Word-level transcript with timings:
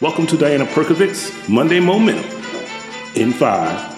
Welcome 0.00 0.28
to 0.28 0.36
Diana 0.36 0.64
Perkovic's 0.64 1.48
Monday 1.48 1.80
Momentum. 1.80 2.24
In 3.16 3.32
five, 3.32 3.92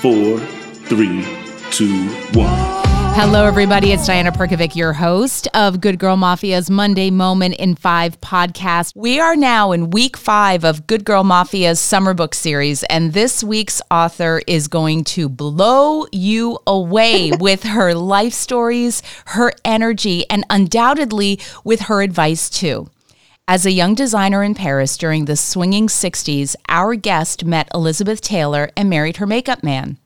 four, 0.00 0.38
three, 0.38 1.22
two, 1.70 2.08
one. 2.32 2.80
Hello, 3.12 3.44
everybody. 3.44 3.92
It's 3.92 4.06
Diana 4.06 4.32
Perkovic, 4.32 4.74
your 4.74 4.94
host 4.94 5.46
of 5.52 5.82
Good 5.82 5.98
Girl 5.98 6.16
Mafia's 6.16 6.70
Monday 6.70 7.10
Moment 7.10 7.56
in 7.56 7.74
Five 7.74 8.18
podcast. 8.22 8.96
We 8.96 9.20
are 9.20 9.36
now 9.36 9.72
in 9.72 9.90
week 9.90 10.16
five 10.16 10.64
of 10.64 10.86
Good 10.86 11.04
Girl 11.04 11.22
Mafia's 11.22 11.80
summer 11.80 12.14
book 12.14 12.34
series, 12.34 12.82
and 12.84 13.12
this 13.12 13.44
week's 13.44 13.82
author 13.90 14.40
is 14.46 14.68
going 14.68 15.04
to 15.04 15.28
blow 15.28 16.06
you 16.12 16.58
away 16.66 17.32
with 17.38 17.62
her 17.64 17.92
life 17.92 18.32
stories, 18.32 19.02
her 19.26 19.52
energy, 19.66 20.24
and 20.30 20.46
undoubtedly 20.48 21.38
with 21.62 21.80
her 21.80 22.00
advice, 22.00 22.48
too. 22.48 22.88
As 23.48 23.66
a 23.66 23.72
young 23.72 23.94
designer 23.94 24.44
in 24.44 24.54
Paris 24.54 24.96
during 24.96 25.24
the 25.24 25.36
swinging 25.36 25.88
60s, 25.88 26.54
our 26.68 26.94
guest 26.94 27.44
met 27.44 27.68
Elizabeth 27.74 28.20
Taylor 28.20 28.70
and 28.76 28.88
married 28.88 29.16
her 29.16 29.26
makeup 29.26 29.62
man. 29.62 29.98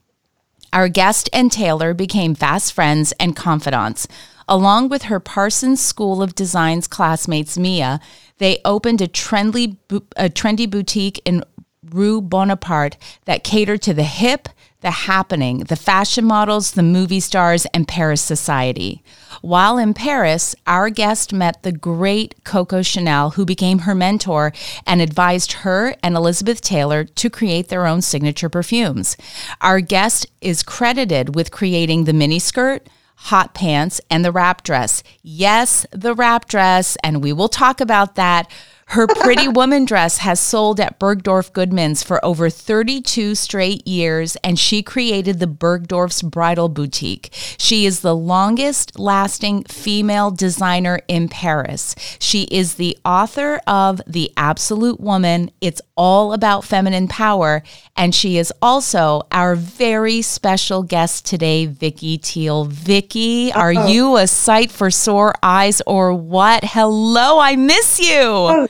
Our 0.73 0.89
guest 0.89 1.29
and 1.33 1.53
Taylor 1.53 1.95
became 1.95 2.35
fast 2.35 2.73
friends 2.73 3.13
and 3.21 3.37
confidants. 3.37 4.09
Along 4.49 4.89
with 4.89 5.05
her 5.05 5.21
Parsons 5.21 5.81
School 5.81 6.23
of 6.23 6.35
Design's 6.35 6.87
classmates 6.87 7.57
Mia, 7.57 8.01
they 8.39 8.61
opened 8.65 9.01
a 9.01 9.09
trendy, 9.09 9.77
a 10.17 10.29
trendy 10.29 10.69
boutique 10.69 11.23
in 11.25 11.45
Rue 11.91 12.21
Bonaparte 12.21 12.97
that 13.27 13.45
catered 13.45 13.83
to 13.83 13.95
the 13.95 14.03
hip, 14.03 14.49
the 14.85 14.91
happening, 14.91 15.61
the 15.61 15.77
fashion 15.77 16.27
models, 16.27 16.73
the 16.73 16.83
movie 16.83 17.19
stars, 17.19 17.67
and 17.73 17.89
Paris 17.89 18.21
society. 18.21 19.03
While 19.41 19.79
in 19.79 19.95
Paris, 19.95 20.55
our 20.67 20.91
guest 20.91 21.33
met 21.33 21.63
the 21.63 21.73
great 21.73 22.45
Coco 22.45 22.83
Chanel, 22.83 23.31
who 23.31 23.47
became 23.47 23.81
her 23.81 23.95
mentor 23.95 24.53
and 24.87 25.01
advised 25.01 25.53
her 25.65 25.97
and 26.03 26.15
Elizabeth 26.15 26.61
Taylor 26.61 27.03
to 27.03 27.31
create 27.31 27.69
their 27.69 27.87
own 27.87 28.03
signature 28.03 28.51
perfumes. 28.51 29.17
Our 29.63 29.81
guest 29.81 30.27
is 30.43 30.63
credited 30.63 31.35
with 31.35 31.51
creating 31.51 32.05
the 32.05 32.13
miniskirt, 32.13 32.81
hot 33.17 33.55
pants, 33.55 34.03
and 34.11 34.23
the 34.23 34.33
wrap 34.33 34.65
dress. 34.65 35.03
Yes, 35.23 35.87
the 35.93 36.15
wrap 36.15 36.47
dress, 36.47 36.99
and 37.03 37.23
we 37.23 37.33
will 37.33 37.49
talk 37.49 37.81
about 37.81 38.17
that 38.17 38.51
her 38.95 39.09
Pretty 39.09 39.49
Woman 39.49 39.85
dress 39.85 40.19
has 40.19 40.39
sold 40.39 40.79
at 40.79 41.01
Bergdorf 41.01 41.53
Goodman's 41.53 42.05
for 42.05 42.25
over 42.25 42.49
32 42.49 43.35
straight 43.35 43.85
years, 43.89 44.37
and 44.37 44.57
she 44.57 44.85
created 44.85 45.41
the 45.41 45.49
Bergdorf's 45.49 46.23
Bridal 46.23 46.69
Boutique. 46.69 47.31
She 47.59 47.87
is 47.87 48.01
the 48.01 48.15
longest 48.15 48.97
lasting 48.97 49.65
female 49.65 50.31
designer 50.31 51.01
in 51.09 51.29
Paris. 51.29 51.97
She 52.21 52.45
is 52.45 52.75
the 52.75 52.97
author 53.05 53.61
of 53.67 54.01
The 54.07 54.31
Absolute 54.37 55.01
Woman. 55.01 55.51
It's 55.61 55.83
all 55.97 56.33
about 56.33 56.63
feminine 56.65 57.09
power. 57.09 57.65
And 57.97 58.15
she 58.15 58.39
is 58.39 58.53
also 58.63 59.23
our 59.33 59.57
very 59.57 60.23
special 60.23 60.85
guest 60.85 61.27
today, 61.27 61.67
Vicky 61.67 62.17
Tiel. 62.17 62.67
Vicky, 62.67 63.53
are 63.53 63.73
you 63.73 64.19
a 64.19 64.29
sight 64.29 64.71
for 64.71 64.89
sore 64.93 65.35
eyes 65.43 65.83
or 65.85 66.15
what? 66.15 66.63
Hello, 66.63 67.41
I 67.41 67.57
miss 67.57 67.99
you. 67.99 68.21
Oh. 68.21 68.69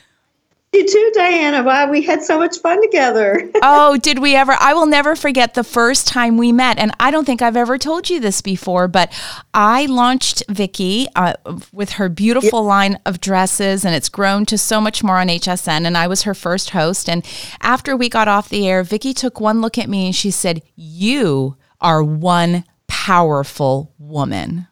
You 0.75 0.85
too, 0.85 1.13
Diana. 1.15 1.63
Wow, 1.63 1.89
we 1.89 2.03
had 2.03 2.25
so 2.25 2.37
much 2.37 2.59
fun 2.59 2.83
together. 2.83 3.49
oh, 3.63 3.97
did 3.97 4.19
we 4.19 4.35
ever? 4.35 4.57
I 4.59 4.75
will 4.75 4.87
never 4.87 5.15
forget 5.15 5.55
the 5.55 5.63
first 5.63 6.09
time 6.09 6.37
we 6.37 6.51
met. 6.51 6.79
And 6.79 6.91
I 6.99 7.13
don't 7.13 7.25
think 7.25 7.43
I've 7.43 7.57
ever 7.57 7.79
told 7.79 8.11
you 8.11 8.19
this 8.19 8.43
before, 8.43 8.89
but 8.89 9.13
I 9.55 9.87
launched 9.87 10.43
Vicky 10.49 11.07
uh, 11.15 11.35
with 11.73 11.91
her 11.91 12.09
beautiful 12.09 12.63
yep. 12.63 12.69
line 12.69 12.99
of 13.07 13.21
dresses, 13.21 13.85
and 13.85 13.95
it's 13.95 14.09
grown 14.09 14.47
to 14.47 14.59
so 14.59 14.81
much 14.81 15.05
more 15.05 15.19
on 15.19 15.29
HSN. 15.29 15.87
And 15.87 15.97
I 15.97 16.09
was 16.09 16.23
her 16.23 16.35
first 16.35 16.71
host. 16.71 17.09
And 17.09 17.25
after 17.61 17.97
we 17.97 18.09
got 18.09 18.27
off 18.27 18.49
the 18.49 18.67
air, 18.67 18.83
Vicky 18.83 19.15
took 19.15 19.41
one 19.41 19.61
look 19.61 19.79
at 19.79 19.89
me 19.89 20.07
and 20.07 20.15
she 20.15 20.33
said, 20.33 20.61
You 20.75 21.57
are 21.81 22.03
one 22.03 22.65
powerful 22.89 23.95
woman. 23.97 24.67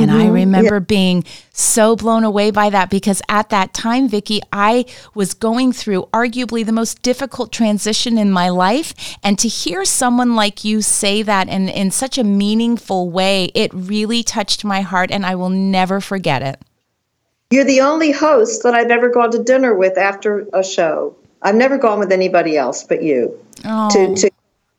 And 0.00 0.10
mm-hmm. 0.10 0.20
I 0.20 0.28
remember 0.28 0.76
yeah. 0.76 0.80
being 0.80 1.24
so 1.52 1.94
blown 1.94 2.24
away 2.24 2.50
by 2.50 2.70
that 2.70 2.90
because 2.90 3.20
at 3.28 3.50
that 3.50 3.74
time, 3.74 4.08
Vicky, 4.08 4.40
I 4.52 4.86
was 5.14 5.34
going 5.34 5.72
through 5.72 6.08
arguably 6.12 6.64
the 6.64 6.72
most 6.72 7.02
difficult 7.02 7.52
transition 7.52 8.16
in 8.16 8.30
my 8.30 8.48
life. 8.48 9.18
And 9.22 9.38
to 9.38 9.48
hear 9.48 9.84
someone 9.84 10.34
like 10.36 10.64
you 10.64 10.80
say 10.82 11.22
that 11.22 11.48
in, 11.48 11.68
in 11.68 11.90
such 11.90 12.18
a 12.18 12.24
meaningful 12.24 13.10
way, 13.10 13.50
it 13.54 13.72
really 13.74 14.22
touched 14.22 14.64
my 14.64 14.80
heart 14.80 15.10
and 15.10 15.26
I 15.26 15.34
will 15.34 15.50
never 15.50 16.00
forget 16.00 16.42
it. 16.42 16.60
You're 17.50 17.64
the 17.64 17.80
only 17.80 18.12
host 18.12 18.62
that 18.62 18.74
I've 18.74 18.90
ever 18.90 19.10
gone 19.10 19.32
to 19.32 19.42
dinner 19.42 19.74
with 19.74 19.98
after 19.98 20.46
a 20.52 20.62
show. 20.62 21.16
I've 21.42 21.56
never 21.56 21.78
gone 21.78 21.98
with 21.98 22.12
anybody 22.12 22.56
else 22.56 22.84
but 22.84 23.02
you 23.02 23.38
oh. 23.64 23.90
to, 23.90 24.14
to 24.14 24.30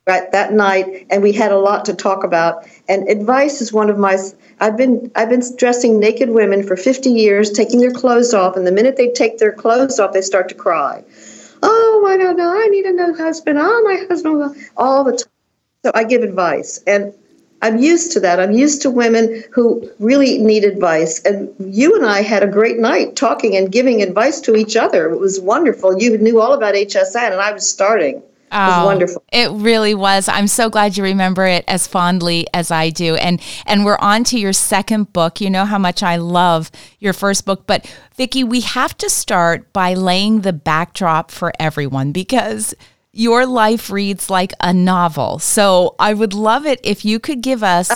right 0.08 0.32
that 0.32 0.52
night 0.52 1.06
and 1.10 1.22
we 1.22 1.32
had 1.32 1.52
a 1.52 1.58
lot 1.58 1.86
to 1.86 1.94
talk 1.94 2.24
about 2.24 2.68
and 2.90 3.08
advice 3.08 3.62
is 3.62 3.72
one 3.72 3.90
of 3.90 3.98
my 3.98 4.18
I've 4.62 4.78
been 4.78 5.12
I've 5.16 5.30
been 5.30 5.42
dressing 5.58 6.00
naked 6.00 6.30
women 6.30 6.62
for 6.62 6.78
50 6.78 7.10
years, 7.10 7.50
taking 7.50 7.80
their 7.80 7.92
clothes 7.92 8.32
off, 8.32 8.56
and 8.56 8.66
the 8.66 8.72
minute 8.72 8.96
they 8.96 9.10
take 9.12 9.40
their 9.40 9.52
clothes 9.52 10.00
off, 10.00 10.14
they 10.14 10.22
start 10.22 10.50
to 10.50 10.56
cry. 10.56 11.04
Oh, 11.64 12.06
I 12.08 12.16
don't 12.16 12.38
know. 12.38 12.54
I 12.54 12.68
need 12.68 12.86
a 12.86 12.92
new 12.92 13.16
husband. 13.16 13.58
Oh, 13.60 13.82
my 13.84 14.06
husband 14.08 14.56
all 14.78 15.04
the 15.04 15.14
time. 15.14 15.32
So 15.84 15.92
I 15.96 16.04
give 16.04 16.22
advice, 16.22 16.80
and 16.86 17.12
I'm 17.64 17.80
used 17.80 18.12
to 18.12 18.20
that. 18.20 18.40
I'm 18.40 18.52
used 18.52 18.84
to 18.84 18.92
women 18.92 19.44
who 19.52 19.90
really 19.98 20.38
need 20.38 20.64
advice. 20.64 21.24
And 21.24 21.52
you 21.60 21.96
and 21.96 22.06
I 22.06 22.22
had 22.22 22.44
a 22.44 22.48
great 22.48 22.78
night 22.78 23.16
talking 23.16 23.56
and 23.56 23.72
giving 23.72 24.04
advice 24.04 24.42
to 24.42 24.56
each 24.56 24.76
other. 24.76 25.10
It 25.10 25.20
was 25.20 25.40
wonderful. 25.40 26.00
You 26.00 26.20
knew 26.20 26.40
all 26.40 26.54
about 26.54 26.76
HSN, 26.76 27.32
and 27.32 27.42
I 27.42 27.52
was 27.52 27.68
starting. 27.68 28.22
Oh, 28.52 28.58
it 28.58 28.68
was 28.68 28.78
um, 28.78 28.86
wonderful. 28.86 29.24
It 29.32 29.52
really 29.52 29.96
was. 29.96 30.28
I'm 30.28 30.48
so 30.48 30.70
glad 30.70 30.98
you 30.98 31.04
remember 31.04 31.46
it 31.46 31.64
as 31.68 31.88
fondly 31.88 32.48
as 32.54 32.70
I 32.70 32.90
do. 32.90 33.16
And 33.16 33.42
and 33.66 33.86
we're 33.86 33.98
on 34.00 34.24
to 34.26 34.40
your 34.40 34.54
second 34.54 35.14
book. 35.14 35.40
You 35.40 35.50
know 35.50 35.66
how 35.66 35.78
much 35.78 36.04
I 36.04 36.18
love 36.18 36.70
your 37.00 37.14
first 37.14 37.46
book, 37.46 37.66
but 37.66 37.86
Vicky, 38.16 38.44
we 38.44 38.62
have 38.62 38.98
to 38.98 39.10
start 39.10 39.72
by 39.72 39.94
laying 39.94 40.42
the 40.42 40.54
backdrop 40.54 41.32
for 41.32 41.54
everyone 41.60 42.12
because 42.12 42.74
your 43.14 43.46
life 43.46 43.90
reads 43.90 44.30
like 44.30 44.54
a 44.60 44.74
novel. 44.74 45.40
So 45.40 45.96
I 46.00 46.14
would 46.14 46.34
love 46.34 46.66
it 46.66 46.80
if 46.84 47.04
you 47.06 47.20
could 47.20 47.42
give 47.42 47.64
us 47.64 47.90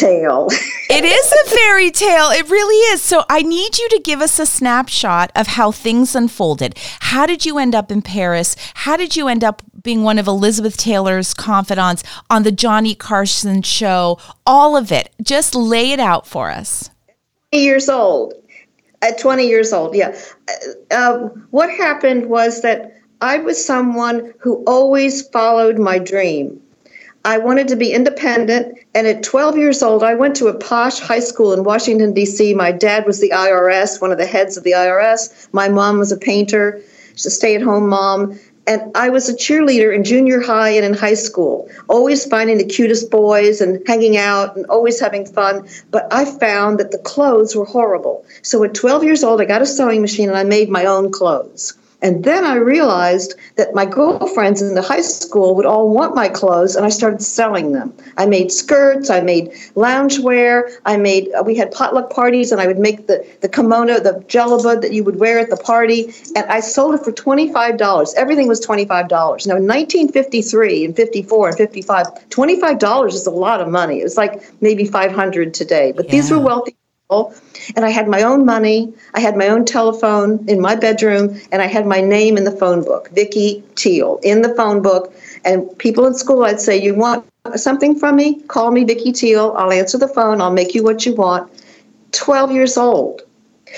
tale. 0.00 0.48
it 0.90 1.04
is 1.04 1.32
a 1.32 1.50
fairy 1.50 1.90
tale. 1.90 2.30
It 2.30 2.48
really 2.48 2.76
is. 2.92 3.02
So 3.02 3.24
I 3.28 3.42
need 3.42 3.78
you 3.78 3.88
to 3.90 4.00
give 4.02 4.20
us 4.20 4.38
a 4.38 4.46
snapshot 4.46 5.30
of 5.36 5.46
how 5.46 5.70
things 5.70 6.14
unfolded. 6.14 6.78
How 7.00 7.26
did 7.26 7.44
you 7.44 7.58
end 7.58 7.74
up 7.74 7.92
in 7.92 8.02
Paris? 8.02 8.56
How 8.74 8.96
did 8.96 9.16
you 9.16 9.28
end 9.28 9.44
up 9.44 9.62
being 9.82 10.02
one 10.02 10.18
of 10.18 10.26
Elizabeth 10.26 10.76
Taylor's 10.76 11.34
confidants 11.34 12.02
on 12.30 12.42
the 12.42 12.52
Johnny 12.52 12.94
Carson 12.94 13.62
show? 13.62 14.18
All 14.46 14.76
of 14.76 14.90
it. 14.90 15.10
Just 15.22 15.54
lay 15.54 15.92
it 15.92 16.00
out 16.00 16.26
for 16.26 16.50
us. 16.50 16.90
Years 17.52 17.88
old. 17.88 18.34
At 19.02 19.18
20 19.18 19.46
years 19.46 19.72
old, 19.72 19.94
yeah. 19.94 20.14
Uh, 20.48 20.94
uh, 20.94 21.18
what 21.50 21.70
happened 21.70 22.26
was 22.26 22.60
that 22.62 23.00
I 23.22 23.38
was 23.38 23.62
someone 23.64 24.34
who 24.38 24.62
always 24.66 25.26
followed 25.28 25.78
my 25.78 25.98
dream. 25.98 26.60
I 27.24 27.38
wanted 27.38 27.68
to 27.68 27.76
be 27.76 27.92
independent. 27.92 28.78
And 28.94 29.06
at 29.06 29.22
12 29.22 29.58
years 29.58 29.82
old, 29.82 30.02
I 30.02 30.14
went 30.14 30.36
to 30.36 30.48
a 30.48 30.54
posh 30.54 31.00
high 31.00 31.20
school 31.20 31.52
in 31.52 31.64
Washington, 31.64 32.14
D.C. 32.14 32.54
My 32.54 32.72
dad 32.72 33.06
was 33.06 33.20
the 33.20 33.30
IRS, 33.30 34.00
one 34.00 34.10
of 34.10 34.18
the 34.18 34.26
heads 34.26 34.56
of 34.56 34.64
the 34.64 34.72
IRS. 34.72 35.48
My 35.52 35.68
mom 35.68 35.98
was 35.98 36.12
a 36.12 36.16
painter, 36.16 36.80
she's 37.14 37.26
a 37.26 37.30
stay 37.30 37.54
at 37.54 37.62
home 37.62 37.88
mom. 37.88 38.38
And 38.66 38.82
I 38.94 39.08
was 39.08 39.28
a 39.28 39.34
cheerleader 39.34 39.92
in 39.94 40.04
junior 40.04 40.40
high 40.40 40.70
and 40.70 40.84
in 40.84 40.94
high 40.94 41.14
school, 41.14 41.68
always 41.88 42.24
finding 42.24 42.58
the 42.58 42.64
cutest 42.64 43.10
boys 43.10 43.60
and 43.60 43.82
hanging 43.86 44.16
out 44.16 44.54
and 44.54 44.64
always 44.66 45.00
having 45.00 45.26
fun. 45.26 45.66
But 45.90 46.06
I 46.12 46.24
found 46.24 46.78
that 46.78 46.92
the 46.92 46.98
clothes 46.98 47.56
were 47.56 47.64
horrible. 47.64 48.24
So 48.42 48.62
at 48.62 48.74
12 48.74 49.02
years 49.02 49.24
old, 49.24 49.40
I 49.40 49.44
got 49.44 49.62
a 49.62 49.66
sewing 49.66 50.02
machine 50.02 50.28
and 50.28 50.38
I 50.38 50.44
made 50.44 50.68
my 50.68 50.84
own 50.84 51.10
clothes. 51.10 51.74
And 52.02 52.24
then 52.24 52.44
I 52.44 52.54
realized 52.56 53.34
that 53.56 53.74
my 53.74 53.84
girlfriends 53.84 54.62
in 54.62 54.74
the 54.74 54.82
high 54.82 55.02
school 55.02 55.54
would 55.54 55.66
all 55.66 55.90
want 55.90 56.14
my 56.14 56.28
clothes, 56.28 56.76
and 56.76 56.86
I 56.86 56.88
started 56.88 57.22
selling 57.22 57.72
them. 57.72 57.92
I 58.16 58.26
made 58.26 58.50
skirts, 58.50 59.10
I 59.10 59.20
made 59.20 59.50
loungewear, 59.74 60.70
I 60.86 60.96
made, 60.96 61.30
uh, 61.32 61.42
we 61.42 61.56
had 61.56 61.70
potluck 61.72 62.10
parties, 62.10 62.52
and 62.52 62.60
I 62.60 62.66
would 62.66 62.78
make 62.78 63.06
the, 63.06 63.26
the 63.40 63.48
kimono, 63.48 64.00
the 64.00 64.24
djellaba 64.28 64.80
that 64.80 64.92
you 64.92 65.04
would 65.04 65.18
wear 65.18 65.38
at 65.38 65.50
the 65.50 65.56
party, 65.56 66.12
and 66.34 66.46
I 66.46 66.60
sold 66.60 66.94
it 66.94 67.04
for 67.04 67.12
$25. 67.12 68.14
Everything 68.16 68.48
was 68.48 68.64
$25. 68.64 68.88
Now, 69.46 69.56
in 69.56 69.66
1953 69.66 70.84
and 70.86 70.96
54 70.96 71.48
and 71.48 71.56
55, 71.56 72.06
$25 72.30 73.08
is 73.08 73.26
a 73.26 73.30
lot 73.30 73.60
of 73.60 73.68
money. 73.68 74.00
It 74.00 74.04
was 74.04 74.16
like 74.16 74.42
maybe 74.62 74.86
500 74.86 75.52
today, 75.52 75.92
but 75.92 76.06
yeah. 76.06 76.12
these 76.12 76.30
were 76.30 76.40
wealthy 76.40 76.76
and 77.10 77.84
I 77.84 77.90
had 77.90 78.08
my 78.08 78.22
own 78.22 78.44
money. 78.44 78.92
I 79.14 79.20
had 79.20 79.36
my 79.36 79.48
own 79.48 79.64
telephone 79.64 80.44
in 80.48 80.60
my 80.60 80.76
bedroom, 80.76 81.40
and 81.50 81.60
I 81.60 81.66
had 81.66 81.86
my 81.86 82.00
name 82.00 82.36
in 82.36 82.44
the 82.44 82.56
phone 82.62 82.84
book, 82.84 83.10
Vicky 83.10 83.62
Tiel, 83.74 84.20
in 84.22 84.42
the 84.42 84.54
phone 84.54 84.80
book. 84.80 85.12
And 85.44 85.76
people 85.78 86.06
in 86.06 86.14
school, 86.14 86.44
I'd 86.44 86.60
say, 86.60 86.80
"You 86.80 86.94
want 86.94 87.24
something 87.56 87.98
from 87.98 88.16
me? 88.16 88.28
Call 88.46 88.70
me 88.70 88.84
Vicky 88.84 89.12
Tiel. 89.12 89.54
I'll 89.56 89.72
answer 89.72 89.98
the 89.98 90.08
phone. 90.08 90.40
I'll 90.40 90.52
make 90.52 90.74
you 90.74 90.82
what 90.84 91.04
you 91.04 91.14
want." 91.14 91.50
Twelve 92.12 92.50
years 92.52 92.76
old, 92.76 93.22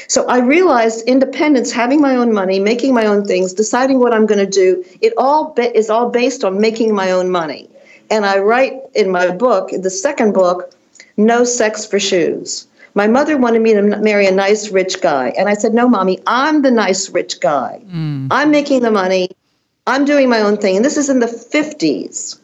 So 0.09 0.25
I 0.27 0.39
realized 0.39 1.07
independence, 1.07 1.71
having 1.71 2.01
my 2.01 2.17
own 2.17 2.33
money, 2.33 2.59
making 2.59 2.95
my 2.95 3.07
own 3.07 3.27
things, 3.27 3.53
deciding 3.53 3.99
what 4.01 4.15
I'm 4.15 4.27
going 4.27 4.45
to 4.45 4.47
do, 4.65 4.83
it 5.01 5.13
all 5.17 5.53
be- 5.57 5.75
is 5.75 5.91
all 5.91 6.09
based 6.09 6.45
on 6.45 6.61
making 6.61 6.95
my 6.95 7.11
own 7.11 7.31
money. 7.31 7.69
And 8.11 8.25
I 8.25 8.39
write 8.39 8.75
in 8.95 9.11
my 9.11 9.29
book, 9.31 9.71
the 9.71 9.91
second 9.91 10.33
book, 10.33 10.75
No 11.17 11.45
Sex 11.45 11.85
for 11.85 12.01
Shoes. 12.01 12.67
My 12.95 13.07
mother 13.07 13.39
wanted 13.39 13.63
me 13.63 13.73
to 13.75 13.83
marry 13.83 14.27
a 14.27 14.33
nice 14.33 14.71
rich 14.71 15.01
guy. 15.01 15.33
And 15.39 15.49
I 15.49 15.55
said, 15.55 15.73
No, 15.75 15.89
mommy, 15.89 16.21
I'm 16.27 16.63
the 16.63 16.71
nice 16.71 17.09
rich 17.11 17.41
guy. 17.41 17.83
Mm. 17.87 18.29
I'm 18.31 18.51
making 18.51 18.83
the 18.83 18.91
money. 18.91 19.31
I'm 19.87 20.05
doing 20.05 20.29
my 20.29 20.41
own 20.41 20.59
thing. 20.59 20.77
And 20.77 20.85
this 20.85 20.97
is 20.97 21.09
in 21.09 21.21
the 21.21 21.27
50s. 21.27 22.39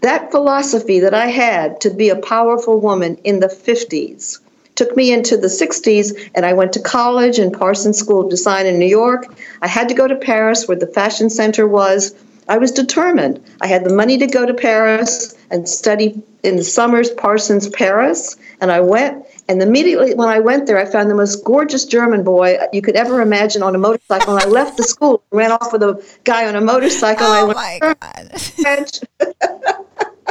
That 0.00 0.30
philosophy 0.30 1.00
that 1.00 1.14
I 1.14 1.26
had 1.26 1.80
to 1.80 1.90
be 1.90 2.08
a 2.08 2.16
powerful 2.16 2.78
woman 2.80 3.16
in 3.24 3.40
the 3.40 3.48
50s 3.48 4.38
took 4.76 4.96
me 4.96 5.12
into 5.12 5.36
the 5.36 5.48
60s 5.48 6.30
and 6.36 6.46
I 6.46 6.52
went 6.52 6.72
to 6.74 6.80
college 6.80 7.40
in 7.40 7.50
Parsons 7.50 7.98
School 7.98 8.20
of 8.20 8.30
Design 8.30 8.64
in 8.64 8.78
New 8.78 8.86
York. 8.86 9.26
I 9.60 9.66
had 9.66 9.88
to 9.88 9.94
go 9.94 10.06
to 10.06 10.14
Paris 10.14 10.68
where 10.68 10.76
the 10.76 10.86
fashion 10.86 11.30
center 11.30 11.66
was. 11.66 12.14
I 12.48 12.58
was 12.58 12.70
determined. 12.70 13.44
I 13.60 13.66
had 13.66 13.82
the 13.82 13.92
money 13.92 14.18
to 14.18 14.28
go 14.28 14.46
to 14.46 14.54
Paris 14.54 15.34
and 15.50 15.68
study 15.68 16.22
in 16.44 16.54
the 16.54 16.62
summers 16.62 17.10
Parsons 17.10 17.68
Paris 17.68 18.36
and 18.60 18.70
I 18.70 18.80
went 18.80 19.24
and 19.48 19.62
immediately 19.62 20.14
when 20.14 20.28
I 20.28 20.38
went 20.38 20.66
there 20.66 20.78
I 20.78 20.84
found 20.84 21.10
the 21.10 21.14
most 21.14 21.44
gorgeous 21.44 21.84
German 21.84 22.22
boy 22.22 22.58
you 22.72 22.82
could 22.82 22.96
ever 22.96 23.20
imagine 23.20 23.62
on 23.62 23.74
a 23.74 23.78
motorcycle 23.78 24.36
and 24.36 24.42
I 24.42 24.46
left 24.46 24.76
the 24.76 24.84
school 24.84 25.22
ran 25.30 25.52
off 25.52 25.72
with 25.72 25.82
a 25.82 26.04
guy 26.24 26.46
on 26.46 26.54
a 26.56 26.60
motorcycle 26.60 27.26
oh 27.26 27.52
my 27.54 27.78
god. 27.80 28.32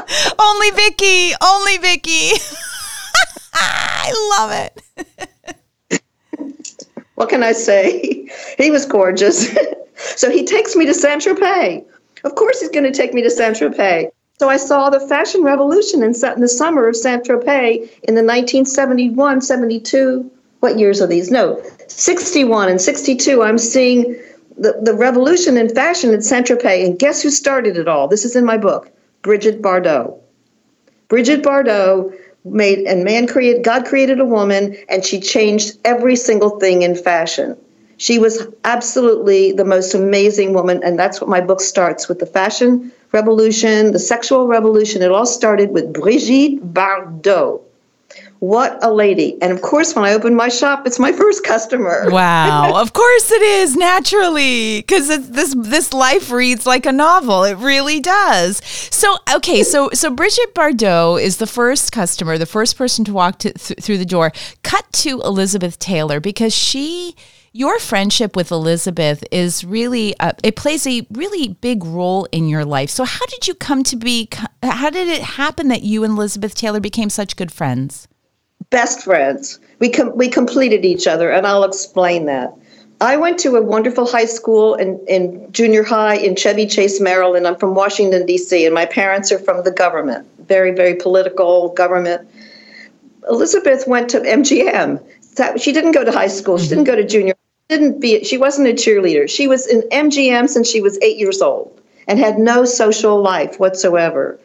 only 0.39 0.71
Vicky, 0.71 1.33
only 1.41 1.77
Vicky. 1.77 2.31
I 3.53 4.13
love 4.37 4.51
it. 5.89 6.01
what 7.15 7.29
can 7.29 7.43
I 7.43 7.51
say? 7.51 8.29
He 8.57 8.71
was 8.71 8.85
gorgeous. 8.85 9.55
so 9.95 10.29
he 10.29 10.45
takes 10.45 10.75
me 10.75 10.85
to 10.85 10.93
Saint 10.93 11.23
Tropez. 11.23 11.85
Of 12.23 12.35
course, 12.35 12.61
he's 12.61 12.69
going 12.69 12.83
to 12.83 12.91
take 12.91 13.13
me 13.13 13.21
to 13.23 13.29
Saint 13.29 13.55
Tropez. 13.55 14.11
So 14.39 14.50
I 14.50 14.57
saw 14.57 14.92
the 14.92 15.00
fashion 15.00 15.42
revolution 15.42 16.04
in, 16.04 16.13
in 16.13 16.42
the 16.42 16.48
summer 16.48 16.88
of 16.88 16.95
Saint 16.95 17.25
Tropez 17.25 17.89
in 18.04 18.13
the 18.13 18.24
1971, 18.24 19.42
72. 19.42 20.31
What 20.60 20.78
years 20.78 21.01
are 21.01 21.07
these? 21.07 21.31
No, 21.31 21.62
61 21.88 22.69
and 22.69 22.80
62. 22.80 23.42
I'm 23.42 23.57
seeing 23.57 24.16
the, 24.56 24.80
the 24.84 24.94
revolution 24.94 25.57
in 25.57 25.74
fashion 25.74 26.13
in 26.13 26.22
Saint 26.22 26.48
Tropez. 26.48 26.86
And 26.86 27.00
guess 27.00 27.24
who 27.24 27.31
started 27.31 27.78
it 27.78 27.88
all? 27.88 28.07
This 28.07 28.25
is 28.25 28.36
in 28.36 28.45
my 28.45 28.57
book 28.57 28.92
Brigitte 29.24 29.62
Bardot. 29.62 30.19
Brigitte 31.07 31.42
Bardot 31.42 32.16
made 32.45 32.80
and 32.80 33.04
man 33.04 33.25
created 33.25 33.63
God 33.63 33.86
created 33.86 34.19
a 34.19 34.25
woman 34.25 34.78
and 34.88 35.04
she 35.04 35.19
changed 35.19 35.78
every 35.84 36.16
single 36.16 36.60
thing 36.60 36.84
in 36.84 36.95
fashion. 36.95 37.57
She 37.98 38.19
was 38.19 38.48
absolutely 38.63 39.51
the 39.54 39.66
most 39.66 39.95
amazing 39.95 40.54
woman 40.54 40.84
and 40.84 41.00
that's 41.00 41.19
what 41.19 41.30
my 41.30 41.42
book 41.42 41.60
starts 41.60 42.07
with 42.07 42.19
the 42.19 42.28
fashion 42.28 42.92
revolution, 43.12 43.92
the 43.92 44.00
sexual 44.00 44.48
revolution. 44.48 45.01
It 45.01 45.12
all 45.12 45.25
started 45.25 45.71
with 45.71 45.94
Brigitte 45.94 46.74
Bardot. 46.74 47.62
What 48.39 48.77
a 48.83 48.92
lady. 48.92 49.42
And 49.42 49.51
of 49.51 49.63
course, 49.63 49.95
when 49.95 50.06
I 50.06 50.13
open 50.13 50.36
my 50.36 50.48
shop, 50.48 50.86
it's 50.86 51.00
my 51.00 51.12
first 51.12 51.44
customer. 51.44 52.06
Wow. 52.18 52.80
of 52.80 52.94
course 52.94 53.31
it 53.31 53.42
is, 53.42 53.75
naturally, 53.75 54.81
because 54.81 55.07
this 55.07 55.56
this 55.57 55.94
life 55.94 56.31
reads 56.31 56.65
like 56.65 56.86
a 56.86 56.92
novel. 56.92 57.44
It 57.44 57.57
really 57.57 58.00
does. 58.00 58.62
So, 58.63 59.18
okay, 59.36 59.63
so 59.63 59.89
so 59.94 60.12
Brigitte 60.12 60.53
Bardot 60.53 61.21
is 61.21 61.38
the 61.38 61.48
first 61.48 61.92
customer, 61.92 62.38
the 62.38 62.45
first 62.45 62.77
person 62.77 63.06
to 63.06 63.13
walk 63.13 63.39
to, 63.39 63.53
th- 63.53 63.80
through 63.81 63.98
the 63.98 64.06
door. 64.06 64.31
Cut 64.63 64.86
to 65.03 65.21
Elizabeth 65.21 65.80
Taylor 65.80 66.19
because 66.19 66.53
she 66.53 67.15
your 67.53 67.79
friendship 67.79 68.35
with 68.35 68.51
Elizabeth 68.51 69.23
is 69.31 69.63
really 69.63 70.17
uh, 70.19 70.33
it 70.44 70.55
plays 70.55 70.85
a 70.85 71.05
really 71.11 71.49
big 71.61 71.83
role 71.83 72.27
in 72.31 72.49
your 72.49 72.65
life. 72.65 72.89
So 72.89 73.03
how 73.03 73.25
did 73.27 73.47
you 73.47 73.55
come 73.55 73.83
to 73.83 73.95
be 73.95 74.29
how 74.63 74.89
did 74.89 75.07
it 75.07 75.21
happen 75.21 75.67
that 75.69 75.83
you 75.83 76.03
and 76.03 76.13
Elizabeth 76.13 76.55
Taylor 76.55 76.79
became 76.79 77.09
such 77.09 77.35
good 77.35 77.51
friends? 77.51 78.07
best 78.69 79.03
friends. 79.03 79.59
We 79.79 79.89
com- 79.89 80.15
we 80.15 80.29
completed 80.29 80.85
each 80.85 81.07
other, 81.07 81.31
and 81.31 81.45
I'll 81.45 81.63
explain 81.63 82.25
that. 82.25 82.53
I 82.99 83.15
went 83.15 83.38
to 83.39 83.55
a 83.55 83.61
wonderful 83.61 84.07
high 84.07 84.25
school 84.25 84.73
in, 84.73 85.00
in 85.07 85.51
junior 85.51 85.83
high 85.83 86.15
in 86.15 86.35
Chevy 86.35 86.65
Chase, 86.65 87.00
Maryland. 87.00 87.45
I'm 87.45 87.55
from 87.55 87.75
Washington, 87.75 88.25
D.C., 88.25 88.65
and 88.65 88.73
my 88.73 88.88
parents 88.88 89.31
are 89.31 89.38
from 89.38 89.63
the 89.63 89.71
government, 89.71 90.27
very, 90.47 90.71
very 90.71 90.95
political 90.95 91.69
government. 91.69 92.27
Elizabeth 93.29 93.88
went 93.88 94.09
to 94.09 94.19
MGM. 94.21 95.03
She 95.57 95.72
didn't 95.72 95.92
go 95.92 96.04
to 96.04 96.12
high 96.12 96.28
school. 96.28 96.57
She 96.57 96.68
didn't 96.68 96.86
mm-hmm. 96.86 96.95
go 96.95 97.01
to 97.01 97.07
junior. 97.07 97.34
Didn't 97.69 98.00
be. 98.00 98.24
She 98.24 98.38
wasn't 98.38 98.69
a 98.69 98.74
cheerleader. 98.74 99.30
She 99.30 99.48
was 99.48 99.68
in 99.68 99.81
MGM 99.89 100.48
since 100.50 100.69
she 100.69 100.81
was 100.81 100.98
eight 101.01 101.18
years 101.18 101.42
old 101.42 101.81
and 102.07 102.18
had 102.19 102.39
no 102.39 102.66
social 102.66 103.22
life 103.22 103.60
whatsoever. 103.60 104.39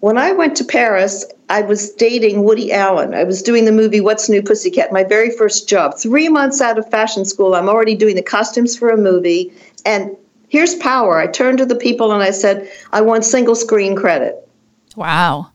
When 0.00 0.16
I 0.16 0.32
went 0.32 0.56
to 0.56 0.64
Paris, 0.64 1.26
I 1.50 1.60
was 1.60 1.90
dating 1.90 2.42
Woody 2.42 2.72
Allen. 2.72 3.12
I 3.12 3.24
was 3.24 3.42
doing 3.42 3.66
the 3.66 3.72
movie 3.72 4.00
What's 4.00 4.30
New 4.30 4.42
Pussycat, 4.42 4.92
my 4.92 5.04
very 5.04 5.30
first 5.30 5.68
job. 5.68 5.98
Three 5.98 6.30
months 6.30 6.62
out 6.62 6.78
of 6.78 6.88
fashion 6.90 7.26
school, 7.26 7.54
I'm 7.54 7.68
already 7.68 7.94
doing 7.94 8.16
the 8.16 8.22
costumes 8.22 8.76
for 8.76 8.88
a 8.88 8.96
movie. 8.96 9.52
And 9.84 10.16
here's 10.48 10.74
power. 10.76 11.18
I 11.18 11.26
turned 11.26 11.58
to 11.58 11.66
the 11.66 11.76
people 11.76 12.12
and 12.12 12.22
I 12.22 12.30
said, 12.30 12.70
I 12.92 13.02
want 13.02 13.26
single 13.26 13.54
screen 13.54 13.94
credit. 13.94 14.48
Wow. 14.96 15.50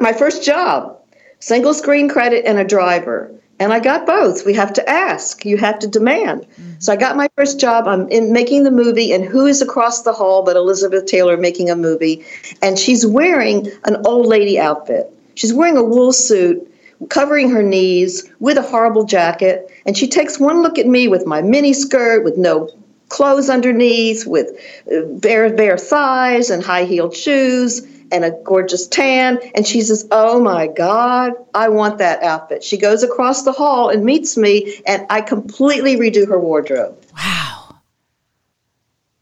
My 0.00 0.14
first 0.14 0.42
job, 0.42 0.98
single 1.40 1.74
screen 1.74 2.08
credit 2.08 2.46
and 2.46 2.58
a 2.58 2.64
driver. 2.64 3.30
And 3.58 3.72
I 3.72 3.80
got 3.80 4.06
both. 4.06 4.44
We 4.44 4.52
have 4.54 4.72
to 4.74 4.88
ask, 4.88 5.44
you 5.44 5.56
have 5.56 5.78
to 5.78 5.86
demand. 5.86 6.42
Mm-hmm. 6.42 6.72
So 6.78 6.92
I 6.92 6.96
got 6.96 7.16
my 7.16 7.28
first 7.36 7.58
job. 7.58 7.88
I'm 7.88 8.06
in 8.08 8.32
making 8.32 8.64
the 8.64 8.70
movie, 8.70 9.12
and 9.12 9.24
who 9.24 9.46
is 9.46 9.62
across 9.62 10.02
the 10.02 10.12
hall 10.12 10.42
but 10.42 10.56
Elizabeth 10.56 11.06
Taylor 11.06 11.36
making 11.38 11.70
a 11.70 11.76
movie? 11.76 12.24
And 12.60 12.78
she's 12.78 13.06
wearing 13.06 13.68
an 13.84 13.96
old 14.04 14.26
lady 14.26 14.58
outfit. 14.58 15.10
She's 15.34 15.54
wearing 15.54 15.78
a 15.78 15.82
wool 15.82 16.12
suit, 16.12 16.70
covering 17.08 17.50
her 17.50 17.62
knees 17.62 18.30
with 18.40 18.58
a 18.58 18.62
horrible 18.62 19.04
jacket. 19.04 19.70
And 19.86 19.96
she 19.96 20.06
takes 20.06 20.38
one 20.38 20.62
look 20.62 20.78
at 20.78 20.86
me 20.86 21.08
with 21.08 21.26
my 21.26 21.40
mini 21.40 21.72
skirt, 21.72 22.24
with 22.24 22.36
no 22.36 22.68
clothes 23.08 23.48
underneath, 23.48 24.26
with 24.26 24.48
uh, 24.92 25.02
bare 25.06 25.54
bare 25.54 25.78
thighs 25.78 26.50
and 26.50 26.62
high 26.62 26.84
heeled 26.84 27.16
shoes 27.16 27.86
and 28.12 28.24
a 28.24 28.30
gorgeous 28.44 28.86
tan. 28.86 29.38
And 29.54 29.66
she 29.66 29.80
says, 29.80 30.06
Oh 30.10 30.40
my 30.40 30.66
God, 30.66 31.32
I 31.54 31.68
want 31.68 31.98
that 31.98 32.22
outfit. 32.22 32.62
She 32.64 32.76
goes 32.76 33.02
across 33.02 33.42
the 33.42 33.52
hall 33.52 33.88
and 33.88 34.04
meets 34.04 34.36
me, 34.36 34.80
and 34.86 35.06
I 35.10 35.20
completely 35.20 35.96
redo 35.96 36.26
her 36.28 36.38
wardrobe. 36.38 36.96
Wow. 37.16 37.76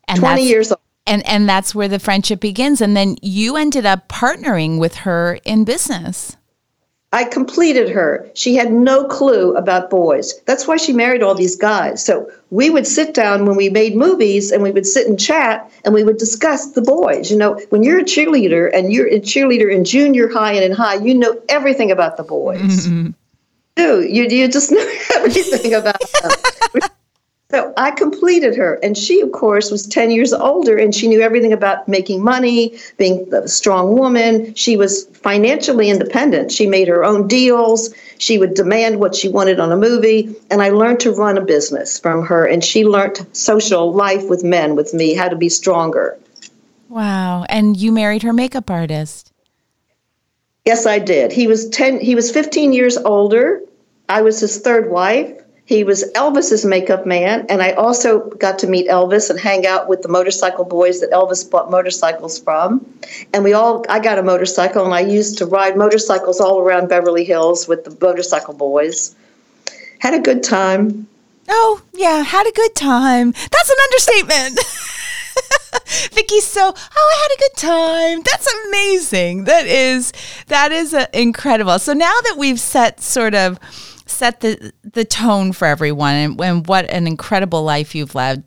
And 0.09 0.21
20 0.21 0.43
years 0.43 0.73
old. 0.73 0.81
And, 1.07 1.27
and 1.29 1.49
that's 1.49 1.75
where 1.75 1.89
the 1.89 1.99
friendship 1.99 2.41
begins. 2.41 2.81
And 2.81 2.97
then 2.97 3.17
you 3.21 3.57
ended 3.57 3.85
up 3.85 4.09
partnering 4.09 4.79
with 4.79 4.95
her 4.97 5.39
in 5.45 5.65
business. 5.65 6.37
I 7.15 7.23
completed 7.23 7.91
her. 7.91 8.29
She 8.35 8.57
had 8.57 8.73
no 8.73 9.05
clue 9.05 9.55
about 9.55 9.89
boys. 9.89 10.35
That's 10.47 10.67
why 10.67 10.77
she 10.79 10.93
married 10.93 11.23
all 11.23 11.37
these 11.37 11.55
guys. 11.55 12.05
So 12.05 12.29
we 12.51 12.71
would 12.71 12.89
sit 12.89 13.15
down 13.15 13.47
when 13.47 13.55
we 13.55 13.71
made 13.71 13.95
movies 13.95 14.51
and 14.51 14.65
we 14.65 14.73
would 14.73 14.85
sit 14.85 15.07
and 15.07 15.19
chat 15.19 15.71
and 15.85 15.95
we 15.95 16.03
would 16.03 16.19
discuss 16.19 16.73
the 16.73 16.83
boys. 16.83 17.31
You 17.31 17.37
know, 17.37 17.55
when 17.71 17.85
you're 17.85 18.01
a 18.01 18.05
cheerleader 18.05 18.69
and 18.75 18.93
you're 18.93 19.07
a 19.07 19.21
cheerleader 19.21 19.73
in 19.73 19.85
junior 19.85 20.29
high 20.29 20.55
and 20.55 20.65
in 20.65 20.73
high, 20.73 20.97
you 20.97 21.15
know 21.15 21.41
everything 21.49 21.93
about 21.93 22.17
the 22.17 22.25
boys. 22.25 22.89
Mm-hmm. 22.89 23.11
Do 23.77 24.03
you, 24.03 24.25
you 24.25 24.49
just 24.49 24.73
know 24.73 24.93
everything 25.15 25.73
about 25.73 26.03
them. 26.21 26.83
So 27.51 27.73
I 27.77 27.91
completed 27.91 28.57
her. 28.57 28.75
And 28.83 28.97
she, 28.97 29.21
of 29.21 29.33
course, 29.33 29.71
was 29.71 29.87
10 29.87 30.11
years 30.11 30.33
older 30.33 30.77
and 30.77 30.95
she 30.95 31.09
knew 31.09 31.21
everything 31.21 31.53
about 31.53 31.87
making 31.87 32.23
money, 32.23 32.79
being 32.97 33.33
a 33.33 33.47
strong 33.47 33.97
woman. 33.97 34.55
She 34.55 34.77
was 34.77 35.05
financially 35.09 35.91
independent. 35.91 36.51
She 36.51 36.67
made 36.67 36.89
her 36.89 37.05
own 37.05 37.29
deals. 37.29 37.95
She 38.19 38.39
would 38.39 38.55
demand 38.55 38.99
what 38.99 39.15
she 39.15 39.29
wanted 39.29 39.61
on 39.61 39.71
a 39.71 39.77
movie. 39.77 40.35
And 40.51 40.63
I 40.63 40.71
learned 40.71 41.01
to 41.01 41.13
run 41.13 41.37
a 41.37 41.45
business 41.45 41.99
from 41.99 42.25
her. 42.25 42.47
And 42.47 42.65
she 42.65 42.85
learned 42.85 43.27
social 43.37 43.93
life 43.93 44.29
with 44.29 44.43
men 44.43 44.75
with 44.75 44.95
me, 44.95 45.15
how 45.15 45.29
to 45.29 45.37
be 45.37 45.51
stronger. 45.51 46.19
Wow. 46.89 47.45
And 47.49 47.77
you 47.77 47.93
married 47.93 48.23
her 48.23 48.33
makeup 48.33 48.71
artist. 48.71 49.33
Yes, 50.65 50.87
I 50.87 50.99
did. 50.99 51.31
He 51.31 51.47
was 51.47 51.69
10 51.69 52.01
he 52.01 52.15
was 52.15 52.31
15 52.31 52.73
years 52.73 52.97
older. 52.97 53.61
I 54.09 54.23
was 54.23 54.41
his 54.41 54.61
third 54.61 54.91
wife. 54.91 55.44
He 55.67 55.83
was 55.83 56.05
Elvis's 56.13 56.65
makeup 56.67 57.07
man, 57.07 57.47
and 57.49 57.63
I 57.63 57.73
also 57.73 58.29
got 58.29 58.59
to 58.59 58.67
meet 58.67 58.87
Elvis 58.87 59.31
and 59.31 59.41
hang 59.41 59.67
out 59.67 59.89
with 59.89 60.03
the 60.03 60.09
motorcycle 60.09 60.67
boys 60.67 61.01
that 61.01 61.11
Elvis 61.11 61.51
bought 61.51 61.71
motorcycles 61.71 62.39
from. 62.39 62.85
And 63.33 63.43
we 63.45 63.55
all, 63.55 63.83
I 63.89 63.99
got 63.99 64.19
a 64.19 64.23
motorcycle, 64.23 64.85
and 64.85 64.93
I 64.93 65.01
used 65.01 65.39
to 65.39 65.47
ride 65.47 65.79
motorcycles 65.79 66.39
all 66.39 66.61
around 66.61 66.91
Beverly 66.91 67.25
Hills 67.25 67.67
with 67.67 67.85
the 67.85 67.97
motorcycle 67.99 68.53
boys. 68.53 69.17
Had 70.01 70.13
a 70.13 70.21
good 70.21 70.43
time. 70.43 71.09
Oh, 71.49 71.81
yeah, 71.95 72.23
had 72.23 72.47
a 72.47 72.53
good 72.53 72.75
time. 72.75 73.33
That's 73.33 73.71
an 73.71 73.77
understatement. 73.85 74.61
Vicky's 76.13 76.45
so, 76.45 76.75
oh, 76.77 77.15
I 77.15 77.23
had 77.23 77.37
a 77.37 77.41
good 77.41 77.57
time. 77.57 78.23
That's 78.23 78.55
amazing. 78.67 79.45
That 79.45 79.67
is, 79.67 80.13
that 80.49 80.73
is 80.73 80.93
uh, 80.93 81.07
incredible. 81.15 81.79
So 81.79 81.95
now 81.95 82.15
that 82.25 82.35
we've 82.37 82.61
set 82.61 83.01
sort 83.01 83.35
of, 83.35 83.59
set 84.07 84.41
the 84.41 84.73
the 84.83 85.05
tone 85.05 85.53
for 85.53 85.67
everyone 85.67 86.15
and, 86.15 86.41
and 86.41 86.67
what 86.67 86.89
an 86.91 87.07
incredible 87.07 87.63
life 87.63 87.95
you've 87.95 88.15
led. 88.15 88.45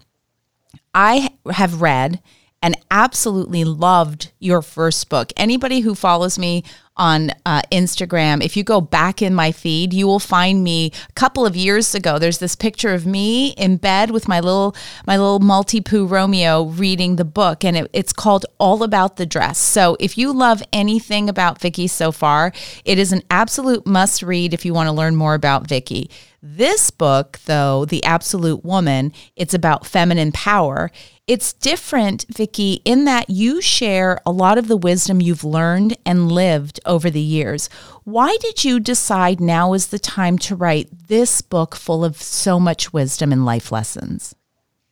I 0.94 1.30
have 1.52 1.82
read 1.82 2.22
and 2.62 2.76
absolutely 2.90 3.64
loved 3.64 4.32
your 4.40 4.62
first 4.62 5.10
book. 5.10 5.32
Anybody 5.38 5.82
who 5.82 5.94
follows 5.94 6.40
me 6.40 6.64
on 6.96 7.32
uh, 7.46 7.62
Instagram, 7.72 8.44
if 8.44 8.58
you 8.58 8.64
go 8.64 8.82
back 8.82 9.22
in 9.22 9.36
my 9.36 9.52
feed, 9.52 9.94
you 9.94 10.08
will 10.08 10.20
find 10.20 10.64
me 10.64 10.92
a 11.08 11.14
couple 11.14 11.46
of 11.46 11.56
years 11.56 11.94
ago. 11.94 12.18
There's 12.18 12.40
this 12.40 12.56
picture 12.56 12.94
of 12.94 13.06
me 13.06 13.50
in 13.50 13.78
bed 13.78 14.10
with 14.10 14.28
my 14.28 14.40
little 14.40 14.76
my 15.06 15.18
little 15.18 15.40
Maltipoo 15.40 16.10
Romeo 16.10 16.64
reading 16.64 17.16
the 17.16 17.26
book, 17.26 17.64
and 17.64 17.78
it, 17.78 17.90
it's 17.94 18.14
called 18.14 18.48
All 18.58 18.82
About 18.82 19.18
the 19.18 19.28
Dress. 19.28 19.60
So 19.60 19.96
if 20.00 20.18
you 20.18 20.34
love 20.34 20.64
anything 20.74 21.30
about 21.30 21.62
Vicky 21.62 21.88
so 21.88 22.12
far, 22.12 22.52
it 22.84 22.98
is 22.98 23.12
an 23.14 23.22
absolute 23.30 23.86
must 23.86 24.24
read 24.24 24.56
if 24.56 24.66
you 24.66 24.74
want 24.74 24.88
to 24.88 24.94
learn 24.94 25.16
more 25.16 25.36
about 25.36 25.68
Vicky. 25.68 26.10
This 26.42 26.92
book, 26.92 27.40
though, 27.46 27.86
The 27.86 28.04
Absolute 28.04 28.64
Woman, 28.64 29.12
it's 29.36 29.54
about 29.54 29.86
feminine 29.86 30.32
power. 30.32 30.92
It's 31.28 31.52
different, 31.52 32.26
Vicky, 32.34 32.82
in 32.86 33.04
that 33.04 33.30
you 33.30 33.60
share 33.60 34.22
a 34.26 34.32
lot 34.32 34.58
of 34.58 34.70
the 34.70 34.78
wisdom 34.78 35.20
you've 35.20 35.44
learned 35.44 35.98
and 36.06 36.32
lived 36.32 36.80
over 36.86 37.10
the 37.10 37.20
years. 37.20 37.68
Why 38.06 38.38
did 38.40 38.64
you 38.64 38.80
decide 38.80 39.42
now 39.42 39.74
is 39.74 39.88
the 39.88 40.00
time 40.00 40.38
to 40.38 40.56
write 40.56 40.88
this 41.10 41.42
book 41.42 41.76
full 41.76 42.06
of 42.06 42.16
so 42.22 42.62
much 42.62 42.94
wisdom 42.94 43.34
and 43.34 43.46
life 43.46 43.74
lessons? 43.74 44.36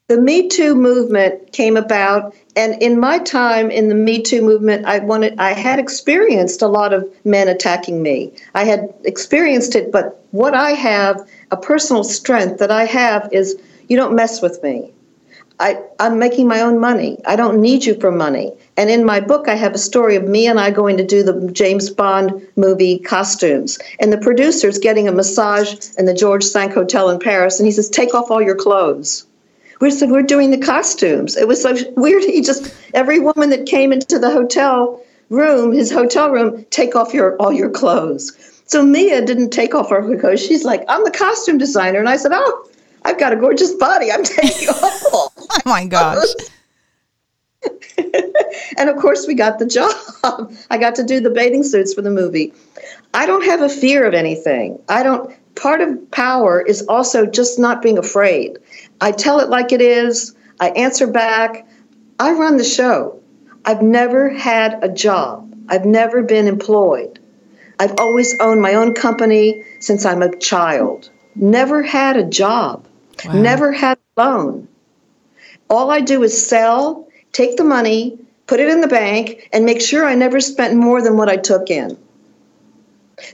The 0.09 0.19
Me 0.19 0.49
Too 0.49 0.75
movement 0.75 1.53
came 1.53 1.77
about, 1.77 2.35
and 2.57 2.83
in 2.83 2.99
my 2.99 3.17
time 3.19 3.71
in 3.71 3.87
the 3.87 3.95
Me 3.95 4.21
Too 4.21 4.41
movement, 4.41 4.85
I 4.85 4.99
wanted 4.99 5.39
I 5.39 5.53
had 5.53 5.79
experienced 5.79 6.61
a 6.61 6.67
lot 6.67 6.91
of 6.91 7.09
men 7.23 7.47
attacking 7.47 8.03
me. 8.03 8.33
I 8.53 8.65
had 8.65 8.93
experienced 9.05 9.73
it, 9.73 9.89
but 9.89 10.21
what 10.31 10.53
I 10.53 10.71
have, 10.71 11.25
a 11.51 11.55
personal 11.55 12.03
strength 12.03 12.59
that 12.59 12.71
I 12.71 12.83
have 12.83 13.29
is 13.31 13.55
you 13.87 13.95
don't 13.95 14.15
mess 14.17 14.41
with 14.41 14.61
me. 14.61 14.91
I, 15.59 15.81
I'm 15.99 16.19
making 16.19 16.47
my 16.47 16.61
own 16.61 16.79
money. 16.79 17.21
I 17.25 17.35
don't 17.35 17.61
need 17.61 17.85
you 17.85 17.99
for 17.99 18.11
money. 18.11 18.51
And 18.77 18.89
in 18.89 19.05
my 19.05 19.21
book, 19.21 19.47
I 19.47 19.55
have 19.55 19.73
a 19.73 19.77
story 19.77 20.15
of 20.17 20.27
me 20.27 20.47
and 20.47 20.59
I 20.59 20.69
going 20.69 20.97
to 20.97 21.05
do 21.05 21.23
the 21.23 21.49
James 21.51 21.89
Bond 21.89 22.45
movie 22.57 22.99
costumes. 22.99 23.79
And 23.99 24.11
the 24.11 24.17
producer's 24.17 24.77
getting 24.77 25.07
a 25.07 25.13
massage 25.13 25.73
in 25.97 26.05
the 26.05 26.13
George 26.13 26.43
Cinq 26.43 26.73
Hotel 26.73 27.09
in 27.09 27.19
Paris. 27.19 27.59
And 27.59 27.65
he 27.65 27.71
says, 27.71 27.89
Take 27.89 28.13
off 28.13 28.29
all 28.29 28.41
your 28.41 28.55
clothes. 28.55 29.25
We 29.79 29.91
said, 29.91 30.09
We're 30.09 30.23
doing 30.23 30.51
the 30.51 30.57
costumes. 30.57 31.37
It 31.37 31.47
was 31.47 31.61
so 31.61 31.73
weird. 31.95 32.23
He 32.23 32.41
just, 32.41 32.73
every 32.93 33.19
woman 33.19 33.49
that 33.51 33.65
came 33.65 33.93
into 33.93 34.19
the 34.19 34.31
hotel 34.31 35.01
room, 35.29 35.71
his 35.71 35.91
hotel 35.91 36.31
room, 36.31 36.65
take 36.69 36.95
off 36.95 37.13
your 37.13 37.37
all 37.37 37.53
your 37.53 37.69
clothes. 37.69 38.61
So 38.67 38.83
Mia 38.83 39.25
didn't 39.25 39.51
take 39.51 39.73
off 39.73 39.89
her 39.89 40.19
clothes. 40.19 40.43
She's 40.43 40.65
like, 40.65 40.83
I'm 40.89 41.03
the 41.03 41.11
costume 41.11 41.57
designer. 41.57 41.99
And 41.99 42.09
I 42.09 42.17
said, 42.17 42.31
Oh, 42.33 42.67
I've 43.05 43.19
got 43.19 43.33
a 43.33 43.35
gorgeous 43.35 43.73
body. 43.75 44.11
I'm 44.11 44.23
taking 44.23 44.67
off. 44.67 45.03
oh 45.13 45.61
my 45.65 45.85
gosh. 45.85 46.25
and 48.77 48.89
of 48.89 48.97
course, 48.97 49.27
we 49.27 49.35
got 49.35 49.59
the 49.59 49.65
job. 49.67 50.51
I 50.71 50.77
got 50.79 50.95
to 50.95 51.03
do 51.03 51.19
the 51.19 51.29
bathing 51.29 51.63
suits 51.63 51.93
for 51.93 52.01
the 52.01 52.09
movie. 52.09 52.51
I 53.13 53.27
don't 53.27 53.45
have 53.45 53.61
a 53.61 53.69
fear 53.69 54.05
of 54.05 54.15
anything. 54.15 54.79
I 54.89 55.03
don't. 55.03 55.33
Part 55.55 55.81
of 55.81 56.11
power 56.11 56.61
is 56.61 56.81
also 56.87 57.25
just 57.25 57.59
not 57.59 57.81
being 57.81 57.97
afraid. 57.97 58.57
I 58.99 59.11
tell 59.11 59.39
it 59.39 59.49
like 59.49 59.71
it 59.71 59.81
is. 59.81 60.35
I 60.59 60.69
answer 60.71 61.07
back. 61.07 61.67
I 62.19 62.31
run 62.33 62.57
the 62.57 62.63
show. 62.63 63.21
I've 63.63 63.81
never 63.81 64.29
had 64.29 64.83
a 64.83 64.89
job. 64.89 65.53
I've 65.69 65.85
never 65.85 66.23
been 66.23 66.47
employed. 66.47 67.19
I've 67.79 67.95
always 67.99 68.35
owned 68.39 68.61
my 68.61 68.73
own 68.73 68.93
company 68.93 69.63
since 69.79 70.05
I'm 70.05 70.23
a 70.23 70.35
child. 70.37 71.09
Never 71.35 71.83
had 71.83 72.17
a 72.17 72.23
job. 72.23 72.87
Wow. 73.23 73.33
Never 73.33 73.71
had 73.71 73.97
a 74.17 74.21
loan. 74.21 74.67
All 75.69 75.91
I 75.91 76.01
do 76.01 76.23
is 76.23 76.47
sell, 76.47 77.07
take 77.31 77.57
the 77.57 77.63
money, 77.63 78.17
put 78.47 78.59
it 78.59 78.69
in 78.69 78.81
the 78.81 78.87
bank, 78.87 79.49
and 79.53 79.65
make 79.65 79.81
sure 79.81 80.05
I 80.05 80.15
never 80.15 80.39
spent 80.39 80.75
more 80.75 81.01
than 81.01 81.17
what 81.17 81.29
I 81.29 81.37
took 81.37 81.69
in. 81.69 81.97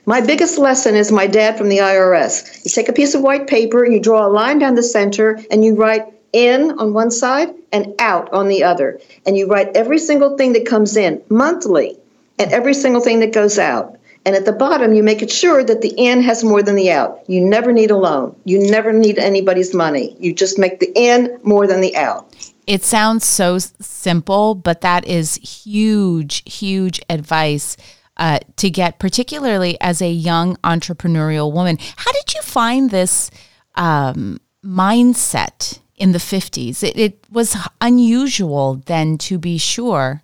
My 0.05 0.21
biggest 0.21 0.57
lesson 0.57 0.95
is 0.95 1.11
my 1.11 1.27
dad 1.27 1.57
from 1.57 1.69
the 1.69 1.79
IRS. 1.79 2.63
You 2.63 2.71
take 2.71 2.87
a 2.87 2.93
piece 2.93 3.15
of 3.15 3.21
white 3.21 3.47
paper, 3.47 3.85
you 3.85 3.99
draw 3.99 4.25
a 4.25 4.29
line 4.29 4.59
down 4.59 4.75
the 4.75 4.83
center, 4.83 5.39
and 5.49 5.65
you 5.65 5.75
write 5.75 6.05
in 6.33 6.71
on 6.79 6.93
one 6.93 7.11
side 7.11 7.53
and 7.71 7.93
out 7.99 8.31
on 8.31 8.47
the 8.47 8.63
other. 8.63 8.99
And 9.25 9.37
you 9.37 9.47
write 9.47 9.75
every 9.75 9.99
single 9.99 10.37
thing 10.37 10.53
that 10.53 10.65
comes 10.65 10.95
in 10.95 11.21
monthly 11.29 11.97
and 12.39 12.51
every 12.51 12.73
single 12.73 13.01
thing 13.01 13.19
that 13.19 13.33
goes 13.33 13.59
out. 13.59 13.97
And 14.25 14.35
at 14.35 14.45
the 14.45 14.51
bottom, 14.51 14.93
you 14.93 15.01
make 15.01 15.21
it 15.21 15.31
sure 15.31 15.63
that 15.63 15.81
the 15.81 15.93
in 15.97 16.21
has 16.21 16.43
more 16.43 16.61
than 16.61 16.75
the 16.75 16.91
out. 16.91 17.19
You 17.27 17.41
never 17.41 17.71
need 17.71 17.89
a 17.89 17.97
loan. 17.97 18.35
You 18.45 18.59
never 18.59 18.93
need 18.93 19.17
anybody's 19.17 19.73
money. 19.73 20.15
You 20.19 20.33
just 20.33 20.59
make 20.59 20.79
the 20.79 20.91
in 20.95 21.39
more 21.43 21.65
than 21.65 21.81
the 21.81 21.95
out. 21.95 22.31
It 22.67 22.83
sounds 22.83 23.25
so 23.25 23.57
simple, 23.57 24.53
but 24.53 24.81
that 24.81 25.05
is 25.05 25.35
huge, 25.35 26.43
huge 26.51 27.01
advice 27.09 27.75
uh, 28.17 28.39
to 28.57 28.69
get, 28.69 28.99
particularly 28.99 29.79
as 29.81 30.01
a 30.01 30.11
young 30.11 30.55
entrepreneurial 30.57 31.51
woman. 31.51 31.77
How 31.95 32.11
did 32.11 32.33
you 32.35 32.41
find 32.43 32.91
this 32.91 33.31
um, 33.75 34.39
mindset 34.63 35.79
in 35.95 36.11
the 36.11 36.19
50s? 36.19 36.83
It, 36.83 36.97
it 36.97 37.25
was 37.31 37.57
unusual 37.81 38.83
then, 38.85 39.17
to 39.19 39.39
be 39.39 39.57
sure. 39.57 40.21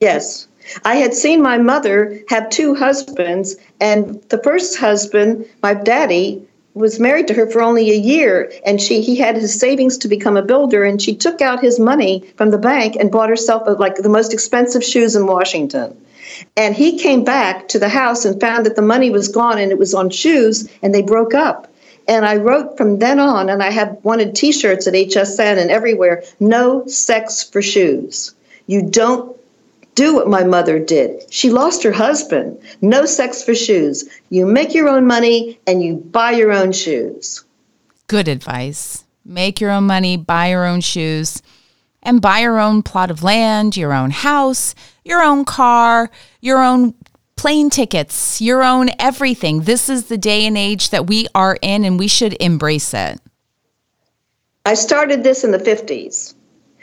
Yes. 0.00 0.48
I 0.84 0.96
had 0.96 1.14
seen 1.14 1.42
my 1.42 1.58
mother 1.58 2.20
have 2.28 2.50
two 2.50 2.74
husbands, 2.74 3.56
and 3.80 4.22
the 4.28 4.42
first 4.42 4.78
husband, 4.78 5.46
my 5.62 5.74
daddy, 5.74 6.46
was 6.74 7.00
married 7.00 7.26
to 7.28 7.34
her 7.34 7.50
for 7.50 7.60
only 7.60 7.90
a 7.90 7.96
year 7.96 8.52
and 8.64 8.80
she 8.80 9.00
he 9.00 9.16
had 9.16 9.34
his 9.34 9.58
savings 9.58 9.98
to 9.98 10.06
become 10.06 10.36
a 10.36 10.42
builder 10.42 10.84
and 10.84 11.02
she 11.02 11.14
took 11.14 11.40
out 11.40 11.60
his 11.60 11.80
money 11.80 12.22
from 12.36 12.50
the 12.50 12.58
bank 12.58 12.94
and 12.94 13.10
bought 13.10 13.28
herself 13.28 13.62
a, 13.66 13.72
like 13.72 13.96
the 13.96 14.08
most 14.08 14.32
expensive 14.32 14.84
shoes 14.84 15.16
in 15.16 15.26
Washington. 15.26 15.96
And 16.56 16.76
he 16.76 16.98
came 16.98 17.24
back 17.24 17.68
to 17.68 17.78
the 17.78 17.88
house 17.88 18.24
and 18.24 18.40
found 18.40 18.64
that 18.66 18.76
the 18.76 18.82
money 18.82 19.10
was 19.10 19.28
gone 19.28 19.58
and 19.58 19.72
it 19.72 19.78
was 19.78 19.94
on 19.94 20.10
shoes 20.10 20.68
and 20.82 20.94
they 20.94 21.02
broke 21.02 21.34
up. 21.34 21.68
And 22.06 22.24
I 22.24 22.36
wrote 22.36 22.78
from 22.78 23.00
then 23.00 23.18
on, 23.20 23.50
and 23.50 23.62
I 23.62 23.70
have 23.70 23.98
wanted 24.02 24.34
t 24.34 24.50
shirts 24.50 24.86
at 24.86 24.94
HSN 24.94 25.58
and 25.58 25.70
everywhere 25.70 26.22
no 26.40 26.86
sex 26.86 27.42
for 27.42 27.60
shoes. 27.60 28.34
You 28.66 28.82
don't 28.82 29.37
do 29.98 30.14
what 30.14 30.28
my 30.28 30.44
mother 30.44 30.78
did. 30.78 31.24
She 31.28 31.50
lost 31.50 31.82
her 31.82 31.90
husband. 31.90 32.56
No 32.80 33.04
sex 33.04 33.42
for 33.42 33.52
shoes. 33.52 34.08
You 34.30 34.46
make 34.46 34.72
your 34.72 34.88
own 34.88 35.08
money 35.08 35.58
and 35.66 35.82
you 35.82 35.96
buy 35.96 36.30
your 36.30 36.52
own 36.52 36.70
shoes. 36.70 37.44
Good 38.06 38.28
advice. 38.28 39.04
Make 39.24 39.60
your 39.60 39.72
own 39.72 39.88
money, 39.88 40.16
buy 40.16 40.50
your 40.50 40.66
own 40.66 40.82
shoes, 40.82 41.42
and 42.00 42.22
buy 42.22 42.38
your 42.38 42.60
own 42.60 42.84
plot 42.84 43.10
of 43.10 43.24
land, 43.24 43.76
your 43.76 43.92
own 43.92 44.12
house, 44.12 44.76
your 45.04 45.20
own 45.20 45.44
car, 45.44 46.12
your 46.40 46.62
own 46.62 46.94
plane 47.34 47.68
tickets, 47.68 48.40
your 48.40 48.62
own 48.62 48.90
everything. 49.00 49.62
This 49.62 49.88
is 49.88 50.06
the 50.06 50.16
day 50.16 50.46
and 50.46 50.56
age 50.56 50.90
that 50.90 51.08
we 51.08 51.26
are 51.34 51.58
in, 51.60 51.84
and 51.84 51.98
we 51.98 52.06
should 52.06 52.36
embrace 52.40 52.94
it. 52.94 53.20
I 54.64 54.74
started 54.74 55.24
this 55.24 55.42
in 55.42 55.50
the 55.50 55.58
50s. 55.58 56.34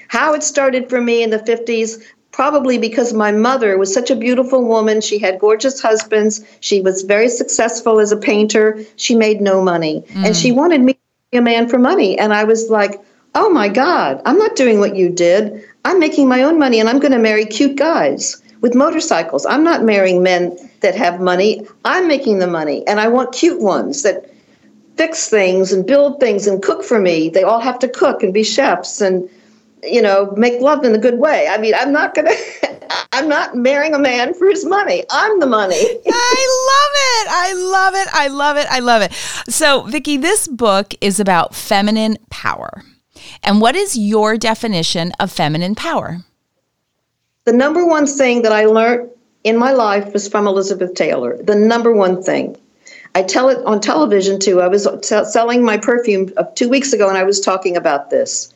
How 0.07 0.33
it 0.33 0.43
started 0.43 0.89
for 0.89 1.01
me 1.01 1.23
in 1.23 1.29
the 1.29 1.39
50s 1.39 2.03
probably 2.35 2.77
because 2.77 3.13
my 3.13 3.31
mother 3.31 3.77
was 3.77 3.93
such 3.93 4.11
a 4.11 4.15
beautiful 4.15 4.65
woman. 4.65 4.99
She 4.99 5.19
had 5.19 5.39
gorgeous 5.39 5.81
husbands. 5.81 6.43
She 6.59 6.81
was 6.81 7.03
very 7.03 7.29
successful 7.29 8.01
as 8.01 8.11
a 8.11 8.17
painter. 8.17 8.77
She 8.97 9.15
made 9.15 9.39
no 9.39 9.63
money. 9.63 10.03
Mm. 10.09 10.25
And 10.25 10.35
she 10.35 10.51
mm. 10.51 10.55
wanted 10.55 10.81
me 10.81 10.95
to 10.95 10.99
be 11.31 11.37
a 11.37 11.41
man 11.41 11.69
for 11.69 11.79
money. 11.79 12.19
And 12.19 12.33
I 12.33 12.43
was 12.43 12.69
like, 12.69 13.01
oh 13.35 13.49
my 13.49 13.69
God, 13.69 14.21
I'm 14.25 14.37
not 14.37 14.57
doing 14.57 14.81
what 14.81 14.97
you 14.97 15.07
did. 15.07 15.63
I'm 15.85 15.97
making 15.97 16.27
my 16.27 16.43
own 16.43 16.59
money 16.59 16.81
and 16.81 16.89
I'm 16.89 16.99
going 16.99 17.13
to 17.13 17.19
marry 17.19 17.45
cute 17.45 17.77
guys 17.77 18.43
with 18.59 18.75
motorcycles. 18.75 19.45
I'm 19.45 19.63
not 19.63 19.85
marrying 19.85 20.21
men 20.21 20.57
that 20.81 20.93
have 20.95 21.21
money. 21.21 21.65
I'm 21.85 22.05
making 22.05 22.39
the 22.39 22.47
money. 22.47 22.85
And 22.85 22.99
I 22.99 23.07
want 23.07 23.31
cute 23.31 23.61
ones 23.61 24.03
that 24.03 24.29
fix 24.97 25.29
things 25.29 25.71
and 25.71 25.87
build 25.87 26.19
things 26.19 26.47
and 26.47 26.61
cook 26.61 26.83
for 26.83 26.99
me. 26.99 27.29
They 27.29 27.43
all 27.43 27.61
have 27.61 27.79
to 27.79 27.87
cook 27.87 28.23
and 28.23 28.33
be 28.33 28.43
chefs 28.43 28.99
and 28.99 29.29
you 29.83 30.01
know, 30.01 30.33
make 30.37 30.61
love 30.61 30.83
in 30.83 30.95
a 30.95 30.97
good 30.97 31.19
way. 31.19 31.47
I 31.47 31.57
mean, 31.57 31.73
I'm 31.75 31.91
not 31.91 32.15
going 32.15 32.27
to, 32.61 32.97
I'm 33.11 33.27
not 33.27 33.55
marrying 33.55 33.93
a 33.93 33.99
man 33.99 34.33
for 34.33 34.47
his 34.47 34.65
money. 34.65 35.03
I'm 35.09 35.39
the 35.39 35.45
money. 35.45 35.75
I 36.07 36.67
love 36.71 36.93
it. 36.95 37.27
I 37.29 37.53
love 37.53 37.95
it. 37.95 38.07
I 38.13 38.27
love 38.27 38.57
it. 38.57 38.67
I 38.69 38.79
love 38.79 39.01
it. 39.01 39.13
So, 39.49 39.83
Vicky, 39.83 40.17
this 40.17 40.47
book 40.47 40.93
is 41.01 41.19
about 41.19 41.55
feminine 41.55 42.17
power. 42.29 42.83
And 43.43 43.61
what 43.61 43.75
is 43.75 43.97
your 43.97 44.37
definition 44.37 45.11
of 45.19 45.31
feminine 45.31 45.75
power? 45.75 46.19
The 47.45 47.53
number 47.53 47.85
one 47.85 48.07
thing 48.07 48.41
that 48.41 48.51
I 48.51 48.65
learned 48.65 49.09
in 49.43 49.57
my 49.57 49.71
life 49.71 50.11
was 50.13 50.27
from 50.27 50.47
Elizabeth 50.47 50.95
Taylor. 50.95 51.37
The 51.41 51.55
number 51.55 51.93
one 51.93 52.21
thing. 52.23 52.57
I 53.13 53.23
tell 53.23 53.47
it 53.47 53.63
on 53.65 53.79
television 53.79 54.39
too. 54.39 54.59
I 54.61 54.67
was 54.67 54.87
selling 55.03 55.63
my 55.63 55.77
perfume 55.77 56.33
uh, 56.35 56.43
two 56.55 56.67
weeks 56.67 56.91
ago 56.91 57.07
and 57.07 57.17
I 57.17 57.23
was 57.23 57.39
talking 57.39 57.77
about 57.77 58.09
this. 58.09 58.53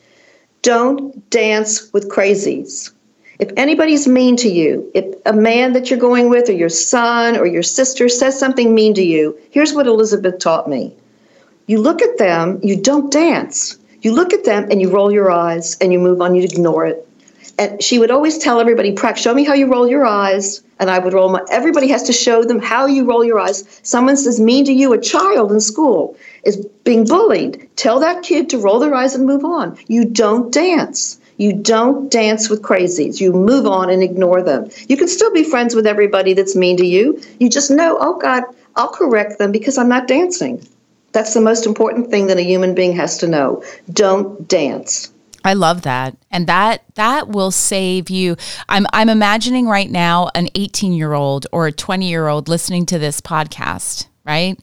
Don't 0.62 1.28
dance 1.30 1.92
with 1.92 2.10
crazies. 2.10 2.92
If 3.38 3.50
anybody's 3.56 4.06
mean 4.06 4.36
to 4.36 4.48
you, 4.50 4.90
if 4.94 5.06
a 5.24 5.32
man 5.32 5.72
that 5.72 5.88
you're 5.88 5.98
going 5.98 6.28
with, 6.28 6.50
or 6.50 6.52
your 6.52 6.68
son, 6.68 7.38
or 7.38 7.46
your 7.46 7.62
sister 7.62 8.08
says 8.08 8.38
something 8.38 8.74
mean 8.74 8.92
to 8.94 9.02
you, 9.02 9.38
here's 9.50 9.72
what 9.72 9.86
Elizabeth 9.86 10.38
taught 10.38 10.68
me. 10.68 10.94
You 11.66 11.80
look 11.80 12.02
at 12.02 12.18
them, 12.18 12.60
you 12.62 12.76
don't 12.76 13.10
dance. 13.10 13.78
You 14.02 14.12
look 14.12 14.34
at 14.34 14.44
them 14.44 14.68
and 14.70 14.80
you 14.80 14.90
roll 14.90 15.10
your 15.10 15.30
eyes 15.30 15.78
and 15.80 15.92
you 15.92 15.98
move 15.98 16.20
on, 16.20 16.34
you 16.34 16.42
ignore 16.42 16.84
it. 16.84 17.08
And 17.58 17.82
she 17.82 17.98
would 17.98 18.10
always 18.10 18.38
tell 18.38 18.60
everybody, 18.60 18.92
Prack, 18.92 19.16
show 19.16 19.32
me 19.32 19.44
how 19.44 19.54
you 19.54 19.70
roll 19.70 19.88
your 19.88 20.04
eyes. 20.04 20.62
And 20.80 20.90
I 20.90 20.98
would 20.98 21.12
roll 21.12 21.28
my, 21.28 21.42
everybody 21.50 21.88
has 21.88 22.02
to 22.04 22.12
show 22.12 22.42
them 22.42 22.58
how 22.58 22.86
you 22.86 23.04
roll 23.04 23.22
your 23.22 23.38
eyes. 23.38 23.80
Someone 23.82 24.16
says 24.16 24.40
mean 24.40 24.64
to 24.64 24.72
you, 24.72 24.92
a 24.94 25.00
child 25.00 25.52
in 25.52 25.60
school 25.60 26.16
is 26.42 26.56
being 26.84 27.04
bullied. 27.06 27.68
Tell 27.76 28.00
that 28.00 28.22
kid 28.22 28.48
to 28.50 28.58
roll 28.58 28.78
their 28.78 28.94
eyes 28.94 29.14
and 29.14 29.26
move 29.26 29.44
on. 29.44 29.78
You 29.88 30.06
don't 30.06 30.50
dance. 30.50 31.20
You 31.36 31.52
don't 31.52 32.10
dance 32.10 32.48
with 32.48 32.62
crazies. 32.62 33.20
You 33.20 33.32
move 33.32 33.66
on 33.66 33.90
and 33.90 34.02
ignore 34.02 34.42
them. 34.42 34.70
You 34.88 34.96
can 34.96 35.08
still 35.08 35.32
be 35.32 35.44
friends 35.44 35.74
with 35.74 35.86
everybody 35.86 36.32
that's 36.32 36.56
mean 36.56 36.78
to 36.78 36.86
you. 36.86 37.22
You 37.38 37.50
just 37.50 37.70
know, 37.70 37.98
oh 38.00 38.18
God, 38.18 38.44
I'll 38.76 38.88
correct 38.88 39.38
them 39.38 39.52
because 39.52 39.76
I'm 39.76 39.88
not 39.88 40.08
dancing. 40.08 40.66
That's 41.12 41.34
the 41.34 41.40
most 41.42 41.66
important 41.66 42.10
thing 42.10 42.26
that 42.28 42.38
a 42.38 42.42
human 42.42 42.74
being 42.74 42.96
has 42.96 43.18
to 43.18 43.26
know. 43.26 43.62
Don't 43.92 44.48
dance. 44.48 45.12
I 45.44 45.54
love 45.54 45.82
that. 45.82 46.16
And 46.30 46.46
that 46.46 46.84
that 46.94 47.28
will 47.28 47.50
save 47.50 48.10
you. 48.10 48.36
I'm 48.68 48.86
I'm 48.92 49.08
imagining 49.08 49.66
right 49.66 49.90
now 49.90 50.30
an 50.34 50.46
18-year-old 50.54 51.46
or 51.52 51.66
a 51.66 51.72
20-year-old 51.72 52.48
listening 52.48 52.86
to 52.86 52.98
this 52.98 53.20
podcast, 53.20 54.06
right? 54.24 54.58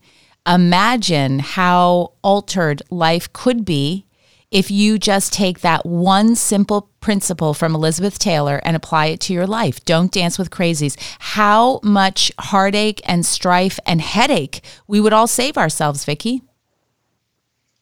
Imagine 0.48 1.40
how 1.40 2.14
altered 2.22 2.82
life 2.90 3.32
could 3.34 3.66
be 3.66 4.06
if 4.50 4.72
you 4.72 4.98
just 4.98 5.34
take 5.34 5.60
that 5.60 5.86
one 5.86 6.36
simple 6.36 6.90
principle 7.02 7.54
from 7.54 7.76
Elizabeth 7.76 8.18
Taylor 8.18 8.62
and 8.64 8.76
apply 8.76 9.08
it 9.08 9.20
to 9.22 9.34
your 9.34 9.46
life. 9.46 9.84
Don't 9.84 10.12
dance 10.12 10.40
with 10.40 10.50
crazies. 10.50 10.96
How 11.20 11.82
much 11.84 12.32
heartache 12.40 13.02
and 13.06 13.26
strife 13.26 13.78
and 13.86 14.00
headache 14.00 14.62
we 14.88 15.02
would 15.02 15.12
all 15.12 15.28
save 15.28 15.58
ourselves, 15.58 16.06
Vicky. 16.06 16.44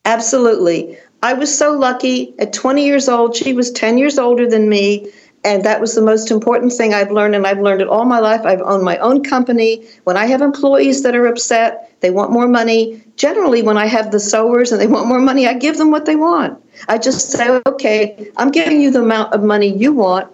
Absolutely. 0.05 0.97
I 1.23 1.33
was 1.33 1.55
so 1.55 1.73
lucky 1.73 2.33
at 2.39 2.53
20 2.53 2.85
years 2.85 3.09
old. 3.09 3.35
She 3.35 3.53
was 3.53 3.71
10 3.71 3.97
years 3.97 4.17
older 4.17 4.47
than 4.47 4.69
me. 4.69 5.11
And 5.43 5.63
that 5.63 5.79
was 5.79 5.93
the 5.93 6.01
most 6.01 6.31
important 6.31 6.73
thing 6.73 6.93
I've 6.93 7.11
learned. 7.11 7.35
And 7.35 7.45
I've 7.45 7.59
learned 7.59 7.81
it 7.81 7.87
all 7.87 8.05
my 8.05 8.19
life. 8.19 8.41
I've 8.45 8.61
owned 8.61 8.83
my 8.83 8.97
own 8.97 9.23
company. 9.23 9.85
When 10.03 10.17
I 10.17 10.25
have 10.25 10.41
employees 10.41 11.03
that 11.03 11.15
are 11.15 11.27
upset, 11.27 11.91
they 11.99 12.09
want 12.09 12.31
more 12.31 12.47
money. 12.47 13.03
Generally, 13.15 13.61
when 13.61 13.77
I 13.77 13.85
have 13.85 14.11
the 14.11 14.19
sewers 14.19 14.71
and 14.71 14.81
they 14.81 14.87
want 14.87 15.07
more 15.07 15.19
money, 15.19 15.47
I 15.47 15.53
give 15.53 15.77
them 15.77 15.91
what 15.91 16.05
they 16.05 16.15
want. 16.15 16.59
I 16.87 16.97
just 16.97 17.31
say, 17.31 17.61
okay, 17.67 18.31
I'm 18.37 18.49
giving 18.49 18.81
you 18.81 18.89
the 18.89 19.01
amount 19.01 19.33
of 19.33 19.43
money 19.43 19.71
you 19.75 19.93
want. 19.93 20.31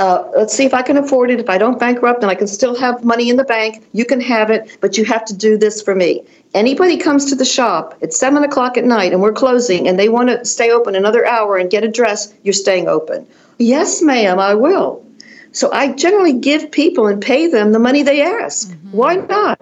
Uh, 0.00 0.28
let's 0.36 0.54
see 0.54 0.64
if 0.64 0.74
I 0.74 0.82
can 0.82 0.96
afford 0.96 1.30
it. 1.30 1.40
If 1.40 1.48
I 1.48 1.58
don't 1.58 1.78
bankrupt 1.78 2.22
and 2.22 2.30
I 2.30 2.34
can 2.34 2.46
still 2.46 2.76
have 2.76 3.04
money 3.04 3.28
in 3.30 3.36
the 3.36 3.44
bank, 3.44 3.84
you 3.92 4.04
can 4.04 4.20
have 4.20 4.50
it, 4.50 4.78
but 4.80 4.96
you 4.96 5.04
have 5.04 5.24
to 5.26 5.34
do 5.34 5.56
this 5.56 5.82
for 5.82 5.94
me. 5.94 6.24
Anybody 6.54 6.96
comes 6.96 7.26
to 7.26 7.34
the 7.34 7.44
shop 7.44 7.98
at 8.02 8.12
seven 8.12 8.42
o'clock 8.42 8.76
at 8.76 8.84
night 8.84 9.12
and 9.12 9.20
we're 9.20 9.32
closing 9.32 9.86
and 9.86 9.98
they 9.98 10.08
want 10.08 10.28
to 10.30 10.44
stay 10.44 10.70
open 10.70 10.94
another 10.94 11.26
hour 11.26 11.56
and 11.56 11.70
get 11.70 11.84
a 11.84 11.88
dress, 11.88 12.32
you're 12.42 12.54
staying 12.54 12.88
open. 12.88 13.26
Yes, 13.58 14.02
ma'am, 14.02 14.38
I 14.38 14.54
will. 14.54 15.04
So 15.52 15.70
I 15.72 15.92
generally 15.92 16.32
give 16.32 16.70
people 16.70 17.06
and 17.06 17.20
pay 17.20 17.46
them 17.48 17.72
the 17.72 17.78
money 17.78 18.02
they 18.02 18.22
ask. 18.22 18.68
Mm-hmm. 18.68 18.92
Why 18.92 19.16
not? 19.16 19.60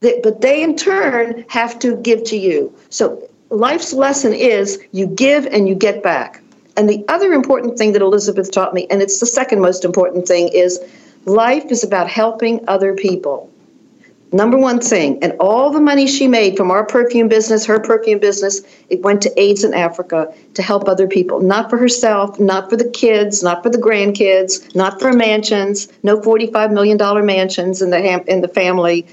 They, 0.00 0.20
but 0.22 0.40
they 0.40 0.62
in 0.62 0.76
turn 0.76 1.44
have 1.48 1.78
to 1.80 1.96
give 1.96 2.24
to 2.24 2.36
you. 2.36 2.74
So 2.88 3.28
life's 3.50 3.92
lesson 3.92 4.32
is 4.32 4.82
you 4.92 5.06
give 5.06 5.46
and 5.46 5.68
you 5.68 5.74
get 5.74 6.02
back. 6.02 6.42
And 6.76 6.88
the 6.88 7.04
other 7.08 7.32
important 7.32 7.76
thing 7.76 7.92
that 7.92 8.00
Elizabeth 8.00 8.50
taught 8.50 8.72
me, 8.72 8.86
and 8.88 9.02
it's 9.02 9.20
the 9.20 9.26
second 9.26 9.60
most 9.60 9.84
important 9.84 10.26
thing, 10.26 10.48
is 10.48 10.80
life 11.26 11.66
is 11.66 11.84
about 11.84 12.08
helping 12.08 12.66
other 12.68 12.94
people. 12.94 13.49
Number 14.32 14.56
one 14.56 14.78
thing, 14.78 15.22
and 15.22 15.32
all 15.40 15.70
the 15.70 15.80
money 15.80 16.06
she 16.06 16.28
made 16.28 16.56
from 16.56 16.70
our 16.70 16.86
perfume 16.86 17.28
business, 17.28 17.66
her 17.66 17.80
perfume 17.80 18.20
business, 18.20 18.60
it 18.88 19.02
went 19.02 19.22
to 19.22 19.40
AIDS 19.40 19.64
in 19.64 19.74
Africa 19.74 20.32
to 20.54 20.62
help 20.62 20.88
other 20.88 21.08
people, 21.08 21.40
not 21.40 21.68
for 21.68 21.76
herself, 21.76 22.38
not 22.38 22.70
for 22.70 22.76
the 22.76 22.88
kids, 22.88 23.42
not 23.42 23.64
for 23.64 23.70
the 23.70 23.78
grandkids, 23.78 24.74
not 24.76 25.00
for 25.00 25.12
mansions, 25.12 25.88
no 26.04 26.20
$45 26.20 26.72
million 26.72 27.26
mansions 27.26 27.82
in 27.82 27.90
the, 27.90 28.24
in 28.32 28.40
the 28.40 28.48
family. 28.48 29.04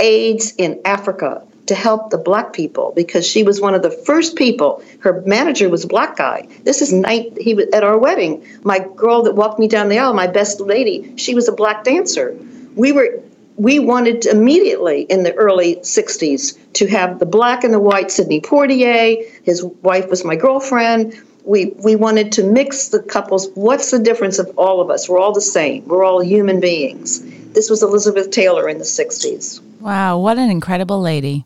AIDS 0.00 0.52
in 0.58 0.80
Africa 0.84 1.42
to 1.66 1.74
help 1.74 2.10
the 2.10 2.18
black 2.18 2.52
people 2.52 2.92
because 2.96 3.26
she 3.26 3.42
was 3.42 3.60
one 3.60 3.74
of 3.74 3.82
the 3.82 3.90
first 3.90 4.36
people. 4.36 4.82
Her 5.00 5.22
manager 5.26 5.68
was 5.68 5.84
a 5.84 5.88
black 5.88 6.16
guy. 6.16 6.48
This 6.64 6.82
is 6.82 6.92
night 6.92 7.36
he 7.38 7.54
was 7.54 7.66
at 7.72 7.84
our 7.84 7.98
wedding. 7.98 8.44
My 8.64 8.80
girl 8.96 9.22
that 9.22 9.34
walked 9.34 9.58
me 9.58 9.68
down 9.68 9.88
the 9.88 9.98
aisle, 9.98 10.14
my 10.14 10.26
best 10.26 10.60
lady, 10.60 11.14
she 11.16 11.34
was 11.34 11.48
a 11.48 11.52
black 11.52 11.84
dancer. 11.84 12.36
We 12.74 12.92
were 12.92 13.22
we 13.58 13.80
wanted 13.80 14.24
immediately 14.24 15.02
in 15.02 15.24
the 15.24 15.34
early 15.34 15.76
60s 15.76 16.56
to 16.74 16.86
have 16.86 17.18
the 17.18 17.26
black 17.26 17.64
and 17.64 17.74
the 17.74 17.80
white 17.80 18.10
Sidney 18.10 18.40
Poitier. 18.40 19.24
His 19.42 19.64
wife 19.64 20.08
was 20.08 20.24
my 20.24 20.36
girlfriend. 20.36 21.20
We, 21.44 21.74
we 21.84 21.96
wanted 21.96 22.32
to 22.32 22.44
mix 22.44 22.88
the 22.88 23.02
couples. 23.02 23.48
What's 23.54 23.90
the 23.90 23.98
difference 23.98 24.38
of 24.38 24.56
all 24.56 24.80
of 24.80 24.90
us? 24.90 25.08
We're 25.08 25.18
all 25.18 25.32
the 25.32 25.40
same. 25.40 25.86
We're 25.86 26.04
all 26.04 26.22
human 26.22 26.60
beings. 26.60 27.20
This 27.52 27.68
was 27.68 27.82
Elizabeth 27.82 28.30
Taylor 28.30 28.68
in 28.68 28.78
the 28.78 28.84
60s. 28.84 29.60
Wow, 29.80 30.18
what 30.18 30.38
an 30.38 30.50
incredible 30.50 31.00
lady. 31.00 31.44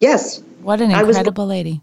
Yes. 0.00 0.42
What 0.62 0.80
an 0.80 0.90
incredible 0.90 1.42
I 1.42 1.46
was, 1.46 1.48
lady. 1.48 1.80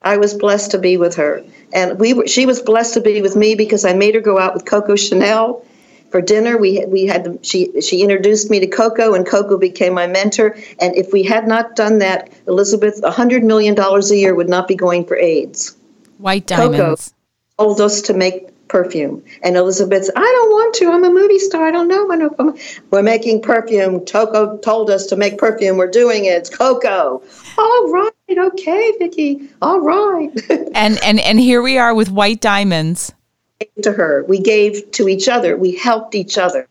I 0.00 0.16
was 0.18 0.34
blessed 0.34 0.72
to 0.72 0.78
be 0.78 0.96
with 0.96 1.16
her. 1.16 1.42
And 1.72 1.98
we 1.98 2.14
were, 2.14 2.28
she 2.28 2.46
was 2.46 2.62
blessed 2.62 2.94
to 2.94 3.00
be 3.00 3.20
with 3.20 3.34
me 3.34 3.56
because 3.56 3.84
I 3.84 3.94
made 3.94 4.14
her 4.14 4.20
go 4.20 4.38
out 4.38 4.54
with 4.54 4.64
Coco 4.64 4.94
Chanel 4.94 5.64
for 6.10 6.20
dinner. 6.20 6.56
We 6.56 6.84
we 6.86 7.06
had 7.06 7.38
she 7.42 7.80
she 7.80 8.02
introduced 8.02 8.50
me 8.50 8.60
to 8.60 8.66
Coco, 8.66 9.14
and 9.14 9.26
Coco 9.26 9.58
became 9.58 9.94
my 9.94 10.06
mentor. 10.06 10.56
And 10.80 10.96
if 10.96 11.12
we 11.12 11.22
had 11.22 11.46
not 11.46 11.76
done 11.76 11.98
that, 11.98 12.32
Elizabeth, 12.46 13.00
a 13.02 13.10
hundred 13.10 13.44
million 13.44 13.74
dollars 13.74 14.10
a 14.10 14.16
year 14.16 14.34
would 14.34 14.48
not 14.48 14.68
be 14.68 14.74
going 14.74 15.04
for 15.04 15.16
AIDS. 15.16 15.76
White 16.18 16.46
diamonds. 16.46 17.12
Coco 17.56 17.64
told 17.64 17.80
us 17.80 18.02
to 18.02 18.14
make 18.14 18.48
perfume, 18.68 19.22
and 19.42 19.56
Elizabeth, 19.56 20.10
I 20.14 20.20
don't 20.20 20.50
want 20.50 20.74
to. 20.76 20.90
I'm 20.90 21.04
a 21.04 21.10
movie 21.10 21.38
star. 21.38 21.66
I 21.66 21.70
don't 21.70 21.88
know. 21.88 22.10
I 22.10 22.16
know. 22.16 22.56
We're 22.90 23.02
making 23.02 23.42
perfume. 23.42 24.04
Coco 24.04 24.58
told 24.58 24.90
us 24.90 25.06
to 25.06 25.16
make 25.16 25.38
perfume. 25.38 25.76
We're 25.76 25.90
doing 25.90 26.24
it. 26.24 26.30
It's 26.30 26.50
Coco. 26.50 27.22
All 27.58 27.88
right. 27.90 28.12
Okay, 28.30 28.92
Vicky. 28.98 29.48
All 29.62 29.80
right. 29.80 30.30
and 30.74 30.98
and 31.02 31.20
and 31.20 31.40
here 31.40 31.62
we 31.62 31.78
are 31.78 31.94
with 31.94 32.10
white 32.10 32.40
diamonds 32.40 33.12
to 33.82 33.92
her. 33.92 34.24
We 34.24 34.40
gave 34.40 34.90
to 34.92 35.08
each 35.08 35.28
other. 35.28 35.56
We 35.56 35.74
helped 35.74 36.14
each 36.14 36.38
other. 36.38 36.68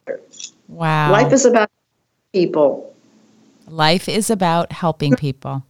Wow. 0.67 1.11
Life 1.11 1.33
is 1.33 1.45
about 1.45 1.69
people. 2.33 2.95
Life 3.67 4.07
is 4.07 4.29
about 4.29 4.71
helping 4.71 5.15
people. 5.15 5.63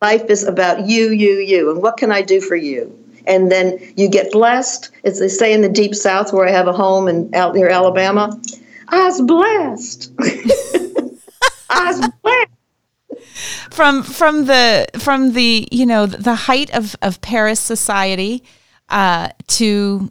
Life 0.00 0.30
is 0.30 0.44
about 0.44 0.86
you, 0.86 1.10
you, 1.10 1.38
you. 1.38 1.70
And 1.72 1.82
what 1.82 1.96
can 1.96 2.12
I 2.12 2.22
do 2.22 2.40
for 2.40 2.54
you? 2.54 2.96
And 3.26 3.50
then 3.50 3.78
you 3.96 4.08
get 4.08 4.30
blessed, 4.30 4.90
as 5.04 5.18
they 5.18 5.28
say 5.28 5.52
in 5.52 5.60
the 5.60 5.68
deep 5.68 5.94
south 5.94 6.32
where 6.32 6.46
I 6.46 6.52
have 6.52 6.68
a 6.68 6.72
home 6.72 7.08
in 7.08 7.34
out 7.34 7.54
near 7.54 7.68
Alabama. 7.68 8.40
I 8.88 9.04
was 9.04 9.20
blessed. 9.20 10.12
I 11.70 11.84
was 11.84 12.10
blessed 12.22 12.50
from 13.70 14.02
from 14.02 14.46
the 14.46 14.86
from 14.98 15.32
the 15.32 15.68
you 15.70 15.84
know 15.84 16.06
the 16.06 16.34
height 16.34 16.74
of 16.74 16.96
of 17.02 17.20
Paris 17.20 17.60
society 17.60 18.42
uh, 18.88 19.28
to 19.48 20.10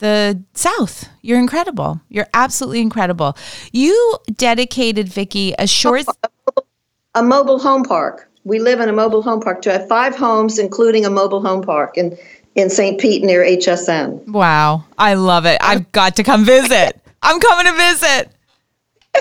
the 0.00 0.42
South. 0.54 1.08
You're 1.22 1.38
incredible. 1.38 2.00
You're 2.08 2.26
absolutely 2.34 2.80
incredible. 2.80 3.36
You 3.72 4.16
dedicated 4.34 5.08
Vicky 5.08 5.54
a 5.58 5.66
short 5.66 6.06
a 7.14 7.22
mobile 7.22 7.58
home 7.58 7.84
park. 7.84 8.28
We 8.44 8.58
live 8.58 8.80
in 8.80 8.88
a 8.88 8.92
mobile 8.92 9.22
home 9.22 9.40
park. 9.40 9.62
To 9.62 9.72
have 9.72 9.86
five 9.88 10.16
homes, 10.16 10.58
including 10.58 11.04
a 11.04 11.10
mobile 11.10 11.40
home 11.40 11.62
park 11.62 11.96
in 11.96 12.16
in 12.56 12.68
St. 12.68 13.00
Pete 13.00 13.22
near 13.22 13.44
HSN. 13.44 14.26
Wow, 14.26 14.84
I 14.98 15.14
love 15.14 15.46
it. 15.46 15.58
I've 15.60 15.90
got 15.92 16.16
to 16.16 16.22
come 16.22 16.44
visit. 16.44 17.00
I'm 17.22 17.38
coming 17.38 17.72
to 17.72 17.78
visit. 17.78 18.32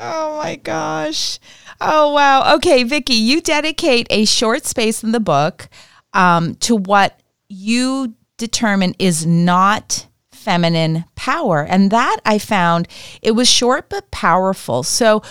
oh 0.00 0.36
my 0.38 0.56
gosh. 0.56 1.38
Oh 1.80 2.12
wow. 2.12 2.56
Okay, 2.56 2.82
Vicky, 2.82 3.14
you 3.14 3.40
dedicate 3.40 4.06
a 4.10 4.24
short 4.24 4.64
space 4.64 5.04
in 5.04 5.12
the 5.12 5.20
book 5.20 5.68
um, 6.12 6.56
to 6.56 6.76
what 6.76 7.20
you 7.48 8.14
determine 8.36 8.94
is 8.98 9.26
not 9.26 10.06
feminine 10.30 11.04
power. 11.16 11.64
And 11.64 11.90
that 11.90 12.18
I 12.24 12.38
found 12.38 12.86
it 13.22 13.32
was 13.32 13.50
short 13.50 13.88
but 13.88 14.10
powerful. 14.10 14.82
So 14.82 15.22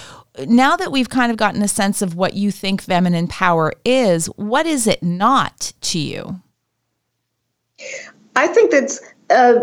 now 0.47 0.75
that 0.75 0.91
we've 0.91 1.09
kind 1.09 1.31
of 1.31 1.37
gotten 1.37 1.61
a 1.61 1.67
sense 1.67 2.01
of 2.01 2.15
what 2.15 2.33
you 2.33 2.51
think 2.51 2.81
feminine 2.81 3.27
power 3.27 3.71
is, 3.85 4.25
what 4.35 4.65
is 4.65 4.87
it 4.87 5.01
not 5.01 5.73
to 5.81 5.99
you? 5.99 6.41
I 8.35 8.47
think 8.47 8.71
that's 8.71 8.99
uh, 9.29 9.55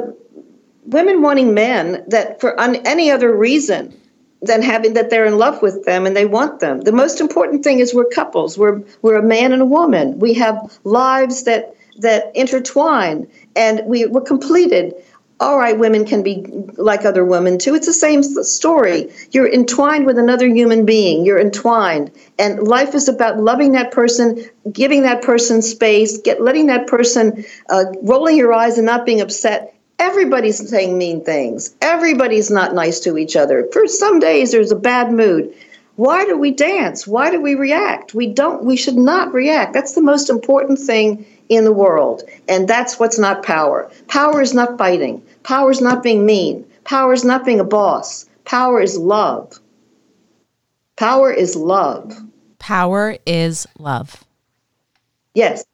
women 0.87 1.23
wanting 1.23 1.55
men 1.55 2.05
that 2.09 2.41
for 2.41 2.59
any 2.61 3.11
other 3.11 3.35
reason 3.35 3.95
than 4.41 4.61
having 4.61 4.95
that 4.95 5.11
they're 5.11 5.25
in 5.25 5.39
love 5.39 5.63
with 5.63 5.85
them 5.85 6.05
and 6.05 6.17
they 6.17 6.25
want 6.25 6.61
them. 6.61 6.81
The 6.81 6.93
most 6.93 7.21
important 7.21 7.63
thing 7.63 7.79
is 7.79 7.95
we're 7.95 8.07
couples. 8.07 8.59
We're 8.59 8.83
we're 9.03 9.17
a 9.17 9.23
man 9.23 9.53
and 9.53 9.63
a 9.63 9.67
woman. 9.67 10.19
We 10.19 10.35
have 10.35 10.79
lives 10.85 11.45
that 11.45 11.77
that 11.99 12.35
intertwine 12.35 13.27
and 13.57 13.83
we 13.87 14.07
were 14.07 14.21
completed. 14.21 14.95
all 15.41 15.59
right, 15.59 15.77
women 15.77 16.05
can 16.05 16.23
be 16.23 16.45
like 16.77 17.05
other 17.05 17.25
women 17.25 17.59
too. 17.59 17.75
It's 17.75 17.87
the 17.87 17.93
same 17.93 18.23
story. 18.23 19.11
You're 19.33 19.53
entwined 19.53 20.07
with 20.07 20.17
another 20.17 20.47
human 20.47 20.87
being. 20.87 21.25
You're 21.27 21.41
entwined. 21.41 22.13
And 22.39 22.63
life 22.63 22.95
is 22.95 23.09
about 23.09 23.41
loving 23.41 23.73
that 23.73 23.91
person, 23.91 24.49
giving 24.71 25.03
that 25.03 25.23
person 25.23 25.61
space, 25.61 26.19
get 26.19 26.41
letting 26.41 26.67
that 26.67 26.87
person, 26.87 27.45
uh, 27.69 27.87
rolling 28.03 28.37
your 28.37 28.55
eyes 28.55 28.79
and 28.79 28.87
not 28.87 29.05
being 29.05 29.21
upset. 29.21 29.75
Everybody's 29.99 30.69
saying 30.69 30.97
mean 30.97 31.25
things. 31.25 31.75
Everybody's 31.81 32.51
not 32.51 32.75
nice 32.75 33.01
to 33.01 33.19
each 33.19 33.35
other. 33.35 33.69
For 33.73 33.89
some 33.89 34.21
days, 34.21 34.53
there's 34.53 34.73
a 34.73 34.77
bad 34.77 35.13
mood. 35.13 35.53
Why 35.97 36.25
do 36.25 36.39
we 36.39 36.53
dance? 36.53 37.07
Why 37.07 37.31
do 37.31 37.41
we 37.41 37.55
react? 37.55 38.15
We 38.15 38.29
don't. 38.29 38.65
We 38.65 38.77
should 38.77 38.97
not 38.97 39.35
react. 39.35 39.75
That's 39.75 39.95
the 39.95 40.03
most 40.03 40.31
important 40.31 40.79
thing 40.79 41.27
in 41.49 41.65
the 41.65 41.73
world. 41.73 42.23
And 42.49 42.69
that's 42.69 42.99
what's 42.99 43.19
not 43.19 43.43
power. 43.43 43.91
Power 44.09 44.41
is 44.41 44.55
not 44.55 44.79
fighting. 44.79 45.23
Power 45.43 45.71
is 45.71 45.81
not 45.81 46.03
being 46.03 46.25
mean. 46.27 46.65
Power 46.85 47.13
is 47.13 47.25
not 47.25 47.45
being 47.45 47.61
a 47.61 47.65
boss. 47.65 48.27
Power 48.45 48.81
is 48.81 48.97
love. 48.97 49.59
Power 50.97 51.33
is 51.33 51.57
love. 51.57 52.17
Power 52.59 53.17
is 53.27 53.67
love. 53.79 54.25
Yes. 55.35 55.65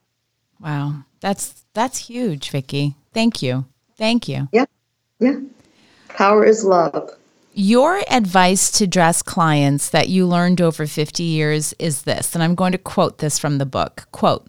Wow. 0.61 1.05
That's 1.21 1.65
that's 1.75 1.99
huge, 1.99 2.51
Vicky. 2.51 2.97
Thank 3.13 3.43
you. 3.43 3.67
Thank 3.97 4.29
you. 4.29 4.49
Yeah. 4.53 4.67
Yeah. 5.21 5.41
Power 6.09 6.45
is 6.45 6.65
love. 6.65 7.11
Your 7.53 8.03
advice 8.11 8.71
to 8.73 8.87
dress 8.87 9.21
clients 9.21 9.91
that 9.91 10.09
you 10.09 10.27
learned 10.27 10.61
over 10.61 10.87
50 10.87 11.25
years 11.25 11.75
is 11.81 12.03
this, 12.03 12.35
and 12.35 12.43
I'm 12.43 12.55
going 12.55 12.71
to 12.73 12.79
quote 12.79 13.19
this 13.19 13.39
from 13.39 13.59
the 13.59 13.67
book. 13.67 14.07
Quote, 14.13 14.47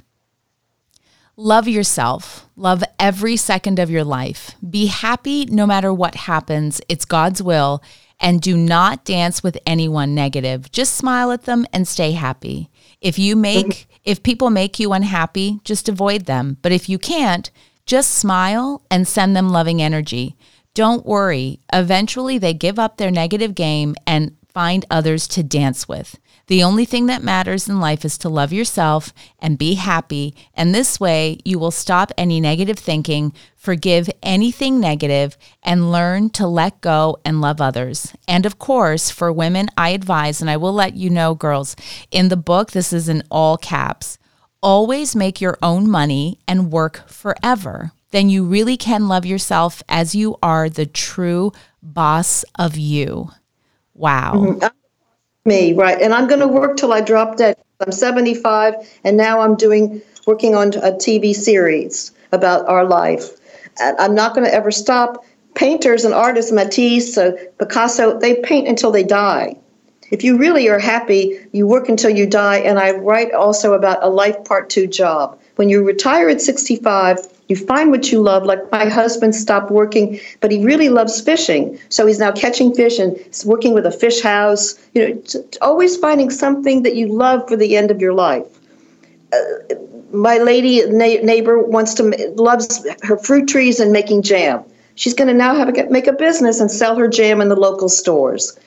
Love 1.42 1.70
yourself. 1.70 2.50
Love 2.58 2.84
every 3.00 3.38
second 3.38 3.80
of 3.80 3.90
your 3.90 4.04
life. 4.04 4.56
Be 4.70 4.88
happy 4.88 5.46
no 5.46 5.66
matter 5.66 5.94
what 5.94 6.14
happens. 6.14 6.82
It's 6.90 7.06
God's 7.06 7.42
will. 7.42 7.82
And 8.20 8.42
do 8.42 8.58
not 8.58 9.06
dance 9.06 9.42
with 9.42 9.58
anyone 9.66 10.14
negative. 10.14 10.70
Just 10.70 10.96
smile 10.96 11.32
at 11.32 11.44
them 11.44 11.66
and 11.72 11.88
stay 11.88 12.12
happy. 12.12 12.70
If 13.00 13.18
you 13.18 13.38
make, 13.38 13.88
if 14.04 14.22
people 14.22 14.50
make 14.50 14.80
you 14.80 14.92
unhappy, 14.92 15.62
just 15.64 15.88
avoid 15.88 16.26
them. 16.26 16.58
But 16.62 16.74
if 16.74 16.90
you 16.90 17.00
can't, 17.00 17.50
just 17.86 18.16
smile 18.16 18.84
and 18.92 19.08
send 19.08 19.34
them 19.34 19.48
loving 19.50 19.82
energy. 19.82 20.36
Don't 20.74 21.06
worry. 21.06 21.62
Eventually, 21.72 22.38
they 22.38 22.54
give 22.54 22.78
up 22.78 22.98
their 22.98 23.12
negative 23.12 23.56
game 23.56 23.96
and 24.06 24.36
find 24.54 24.86
others 24.92 25.26
to 25.30 25.42
dance 25.42 25.88
with. 25.88 26.20
The 26.50 26.64
only 26.64 26.84
thing 26.84 27.06
that 27.06 27.22
matters 27.22 27.70
in 27.70 27.80
life 27.80 28.04
is 28.04 28.18
to 28.18 28.28
love 28.28 28.52
yourself 28.52 29.14
and 29.38 29.56
be 29.56 29.76
happy. 29.76 30.34
And 30.56 30.74
this 30.74 31.00
way, 31.00 31.38
you 31.46 31.60
will 31.60 31.70
stop 31.70 32.12
any 32.18 32.42
negative 32.42 32.80
thinking, 32.80 33.34
forgive 33.56 34.10
anything 34.24 34.80
negative, 34.80 35.38
and 35.62 35.92
learn 35.92 36.32
to 36.32 36.48
let 36.48 36.82
go 36.82 37.20
and 37.24 37.40
love 37.40 37.62
others. 37.62 38.16
And 38.28 38.48
of 38.48 38.58
course, 38.58 39.12
for 39.12 39.32
women, 39.32 39.70
I 39.78 39.90
advise, 39.90 40.42
and 40.42 40.50
I 40.50 40.58
will 40.58 40.74
let 40.74 40.96
you 40.96 41.12
know, 41.12 41.36
girls, 41.36 41.76
in 42.10 42.30
the 42.30 42.36
book, 42.36 42.72
this 42.72 42.92
is 42.92 43.08
in 43.08 43.22
all 43.30 43.56
caps 43.56 44.18
always 44.62 45.16
make 45.16 45.40
your 45.40 45.58
own 45.62 45.90
money 45.90 46.40
and 46.48 46.72
work 46.72 47.08
forever. 47.08 47.92
Then 48.12 48.30
you 48.30 48.44
really 48.44 48.76
can 48.76 49.08
love 49.08 49.26
yourself 49.26 49.82
as 49.88 50.16
you 50.16 50.38
are 50.42 50.68
the 50.68 50.86
true 50.86 51.54
boss 51.82 52.44
of 52.58 52.76
you. 52.76 53.30
Wow. 53.94 54.34
Mm-hmm 54.36 54.79
me, 55.46 55.74
right? 55.74 56.02
And 56.02 56.14
I'm 56.14 56.28
going 56.28 56.42
to 56.42 56.48
work 56.48 56.78
till 56.78 56.94
I 56.94 57.02
drop 57.02 57.38
dead. 57.38 57.58
I'm 57.80 57.92
75, 57.92 58.76
and 59.06 59.16
now 59.16 59.40
I'm 59.40 59.56
doing 59.56 60.02
working 60.28 60.54
on 60.54 60.68
a 60.70 60.92
TV 60.92 61.34
series 61.34 62.12
about 62.32 62.68
our 62.68 62.86
life. 62.86 63.30
And 63.80 63.98
I'm 63.98 64.16
not 64.16 64.36
going 64.36 64.46
to 64.46 64.54
ever 64.54 64.72
stop. 64.72 65.26
Painters 65.56 66.04
and 66.04 66.14
artists, 66.14 66.52
Matisse, 66.52 67.18
uh, 67.18 67.32
Picasso, 67.58 68.20
they 68.20 68.36
paint 68.36 68.68
until 68.68 68.92
they 68.92 69.04
die. 69.04 69.58
If 70.12 70.24
you 70.24 70.38
really 70.38 70.68
are 70.68 70.80
happy, 70.80 71.40
you 71.52 71.68
work 71.68 71.88
until 71.88 72.10
you 72.10 72.28
die. 72.28 72.58
And 72.58 72.78
I 72.78 72.92
write 72.92 73.34
also 73.34 73.74
about 73.74 74.04
a 74.04 74.10
life 74.10 74.44
part 74.44 74.70
two 74.70 74.88
job. 74.88 75.40
When 75.56 75.70
you 75.70 75.84
retire 75.84 76.30
at 76.30 76.42
65, 76.42 77.18
you 77.50 77.56
find 77.56 77.90
what 77.92 78.12
you 78.12 78.22
love. 78.22 78.46
Like 78.46 78.72
my 78.72 78.88
husband 78.88 79.36
stopped 79.36 79.72
working, 79.72 80.20
but 80.40 80.52
he 80.52 80.64
really 80.64 80.90
loves 80.90 81.20
fishing. 81.20 81.78
So 81.90 82.06
he's 82.06 82.20
now 82.20 82.32
catching 82.32 82.74
fish 82.74 83.00
and 83.00 83.18
working 83.44 83.74
with 83.74 83.86
a 83.86 83.92
fish 83.92 84.22
house. 84.22 84.80
You 84.94 85.16
know, 85.16 85.44
always 85.62 85.98
finding 85.98 86.30
something 86.30 86.84
that 86.84 86.96
you 86.96 87.08
love 87.08 87.48
for 87.50 87.58
the 87.58 87.76
end 87.76 87.92
of 87.92 88.00
your 88.00 88.14
life. 88.14 88.46
Uh, 89.34 89.76
my 90.14 90.38
lady 90.38 90.86
na- 90.86 91.24
neighbor 91.24 91.62
wants 91.62 91.96
to 91.96 92.04
loves 92.36 92.88
her 93.04 93.18
fruit 93.18 93.48
trees 93.48 93.80
and 93.80 93.92
making 93.92 94.22
jam. 94.22 94.64
She's 94.96 95.14
going 95.14 95.28
to 95.28 95.34
now 95.34 95.56
have 95.56 95.70
a, 95.70 95.90
make 95.90 96.08
a 96.08 96.14
business 96.14 96.60
and 96.60 96.70
sell 96.70 96.96
her 96.98 97.08
jam 97.08 97.42
in 97.42 97.50
the 97.50 97.56
local 97.56 97.90
stores. 97.90 98.58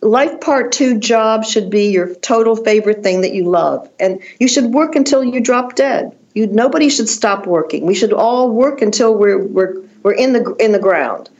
Life 0.00 0.40
part 0.40 0.72
two 0.72 0.98
job 0.98 1.44
should 1.44 1.70
be 1.70 1.90
your 1.90 2.14
total 2.16 2.56
favorite 2.56 3.02
thing 3.02 3.20
that 3.22 3.32
you 3.32 3.44
love, 3.44 3.88
and 4.00 4.20
you 4.38 4.48
should 4.48 4.66
work 4.74 4.96
until 4.96 5.24
you 5.24 5.40
drop 5.40 5.76
dead. 5.76 6.16
You 6.34 6.46
nobody 6.48 6.88
should 6.88 7.08
stop 7.08 7.46
working. 7.46 7.86
We 7.86 7.94
should 7.94 8.12
all 8.12 8.50
work 8.50 8.82
until 8.82 9.14
we're 9.14 9.38
we're 9.38 9.80
we're 10.02 10.14
in 10.14 10.32
the 10.32 10.54
in 10.56 10.72
the 10.72 10.78
ground. 10.78 11.30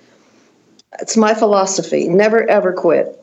It's 1.01 1.17
my 1.17 1.35
philosophy. 1.35 2.09
Never 2.09 2.49
ever 2.49 2.73
quit. 2.73 3.21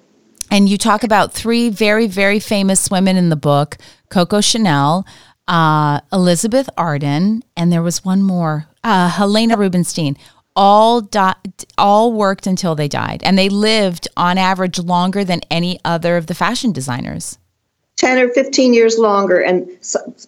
And 0.50 0.68
you 0.68 0.78
talk 0.78 1.04
about 1.04 1.32
three 1.32 1.70
very 1.70 2.08
very 2.08 2.40
famous 2.40 2.92
women 2.92 3.16
in 3.16 3.30
the 3.30 3.38
book: 3.38 3.78
Coco 4.10 4.42
Chanel, 4.42 5.06
uh, 5.48 6.02
Elizabeth 6.12 6.70
Arden, 6.78 7.44
and 7.56 7.72
there 7.72 7.82
was 7.82 8.04
one 8.04 8.22
more, 8.22 8.68
uh, 8.84 9.10
Helena 9.10 9.58
Rubinstein. 9.58 10.18
All 10.54 11.00
di- 11.00 11.36
all 11.78 12.12
worked 12.12 12.46
until 12.46 12.76
they 12.76 12.90
died, 12.90 13.22
and 13.24 13.38
they 13.38 13.48
lived 13.48 14.10
on 14.18 14.38
average 14.38 14.78
longer 14.78 15.24
than 15.24 15.40
any 15.50 15.80
other 15.86 16.18
of 16.18 16.28
the 16.28 16.36
fashion 16.36 16.74
designers. 16.74 17.38
10 18.02 18.18
or 18.18 18.30
15 18.30 18.74
years 18.74 18.98
longer. 18.98 19.40
And 19.40 19.70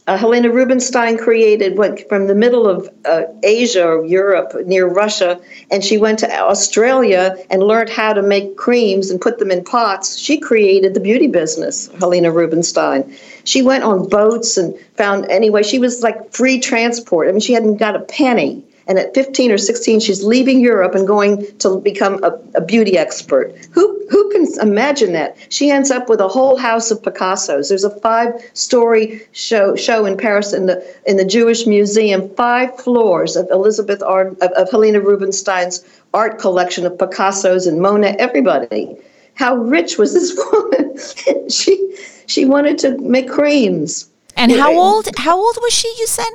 uh, 0.05 0.15
Helena 0.15 0.51
Rubinstein 0.51 1.17
created, 1.17 1.75
went 1.75 2.07
from 2.07 2.27
the 2.27 2.35
middle 2.35 2.67
of 2.67 2.87
uh, 3.03 3.23
Asia 3.41 3.83
or 3.83 4.05
Europe 4.05 4.53
near 4.67 4.85
Russia, 4.85 5.41
and 5.71 5.83
she 5.83 5.97
went 5.97 6.19
to 6.19 6.31
Australia 6.31 7.35
and 7.49 7.63
learned 7.63 7.89
how 7.89 8.13
to 8.13 8.21
make 8.21 8.57
creams 8.57 9.09
and 9.09 9.19
put 9.19 9.39
them 9.39 9.49
in 9.49 9.63
pots. 9.63 10.19
She 10.19 10.37
created 10.39 10.93
the 10.93 10.99
beauty 10.99 11.25
business, 11.25 11.87
Helena 11.99 12.31
Rubinstein. 12.31 13.11
She 13.43 13.63
went 13.63 13.83
on 13.83 14.07
boats 14.07 14.55
and 14.55 14.77
found, 14.93 15.25
anyway, 15.31 15.63
she 15.63 15.79
was 15.79 16.03
like 16.03 16.31
free 16.31 16.59
transport. 16.59 17.27
I 17.27 17.31
mean, 17.31 17.41
she 17.41 17.53
hadn't 17.53 17.77
got 17.77 17.95
a 17.95 18.01
penny 18.01 18.63
and 18.87 18.99
at 18.99 19.13
15 19.13 19.51
or 19.51 19.57
16 19.57 19.99
she's 19.99 20.23
leaving 20.23 20.59
Europe 20.59 20.95
and 20.95 21.07
going 21.07 21.45
to 21.57 21.79
become 21.79 22.23
a, 22.23 22.31
a, 22.55 22.61
beauty 22.61 22.97
expert. 22.97 23.55
Who 23.71 24.05
who 24.09 24.31
can 24.31 24.47
imagine 24.61 25.13
that? 25.13 25.37
She 25.49 25.69
ends 25.69 25.91
up 25.91 26.09
with 26.09 26.19
a 26.19 26.27
whole 26.27 26.57
house 26.57 26.91
of 26.91 27.01
Picassos. 27.01 27.69
There's 27.69 27.83
a 27.83 27.99
five-story 27.99 29.21
show 29.31 29.75
show 29.75 30.05
in 30.05 30.17
Paris 30.17 30.53
in 30.53 30.65
the 30.65 30.83
in 31.05 31.17
the 31.17 31.25
Jewish 31.25 31.65
Museum, 31.65 32.29
five 32.35 32.77
floors 32.79 33.35
of 33.35 33.49
Elizabeth 33.49 34.01
Art, 34.03 34.37
of, 34.41 34.51
of 34.51 34.71
Helena 34.71 34.99
Rubinstein's 34.99 35.83
art 36.13 36.39
collection 36.39 36.85
of 36.85 36.93
Picassos 36.93 37.67
and 37.67 37.81
Mona, 37.81 38.15
Everybody, 38.19 38.95
how 39.35 39.55
rich 39.55 39.97
was 39.97 40.13
this 40.13 40.37
woman? 40.51 41.49
she 41.49 41.97
she 42.27 42.45
wanted 42.45 42.77
to 42.79 42.97
make 42.99 43.29
creams. 43.29 44.09
And 44.35 44.51
how 44.51 44.73
old 44.77 45.09
how 45.17 45.37
old 45.37 45.57
was 45.61 45.73
she? 45.73 45.93
You 45.99 46.07
said. 46.07 46.29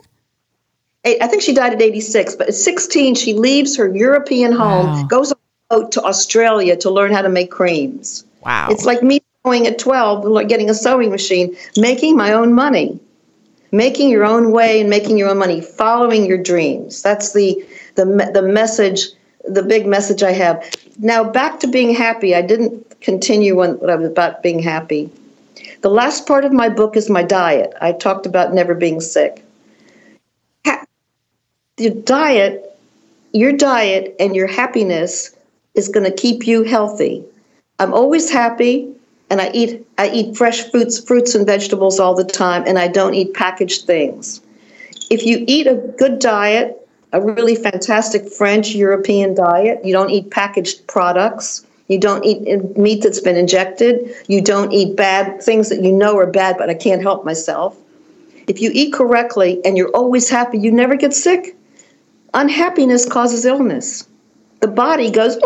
I 1.21 1.27
think 1.27 1.42
she 1.42 1.55
died 1.55 1.73
at 1.73 1.83
86, 1.83 2.37
but 2.37 2.49
at 2.49 2.55
16, 2.55 3.14
she 3.14 3.35
leaves 3.35 3.77
her 3.77 3.94
European 3.94 4.53
home, 4.53 4.87
wow. 4.87 5.03
goes 5.05 5.33
out 5.71 5.92
to 5.92 6.03
Australia 6.03 6.77
to 6.77 6.90
learn 6.90 7.12
how 7.12 7.23
to 7.23 7.29
make 7.29 7.51
creams. 7.51 8.25
Wow. 8.44 8.68
It's 8.71 8.85
like 8.85 9.03
me 9.03 9.21
going 9.44 9.66
at 9.66 9.79
12, 9.79 10.25
like 10.25 10.49
getting 10.49 10.71
a 10.71 10.75
sewing 10.75 11.11
machine, 11.11 11.57
making 11.77 12.16
my 12.16 12.33
own 12.33 12.53
money, 12.53 12.99
making 13.73 14.11
your 14.11 14.25
own 14.25 14.53
way 14.53 14.81
and 14.81 14.90
making 14.90 15.18
your 15.18 15.29
own 15.29 15.38
money, 15.38 15.61
following 15.61 16.27
your 16.27 16.38
dreams. 16.38 17.03
That's 17.03 17.33
the, 17.33 17.64
the, 17.94 18.05
the 18.33 18.42
message, 18.42 19.09
the 19.49 19.62
big 19.62 19.87
message 19.87 20.23
I 20.23 20.33
have. 20.33 20.68
Now, 20.99 21.25
back 21.25 21.61
to 21.61 21.66
being 21.66 21.94
happy. 21.94 22.35
I 22.35 22.42
didn't 22.42 23.01
continue 23.01 23.61
on 23.61 23.79
what 23.79 23.90
I 23.90 23.94
was 23.94 24.09
about 24.09 24.42
being 24.42 24.59
happy. 24.59 25.11
The 25.83 25.90
last 25.90 26.27
part 26.27 26.44
of 26.44 26.53
my 26.53 26.68
book 26.68 26.97
is 26.97 27.09
my 27.09 27.23
diet. 27.23 27.73
I 27.81 27.92
talked 27.92 28.27
about 28.27 28.53
never 28.53 28.75
being 28.75 29.01
sick 29.01 29.44
the 31.79 31.91
diet, 31.91 32.77
your 33.33 33.53
diet 33.53 34.14
and 34.19 34.35
your 34.35 34.49
happiness 34.49 35.35
is 35.75 35.88
going 35.88 36.05
to 36.05 36.14
keep 36.14 36.47
you 36.47 36.64
healthy. 36.64 37.25
I'm 37.79 37.95
always 37.95 38.31
happy 38.31 38.93
and 39.31 39.41
I 39.41 39.51
eat 39.55 39.87
I 39.97 40.11
eat 40.11 40.37
fresh 40.37 40.69
fruits 40.71 40.99
fruits 40.99 41.35
and 41.35 41.47
vegetables 41.47 42.01
all 42.01 42.14
the 42.14 42.25
time 42.25 42.64
and 42.67 42.79
I 42.79 42.88
don't 42.88 43.14
eat 43.14 43.35
packaged 43.35 43.87
things. 43.87 44.41
If 45.11 45.25
you 45.25 45.45
eat 45.47 45.67
a 45.67 45.77
good 45.97 46.19
diet, 46.19 46.77
a 47.12 47.21
really 47.21 47.55
fantastic 47.55 48.31
French 48.33 48.75
European 48.75 49.35
diet, 49.35 49.85
you 49.85 49.93
don't 49.93 50.11
eat 50.11 50.31
packaged 50.31 50.87
products, 50.88 51.64
you 51.87 51.99
don't 51.99 52.25
eat 52.25 52.77
meat 52.77 53.03
that's 53.03 53.21
been 53.21 53.37
injected, 53.37 54.14
you 54.27 54.43
don't 54.43 54.73
eat 54.73 54.97
bad 54.97 55.41
things 55.41 55.69
that 55.69 55.83
you 55.83 55.93
know 55.93 56.19
are 56.19 56.27
bad 56.27 56.57
but 56.59 56.69
I 56.69 56.75
can't 56.75 57.03
help 57.03 57.25
myself. 57.25 57.79
If 58.49 58.61
you 58.61 58.71
eat 58.73 58.93
correctly 58.93 59.61
and 59.64 59.77
you're 59.77 59.91
always 59.91 60.29
happy, 60.29 60.59
you 60.59 60.73
never 60.73 60.97
get 60.97 61.14
sick. 61.14 61.55
Unhappiness 62.35 63.07
causes 63.07 63.45
illness. 63.45 64.07
the 64.61 64.69
body 64.69 65.11
goes, 65.11 65.37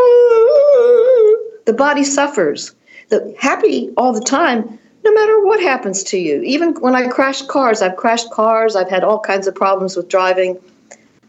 the 1.67 1.73
body 1.73 2.05
suffers. 2.05 2.75
The 3.09 3.35
happy 3.39 3.91
all 3.97 4.13
the 4.13 4.21
time, 4.21 4.79
no 5.05 5.13
matter 5.13 5.45
what 5.45 5.61
happens 5.61 6.03
to 6.05 6.19
you. 6.19 6.41
Even 6.43 6.75
when 6.81 6.95
I 6.95 7.09
crash 7.09 7.43
cars, 7.43 7.83
I've 7.83 7.97
crashed 7.97 8.31
cars, 8.31 8.75
I've 8.75 8.89
had 8.89 9.05
all 9.05 9.21
kinds 9.21 9.47
of 9.47 9.55
problems 9.55 9.97
with 9.97 10.09
driving. 10.09 10.59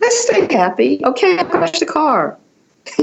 I 0.02 0.10
stay 0.10 0.54
happy. 0.54 1.02
Okay, 1.04 1.38
I 1.38 1.44
crashed 1.44 1.82
a 1.82 1.86
car. 1.86 2.38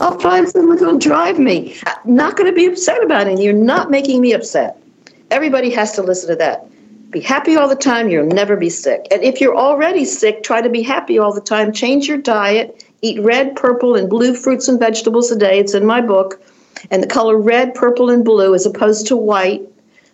I'll 0.00 0.18
find 0.18 0.48
someone 0.48 0.78
who'll 0.78 0.98
drive 0.98 1.38
me. 1.38 1.76
I'm 1.86 2.14
not 2.14 2.36
going 2.36 2.50
to 2.50 2.54
be 2.54 2.66
upset 2.66 3.02
about 3.02 3.26
it. 3.28 3.40
You're 3.40 3.52
not 3.52 3.90
making 3.90 4.20
me 4.20 4.32
upset. 4.32 4.80
Everybody 5.30 5.70
has 5.70 5.92
to 5.92 6.02
listen 6.02 6.28
to 6.30 6.36
that. 6.36 6.66
Be 7.14 7.20
happy 7.20 7.54
all 7.54 7.68
the 7.68 7.76
time. 7.76 8.08
You'll 8.08 8.26
never 8.26 8.56
be 8.56 8.68
sick. 8.68 9.06
And 9.12 9.22
if 9.22 9.40
you're 9.40 9.56
already 9.56 10.04
sick, 10.04 10.42
try 10.42 10.60
to 10.60 10.68
be 10.68 10.82
happy 10.82 11.16
all 11.16 11.32
the 11.32 11.40
time. 11.40 11.72
Change 11.72 12.08
your 12.08 12.18
diet. 12.18 12.84
Eat 13.02 13.22
red, 13.22 13.54
purple, 13.54 13.94
and 13.94 14.10
blue 14.10 14.34
fruits 14.34 14.66
and 14.66 14.80
vegetables 14.80 15.30
a 15.30 15.38
day. 15.38 15.60
It's 15.60 15.74
in 15.74 15.86
my 15.86 16.00
book. 16.00 16.42
And 16.90 17.04
the 17.04 17.06
color 17.06 17.38
red, 17.38 17.72
purple, 17.72 18.10
and 18.10 18.24
blue 18.24 18.52
as 18.52 18.66
opposed 18.66 19.06
to 19.06 19.16
white. 19.16 19.62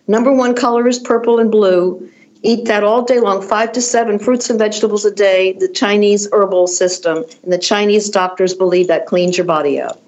Number 0.05 0.31
one 0.31 0.53
color 0.53 0.87
is 0.87 0.99
purple 0.99 1.39
and 1.39 1.49
blue. 1.49 2.07
Eat 2.43 2.65
that 2.65 2.83
all 2.83 3.01
day 3.01 3.19
long, 3.19 3.41
five 3.41 3.71
to 3.71 3.81
seven 3.81 4.19
fruits 4.19 4.51
and 4.51 4.59
vegetables 4.59 5.03
a 5.03 5.11
day, 5.11 5.53
the 5.53 5.69
Chinese 5.69 6.29
herbal 6.31 6.67
system. 6.67 7.25
And 7.41 7.51
the 7.51 7.57
Chinese 7.57 8.11
doctors 8.11 8.53
believe 8.53 8.87
that 8.89 9.07
cleans 9.07 9.39
your 9.39 9.45
body 9.47 9.81
out. 9.81 9.99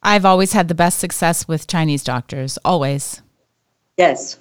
I've 0.00 0.24
always 0.24 0.52
had 0.52 0.68
the 0.68 0.76
best 0.76 1.00
success 1.00 1.48
with 1.48 1.66
Chinese 1.66 2.04
doctors, 2.04 2.56
always. 2.64 3.20
Yes. 3.96 4.38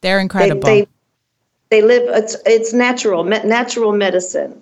They're 0.00 0.20
incredible. 0.20 0.62
They, 0.62 0.82
they, 0.82 0.88
they 1.70 1.82
live, 1.82 2.08
it's, 2.08 2.36
it's 2.46 2.72
natural, 2.72 3.24
natural 3.24 3.92
medicine. 3.92 4.60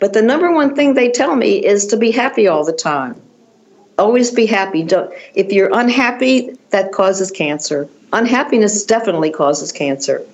But 0.00 0.12
the 0.12 0.22
number 0.22 0.52
one 0.52 0.74
thing 0.74 0.94
they 0.94 1.10
tell 1.10 1.36
me 1.36 1.64
is 1.64 1.86
to 1.88 1.96
be 1.96 2.10
happy 2.10 2.46
all 2.46 2.64
the 2.64 2.72
time. 2.72 3.20
Always 3.98 4.30
be 4.30 4.46
happy. 4.46 4.84
Don't, 4.84 5.12
if 5.34 5.52
you're 5.52 5.70
unhappy, 5.72 6.56
that 6.70 6.92
causes 6.92 7.30
cancer. 7.30 7.88
Unhappiness 8.12 8.84
definitely 8.84 9.30
causes 9.32 9.72
cancer. 9.72 10.24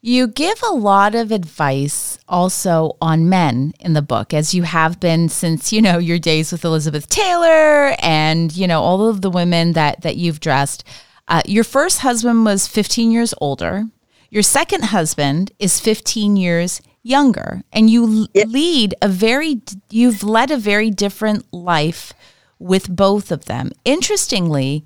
You 0.00 0.28
give 0.28 0.62
a 0.62 0.72
lot 0.72 1.16
of 1.16 1.32
advice 1.32 2.20
also 2.28 2.96
on 3.02 3.28
men 3.28 3.72
in 3.80 3.94
the 3.94 4.02
book, 4.02 4.32
as 4.32 4.54
you 4.54 4.62
have 4.62 5.00
been 5.00 5.28
since, 5.28 5.72
you 5.72 5.82
know, 5.82 5.98
your 5.98 6.20
days 6.20 6.52
with 6.52 6.64
Elizabeth 6.64 7.08
Taylor 7.08 7.96
and, 8.00 8.56
you 8.56 8.68
know, 8.68 8.80
all 8.80 9.08
of 9.08 9.22
the 9.22 9.30
women 9.30 9.72
that, 9.72 10.02
that 10.02 10.14
you've 10.14 10.38
dressed. 10.38 10.84
Uh, 11.28 11.42
your 11.46 11.64
first 11.64 12.00
husband 12.00 12.44
was 12.44 12.66
15 12.66 13.10
years 13.10 13.34
older. 13.40 13.86
Your 14.30 14.42
second 14.42 14.86
husband 14.86 15.52
is 15.58 15.80
15 15.80 16.36
years 16.36 16.80
younger. 17.02 17.62
And 17.72 17.88
you 17.88 18.26
yep. 18.34 18.48
lead 18.48 18.94
a 19.00 19.08
very, 19.08 19.60
you've 19.90 20.22
led 20.22 20.50
a 20.50 20.56
very 20.56 20.90
different 20.90 21.46
life 21.52 22.12
with 22.58 22.94
both 22.94 23.30
of 23.30 23.44
them. 23.44 23.70
Interestingly, 23.84 24.84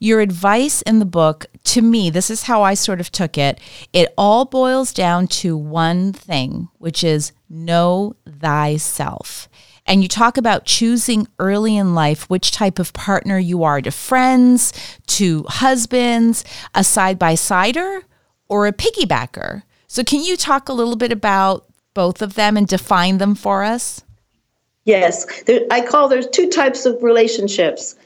your 0.00 0.20
advice 0.20 0.80
in 0.82 0.98
the 0.98 1.04
book, 1.04 1.46
to 1.64 1.82
me, 1.82 2.08
this 2.08 2.30
is 2.30 2.44
how 2.44 2.62
I 2.62 2.72
sort 2.72 3.00
of 3.00 3.12
took 3.12 3.36
it. 3.36 3.60
It 3.92 4.14
all 4.16 4.46
boils 4.46 4.94
down 4.94 5.26
to 5.28 5.56
one 5.56 6.14
thing, 6.14 6.68
which 6.78 7.04
is 7.04 7.32
know 7.50 8.16
thyself. 8.26 9.49
And 9.90 10.02
you 10.02 10.08
talk 10.08 10.36
about 10.36 10.66
choosing 10.66 11.26
early 11.40 11.76
in 11.76 11.96
life 11.96 12.30
which 12.30 12.52
type 12.52 12.78
of 12.78 12.92
partner 12.92 13.40
you 13.40 13.64
are 13.64 13.82
to 13.82 13.90
friends, 13.90 14.72
to 15.08 15.42
husbands, 15.48 16.44
a 16.76 16.84
side 16.84 17.18
by 17.18 17.34
sider, 17.34 18.04
or 18.48 18.68
a 18.68 18.72
piggybacker. 18.72 19.64
So, 19.88 20.04
can 20.04 20.22
you 20.22 20.36
talk 20.36 20.68
a 20.68 20.72
little 20.72 20.94
bit 20.94 21.10
about 21.10 21.66
both 21.92 22.22
of 22.22 22.34
them 22.34 22.56
and 22.56 22.68
define 22.68 23.18
them 23.18 23.34
for 23.34 23.64
us? 23.64 24.04
Yes, 24.84 25.42
there, 25.42 25.62
I 25.72 25.80
call 25.80 26.06
there's 26.06 26.28
two 26.28 26.48
types 26.48 26.86
of 26.86 27.02
relationships 27.02 27.96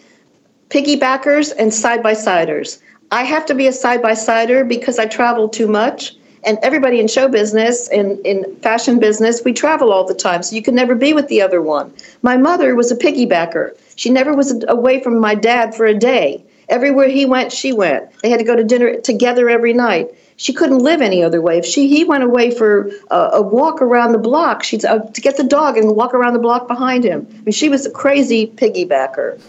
piggybackers 0.71 1.53
and 1.59 1.73
side 1.73 2.03
by 2.03 2.15
siders. 2.15 2.83
I 3.11 3.25
have 3.25 3.45
to 3.45 3.55
be 3.55 3.67
a 3.67 3.73
side 3.73 4.01
by 4.01 4.15
sider 4.15 4.65
because 4.65 4.99
I 4.99 5.05
travel 5.05 5.51
too 5.51 5.69
much. 5.69 6.17
And 6.45 6.59
everybody 6.63 7.01
in 7.01 7.09
show 7.09 7.29
business 7.29 7.89
and 7.89 8.19
in 8.27 8.57
fashion 8.57 8.99
business, 8.99 9.43
we 9.45 9.53
travel 9.53 9.93
all 9.93 10.05
the 10.05 10.15
time. 10.15 10.43
So 10.43 10.55
you 10.57 10.63
can 10.63 10.75
never 10.75 10.95
be 10.95 11.13
with 11.13 11.29
the 11.29 11.41
other 11.41 11.63
one. 11.63 11.93
My 12.23 12.37
mother 12.37 12.75
was 12.75 12.91
a 12.93 12.97
piggybacker. 12.97 13.77
She 13.97 14.11
never 14.11 14.35
was 14.35 14.63
away 14.69 15.03
from 15.03 15.19
my 15.19 15.35
dad 15.35 15.75
for 15.75 15.87
a 15.87 15.95
day. 15.95 16.45
Everywhere 16.69 17.09
he 17.09 17.27
went, 17.27 17.53
she 17.53 17.73
went. 17.73 18.11
They 18.23 18.31
had 18.31 18.39
to 18.39 18.45
go 18.45 18.57
to 18.57 18.65
dinner 18.65 19.01
together 19.01 19.49
every 19.49 19.73
night. 19.73 20.15
She 20.37 20.53
couldn't 20.53 20.79
live 20.79 21.01
any 21.01 21.23
other 21.23 21.41
way. 21.41 21.59
If 21.59 21.65
she 21.65 21.89
he 21.89 22.05
went 22.05 22.25
away 22.25 22.51
for 22.51 22.91
a, 23.11 23.17
a 23.35 23.43
walk 23.43 23.81
around 23.81 24.13
the 24.13 24.19
block, 24.19 24.65
she'd 24.65 24.85
uh, 24.85 24.99
to 24.99 25.21
get 25.21 25.37
the 25.37 25.45
dog 25.45 25.77
and 25.77 25.95
walk 25.95 26.15
around 26.15 26.33
the 26.33 26.39
block 26.39 26.67
behind 26.67 27.05
him. 27.05 27.27
I 27.31 27.41
mean, 27.43 27.53
she 27.53 27.69
was 27.69 27.87
a 27.87 27.91
crazy 27.91 28.47
piggybacker 28.47 29.41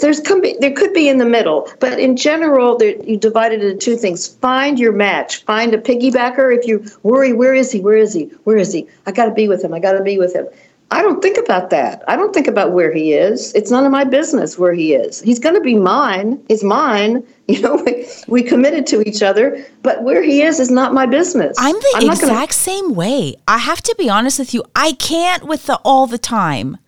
there's 0.00 0.22
there 0.22 0.72
could 0.72 0.94
be 0.94 1.08
in 1.08 1.18
the 1.18 1.26
middle, 1.26 1.70
but 1.78 2.00
in 2.00 2.16
general, 2.16 2.78
there, 2.78 2.96
you 3.02 3.18
divide 3.18 3.52
it 3.52 3.62
into 3.62 3.76
two 3.76 3.96
things. 3.96 4.26
Find 4.26 4.78
your 4.78 4.92
match. 4.92 5.44
Find 5.44 5.74
a 5.74 5.78
piggybacker. 5.78 6.56
If 6.56 6.66
you 6.66 6.84
worry, 7.02 7.32
where 7.32 7.54
is 7.54 7.70
he? 7.70 7.80
Where 7.80 7.96
is 7.96 8.14
he? 8.14 8.24
Where 8.44 8.56
is 8.56 8.72
he? 8.72 8.88
I 9.06 9.12
got 9.12 9.26
to 9.26 9.32
be 9.32 9.46
with 9.46 9.62
him. 9.62 9.74
I 9.74 9.80
got 9.80 9.92
to 9.92 10.02
be 10.02 10.18
with 10.18 10.34
him. 10.34 10.46
I 10.90 11.02
don't 11.02 11.20
think 11.20 11.36
about 11.38 11.70
that. 11.70 12.04
I 12.08 12.14
don't 12.14 12.32
think 12.32 12.46
about 12.46 12.72
where 12.72 12.92
he 12.92 13.14
is. 13.14 13.52
It's 13.54 13.70
none 13.70 13.84
of 13.84 13.90
my 13.90 14.04
business 14.04 14.58
where 14.58 14.72
he 14.72 14.94
is. 14.94 15.20
He's 15.20 15.38
going 15.38 15.54
to 15.54 15.60
be 15.60 15.74
mine. 15.74 16.42
He's 16.48 16.64
mine. 16.64 17.26
You 17.46 17.60
know, 17.60 17.74
we, 17.74 18.08
we 18.26 18.42
committed 18.42 18.86
to 18.86 19.06
each 19.06 19.22
other, 19.22 19.62
but 19.82 20.02
where 20.02 20.22
he 20.22 20.40
is 20.40 20.60
is 20.60 20.70
not 20.70 20.94
my 20.94 21.04
business. 21.04 21.54
I'm 21.60 21.74
the 21.74 21.92
I'm 21.96 22.10
exact 22.10 22.30
gonna... 22.30 22.52
same 22.54 22.94
way. 22.94 23.36
I 23.46 23.58
have 23.58 23.82
to 23.82 23.94
be 23.98 24.08
honest 24.08 24.38
with 24.38 24.54
you. 24.54 24.64
I 24.74 24.92
can't 24.92 25.44
with 25.44 25.66
the 25.66 25.76
all 25.84 26.06
the 26.06 26.16
time 26.16 26.78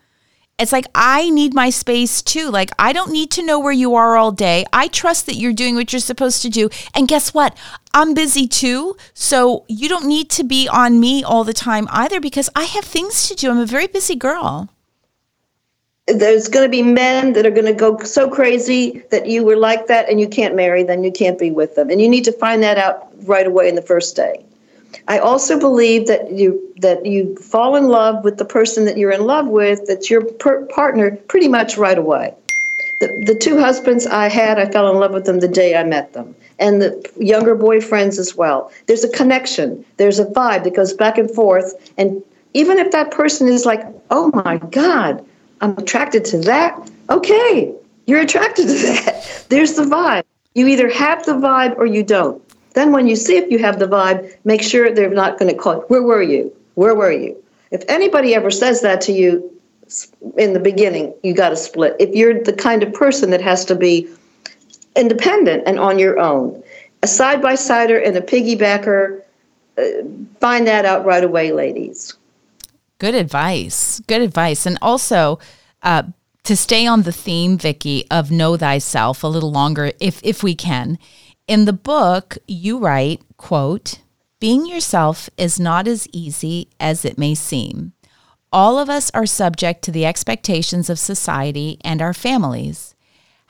it's 0.59 0.73
like 0.73 0.87
I 0.95 1.29
need 1.31 1.53
my 1.53 1.69
space 1.71 2.23
too. 2.23 2.51
Like 2.51 2.71
I 2.79 2.92
don't 2.92 3.12
need 3.12 3.31
to 3.33 3.45
know 3.45 3.61
where 3.61 3.73
you 3.73 3.95
are 3.95 4.16
all 4.16 4.33
day. 4.33 4.64
I 4.73 4.88
trust 4.88 5.27
that 5.27 5.37
you're 5.37 5.53
doing 5.53 5.75
what 5.75 5.92
you're 5.92 6.01
supposed 6.01 6.40
to 6.42 6.49
do. 6.49 6.71
And 6.95 7.07
guess 7.07 7.35
what? 7.35 7.57
I'm 7.92 8.14
busy 8.14 8.47
too. 8.47 8.97
So 9.12 9.64
you 9.69 9.88
don't 9.88 10.07
need 10.07 10.31
to 10.31 10.45
be 10.45 10.66
on 10.69 10.99
me 10.99 11.23
all 11.23 11.45
the 11.45 11.53
time 11.53 11.87
either 11.90 12.21
because 12.21 12.49
I 12.57 12.64
have 12.64 12.85
things 12.85 13.29
to 13.29 13.35
do. 13.35 13.51
I'm 13.51 13.59
a 13.59 13.66
very 13.66 13.87
busy 13.87 14.16
girl. 14.16 14.71
There's 16.07 16.49
going 16.49 16.64
to 16.64 16.71
be 16.71 16.83
men 16.83 17.33
that 17.33 17.45
are 17.45 17.51
going 17.51 17.66
to 17.66 17.75
go 17.75 17.99
so 18.05 18.31
crazy 18.31 19.03
that 19.11 19.27
you 19.27 19.45
were 19.45 19.57
like 19.57 19.88
that 19.88 20.09
and 20.09 20.21
you 20.21 20.29
can't 20.29 20.55
marry 20.55 20.85
them, 20.85 21.03
you 21.03 21.11
can't 21.11 21.37
be 21.37 21.51
with 21.51 21.75
them. 21.75 21.90
And 21.90 22.01
you 22.01 22.09
need 22.09 22.25
to 22.27 22.33
find 22.33 22.62
that 22.62 22.79
out 22.79 23.09
right 23.27 23.47
away 23.47 23.69
in 23.69 23.75
the 23.75 23.83
first 23.83 24.14
day. 24.14 24.45
I 25.09 25.19
also 25.19 25.59
believe 25.59 26.07
that 26.07 26.33
you 26.33 26.63
that 26.79 27.07
you 27.07 27.37
fall 27.37 27.77
in 27.77 27.89
love 27.89 28.25
with 28.25 28.39
the 28.39 28.45
person 28.45 28.85
that 28.85 28.99
you're 28.99 29.11
in 29.11 29.25
love 29.25 29.47
with, 29.47 29.87
that's 29.87 30.11
your 30.11 30.25
per- 30.25 30.67
partner, 30.67 31.17
pretty 31.29 31.49
much 31.49 31.79
right 31.79 31.97
away. 31.99 32.35
The, 32.99 33.09
the 33.27 33.35
two 33.35 33.59
husbands 33.59 34.07
I 34.07 34.29
had, 34.29 34.59
I 34.59 34.67
fell 34.67 34.91
in 34.91 34.99
love 34.99 35.13
with 35.13 35.27
them 35.27 35.41
the 35.41 35.49
day 35.49 35.77
I 35.77 35.85
met 35.85 36.13
them, 36.13 36.35
and 36.59 36.81
the 36.81 37.11
younger 37.19 37.57
boyfriends 37.57 38.19
as 38.19 38.35
well. 38.37 38.71
There's 38.87 39.05
a 39.05 39.11
connection, 39.11 39.85
there's 39.97 40.19
a 40.19 40.27
vibe 40.27 40.65
that 40.65 40.75
goes 40.75 40.93
back 40.93 41.19
and 41.19 41.31
forth, 41.31 41.93
and 41.99 42.23
even 42.55 42.79
if 42.79 42.91
that 42.93 43.11
person 43.11 43.49
is 43.49 43.67
like, 43.67 43.85
oh 44.11 44.31
my 44.45 44.57
God, 44.71 45.25
I'm 45.61 45.77
attracted 45.77 46.25
to 46.27 46.39
that, 46.41 46.91
okay, 47.11 47.75
you're 48.07 48.21
attracted 48.21 48.69
to 48.69 48.75
that. 48.75 49.47
There's 49.49 49.75
the 49.75 49.83
vibe. 49.83 50.25
You 50.55 50.67
either 50.69 50.89
have 50.89 51.25
the 51.27 51.33
vibe 51.33 51.77
or 51.77 51.87
you 51.87 52.03
don't. 52.03 52.43
Then, 52.77 52.93
when 52.93 53.07
you 53.07 53.17
see 53.17 53.39
if 53.39 53.51
you 53.51 53.59
have 53.61 53.79
the 53.79 53.89
vibe, 53.89 54.37
make 54.45 54.62
sure 54.62 54.93
they're 54.93 55.09
not 55.09 55.39
going 55.39 55.51
to 55.51 55.57
call, 55.57 55.81
Where 55.89 56.03
were 56.03 56.23
you? 56.23 56.55
Where 56.75 56.95
were 56.95 57.11
you? 57.11 57.43
If 57.71 57.83
anybody 57.89 58.35
ever 58.35 58.51
says 58.51 58.83
that 58.83 59.01
to 59.03 59.12
you 59.12 59.51
in 60.37 60.53
the 60.53 60.61
beginning, 60.61 61.15
you 61.23 61.33
got 61.33 61.49
to 61.49 61.57
split. 61.57 61.97
If 61.99 62.15
you're 62.15 62.45
the 62.45 62.53
kind 62.53 62.83
of 62.83 62.93
person 62.93 63.31
that 63.31 63.41
has 63.41 63.65
to 63.65 63.75
be 63.75 64.07
independent 64.95 65.62
and 65.67 65.79
on 65.79 65.99
your 65.99 66.19
own, 66.21 66.62
a 67.03 67.07
side 67.07 67.41
by 67.41 67.55
sider 67.55 67.99
and 67.99 68.15
a 68.15 68.21
piggybacker, 68.21 69.23
uh, 69.79 69.83
find 70.39 70.67
that 70.67 70.85
out 70.85 71.07
right 71.07 71.25
away, 71.25 71.53
ladies. 71.53 72.15
Good 72.99 73.15
advice. 73.15 74.01
Good 74.07 74.21
advice. 74.21 74.67
And 74.67 74.77
also, 74.83 75.39
uh, 75.83 76.03
to 76.45 76.55
stay 76.55 76.87
on 76.87 77.05
the 77.05 77.12
theme, 77.12 77.57
Vicky, 77.57 78.05
of 78.11 78.31
know 78.31 78.59
thyself 78.59 79.25
a 79.25 79.29
little 79.29 79.51
longer, 79.51 79.93
if 79.99 80.21
if 80.23 80.43
we 80.43 80.55
can 80.55 80.99
in 81.49 81.65
the 81.65 81.73
book, 81.73 82.39
you 82.47 82.79
write, 82.79 83.23
quote, 83.37 84.01
being 84.39 84.67
yourself 84.67 85.31
is 85.37 85.59
not 85.59 85.89
as 85.89 86.09
easy 86.13 86.69
as 86.79 87.05
it 87.05 87.17
may 87.17 87.35
seem. 87.35 87.93
All 88.53 88.79
of 88.79 88.91
us 88.91 89.11
are 89.15 89.27
subject 89.27 89.83
to 89.83 89.91
the 89.91 90.07
expectations 90.07 90.91
of 90.91 90.99
society 90.99 91.79
and 91.83 92.03
our 92.03 92.13
families. 92.13 92.95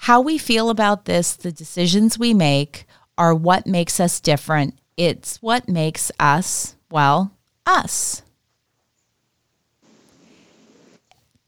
How 0.01 0.21
we 0.21 0.39
feel 0.39 0.71
about 0.71 1.05
this, 1.07 1.35
the 1.35 1.53
decisions 1.53 2.19
we 2.19 2.35
make, 2.35 2.87
are 3.19 3.35
what 3.35 3.67
makes 3.67 3.99
us 3.99 4.21
different. 4.21 4.79
It's 4.97 5.43
what 5.43 5.69
makes 5.69 6.13
us, 6.21 6.77
well, 6.91 7.33
us. 7.65 8.23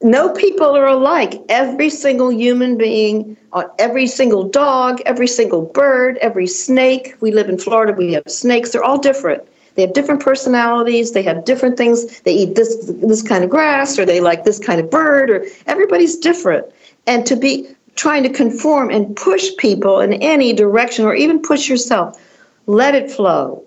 No 0.03 0.33
people 0.33 0.77
are 0.77 0.87
alike. 0.87 1.41
Every 1.49 1.91
single 1.91 2.33
human 2.33 2.77
being, 2.79 3.37
uh, 3.53 3.65
every 3.79 4.07
single 4.07 4.45
dog, 4.49 5.01
every 5.07 5.27
single 5.27 5.63
bird, 5.63 6.19
every 6.19 6.47
snake. 6.47 7.17
We 7.21 7.33
live 7.33 7.49
in 7.49 7.59
Florida, 7.59 7.93
we 7.93 8.13
have 8.13 8.25
snakes. 8.29 8.71
They're 8.71 8.85
all 8.85 8.99
different. 8.99 9.43
They 9.75 9.83
have 9.83 9.93
different 9.93 10.23
personalities. 10.23 11.13
They 11.13 11.23
have 11.23 11.45
different 11.45 11.77
things. 11.77 12.21
They 12.23 12.35
eat 12.35 12.55
this 12.55 12.77
this 12.87 13.23
kind 13.23 13.45
of 13.45 13.51
grass, 13.51 13.99
or 13.99 14.05
they 14.05 14.21
like 14.21 14.45
this 14.45 14.59
kind 14.59 14.81
of 14.81 14.91
bird, 14.91 15.31
or 15.31 15.47
everybody's 15.67 16.17
different. 16.17 16.67
And 17.07 17.25
to 17.27 17.37
be 17.37 17.69
trying 17.95 18.23
to 18.25 18.29
conform 18.29 18.91
and 18.91 19.17
push 19.17 19.51
people 19.57 20.01
in 20.01 20.15
any 20.15 20.53
direction, 20.53 21.05
or 21.05 21.15
even 21.15 21.41
push 21.41 21.69
yourself, 21.69 22.21
let 22.67 22.95
it 22.95 23.11
flow. 23.11 23.65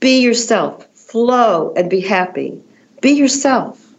Be 0.00 0.20
yourself. 0.20 0.86
Flow 0.94 1.72
and 1.76 1.90
be 1.90 2.00
happy. 2.00 2.60
Be 3.00 3.10
yourself. 3.10 3.91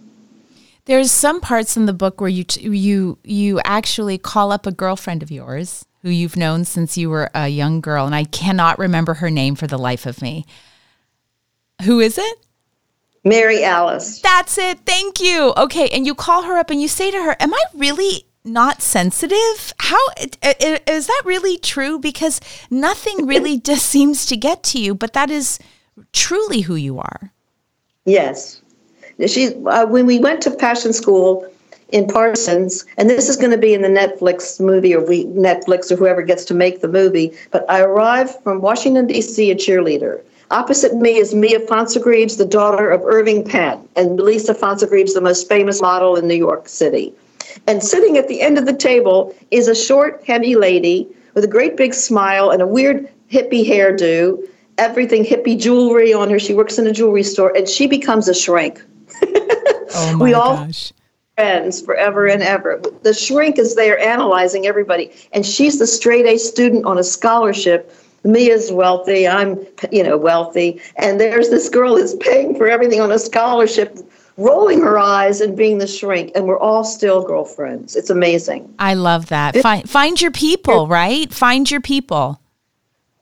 There's 0.86 1.12
some 1.12 1.40
parts 1.40 1.78
in 1.78 1.86
the 1.86 1.94
book 1.94 2.20
where 2.20 2.30
you 2.30 2.46
you 2.60 3.18
you 3.24 3.62
actually 3.64 4.18
call 4.18 4.52
up 4.52 4.66
a 4.66 4.72
girlfriend 4.72 5.24
of 5.24 5.32
yours 5.32 5.86
who 6.02 6.10
you've 6.10 6.36
known 6.36 6.66
since 6.66 6.98
you 6.98 7.10
were 7.10 7.32
a 7.34 7.48
young 7.48 7.80
girl, 7.80 8.06
and 8.06 8.14
I 8.14 8.26
cannot 8.26 8.78
remember 8.78 9.16
her 9.16 9.30
name 9.30 9.56
for 9.56 9.68
the 9.68 9.78
life 9.78 10.06
of 10.06 10.22
me. 10.22 10.46
Who 11.84 12.02
is 12.02 12.18
it? 12.18 12.46
Mary 13.24 13.64
Alice. 13.64 14.20
That's 14.20 14.58
it. 14.58 14.80
Thank 14.86 15.22
you. 15.22 15.54
Okay, 15.56 15.88
and 15.90 16.06
you 16.06 16.14
call 16.14 16.44
her 16.44 16.58
up 16.58 16.70
and 16.70 16.82
you 16.82 16.90
say 16.90 17.10
to 17.12 17.24
her, 17.24 17.38
"Am 17.40 17.54
I 17.54 17.64
really 17.74 18.26
not 18.44 18.82
sensitive? 18.82 19.74
How 19.80 20.06
is 20.20 21.08
that 21.08 21.22
really 21.24 21.58
true? 21.58 21.98
Because 21.98 22.42
nothing 22.70 23.26
really 23.34 23.58
just 23.58 23.86
seems 23.86 24.26
to 24.26 24.36
get 24.36 24.64
to 24.64 24.80
you, 24.80 24.94
but 24.94 25.14
that 25.14 25.32
is 25.32 25.60
truly 26.12 26.62
who 26.62 26.76
you 26.76 27.00
are." 27.00 27.32
Yes. 28.04 28.63
She 29.28 29.56
uh, 29.66 29.86
when 29.86 30.06
we 30.06 30.20
went 30.20 30.42
to 30.44 30.52
Parsons 30.52 30.98
School, 30.98 31.46
in 31.94 32.08
Parsons, 32.08 32.86
and 32.98 33.08
this 33.08 33.30
is 33.30 33.38
going 33.38 33.52
to 33.52 33.58
be 33.58 33.74
in 33.74 33.84
the 33.84 33.88
Netflix 33.88 34.60
movie 34.60 34.96
or 34.96 35.06
we, 35.06 35.26
Netflix 35.26 35.92
or 35.92 35.96
whoever 35.96 36.24
gets 36.24 36.44
to 36.46 36.54
make 36.56 36.82
the 36.82 36.88
movie. 36.88 37.32
But 37.52 37.70
I 37.70 37.82
arrived 37.82 38.36
from 38.44 38.62
Washington 38.62 39.06
D.C. 39.06 39.52
a 39.52 39.56
cheerleader. 39.56 40.22
Opposite 40.50 40.96
me 40.96 41.18
is 41.18 41.36
Mia 41.36 41.60
Greaves, 42.02 42.38
the 42.38 42.46
daughter 42.46 42.90
of 42.90 43.04
Irving 43.06 43.44
Penn, 43.44 43.88
and 43.96 44.20
Lisa 44.20 44.54
Greaves, 44.88 45.14
the 45.14 45.22
most 45.22 45.48
famous 45.48 45.82
model 45.82 46.16
in 46.16 46.28
New 46.28 46.36
York 46.36 46.68
City. 46.68 47.14
And 47.68 47.84
sitting 47.84 48.18
at 48.18 48.28
the 48.28 48.42
end 48.42 48.58
of 48.58 48.66
the 48.66 48.74
table 48.74 49.36
is 49.52 49.68
a 49.68 49.76
short, 49.76 50.24
heavy 50.26 50.56
lady 50.56 51.08
with 51.36 51.44
a 51.44 51.48
great 51.48 51.78
big 51.78 51.94
smile 51.94 52.50
and 52.50 52.62
a 52.62 52.68
weird 52.68 53.08
hippie 53.32 53.68
hairdo, 53.68 54.40
everything 54.78 55.24
hippie 55.24 55.60
jewelry 55.60 56.14
on 56.14 56.30
her. 56.30 56.40
She 56.40 56.54
works 56.54 56.78
in 56.78 56.88
a 56.88 56.92
jewelry 56.92 57.24
store, 57.24 57.56
and 57.56 57.68
she 57.68 57.88
becomes 57.88 58.28
a 58.28 58.34
shrink. 58.34 58.84
Oh 59.96 60.18
we 60.18 60.34
all, 60.34 60.58
gosh 60.58 60.94
friends 61.36 61.82
forever 61.82 62.28
and 62.28 62.44
ever. 62.44 62.82
The 63.02 63.14
shrink 63.14 63.58
is 63.58 63.76
there 63.76 63.98
analyzing 63.98 64.68
everybody, 64.68 65.12
and 65.32 65.46
she's 65.46 65.80
the 65.80 65.88
straight 65.88 66.26
A 66.26 66.38
student 66.38 66.86
on 66.86 66.98
a 66.98 67.04
scholarship. 67.04 67.94
Mia's 68.24 68.72
wealthy, 68.72 69.28
I'm, 69.28 69.60
you 69.92 70.02
know, 70.04 70.18
wealthy, 70.18 70.82
and 70.96 71.20
there's 71.20 71.50
this 71.50 71.70
girl 71.70 71.96
that's 71.96 72.16
paying 72.16 72.56
for 72.56 72.68
everything 72.68 73.02
on 73.02 73.12
a 73.12 73.20
scholarship, 73.20 73.98
rolling 74.38 74.80
her 74.80 74.98
eyes 74.98 75.42
and 75.42 75.58
being 75.58 75.80
the 75.80 75.88
shrink, 75.88 76.32
and 76.34 76.46
we're 76.46 76.60
all 76.60 76.86
still 76.86 77.24
girlfriends. 77.24 77.98
It's 77.98 78.10
amazing. 78.10 78.74
I 78.80 78.94
love 78.94 79.28
that. 79.28 79.58
Find 79.58 79.90
find 79.90 80.22
your 80.22 80.32
people, 80.32 80.88
right? 80.88 81.34
Find 81.34 81.70
your 81.70 81.82
people. 81.82 82.40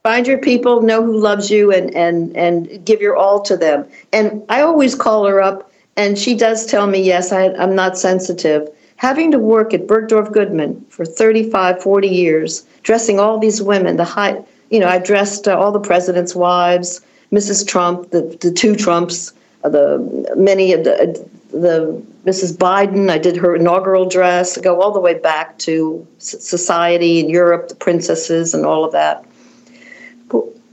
Find 0.03 0.25
your 0.25 0.39
people, 0.39 0.81
know 0.81 1.03
who 1.03 1.17
loves 1.17 1.49
you, 1.49 1.71
and 1.71 1.95
and 1.95 2.35
and 2.37 2.85
give 2.85 3.01
your 3.01 3.15
all 3.15 3.41
to 3.43 3.57
them. 3.57 3.87
And 4.13 4.43
I 4.49 4.61
always 4.61 4.93
call 4.93 5.25
her 5.25 5.41
up 5.41 5.70
and 6.01 6.17
she 6.17 6.33
does 6.33 6.65
tell 6.65 6.87
me, 6.87 6.99
yes, 6.99 7.31
I, 7.31 7.53
I'm 7.53 7.75
not 7.75 7.97
sensitive. 7.97 8.67
Having 8.95 9.31
to 9.31 9.39
work 9.39 9.73
at 9.73 9.85
Bergdorf 9.85 10.31
Goodman 10.31 10.83
for 10.89 11.05
35, 11.05 11.81
40 11.81 12.07
years, 12.07 12.65
dressing 12.81 13.19
all 13.19 13.37
these 13.37 13.61
women, 13.61 13.97
the 13.97 14.03
high, 14.03 14.43
you 14.71 14.79
know, 14.79 14.87
I 14.87 14.97
dressed 14.97 15.47
uh, 15.47 15.57
all 15.57 15.71
the 15.71 15.79
president's 15.79 16.33
wives, 16.33 17.01
Mrs. 17.31 17.67
Trump, 17.67 18.09
the, 18.09 18.21
the 18.41 18.51
two 18.51 18.75
Trumps, 18.75 19.31
uh, 19.63 19.69
the 19.69 20.33
many 20.35 20.73
of 20.73 20.83
the, 20.85 20.93
uh, 20.93 21.13
the 21.51 22.03
Mrs. 22.25 22.57
Biden. 22.57 23.09
I 23.09 23.19
did 23.19 23.37
her 23.37 23.55
inaugural 23.55 24.09
dress. 24.09 24.57
Go 24.57 24.81
all 24.81 24.91
the 24.91 24.99
way 24.99 25.17
back 25.19 25.57
to 25.59 26.05
society 26.17 27.19
in 27.19 27.29
Europe, 27.29 27.69
the 27.69 27.75
princesses, 27.75 28.55
and 28.55 28.65
all 28.65 28.83
of 28.83 28.91
that. 28.91 29.23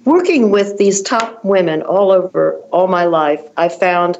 Working 0.04 0.50
with 0.50 0.78
these 0.78 1.02
top 1.02 1.44
women 1.44 1.82
all 1.82 2.10
over 2.10 2.54
all 2.72 2.88
my 2.88 3.04
life, 3.04 3.42
I 3.58 3.68
found 3.68 4.18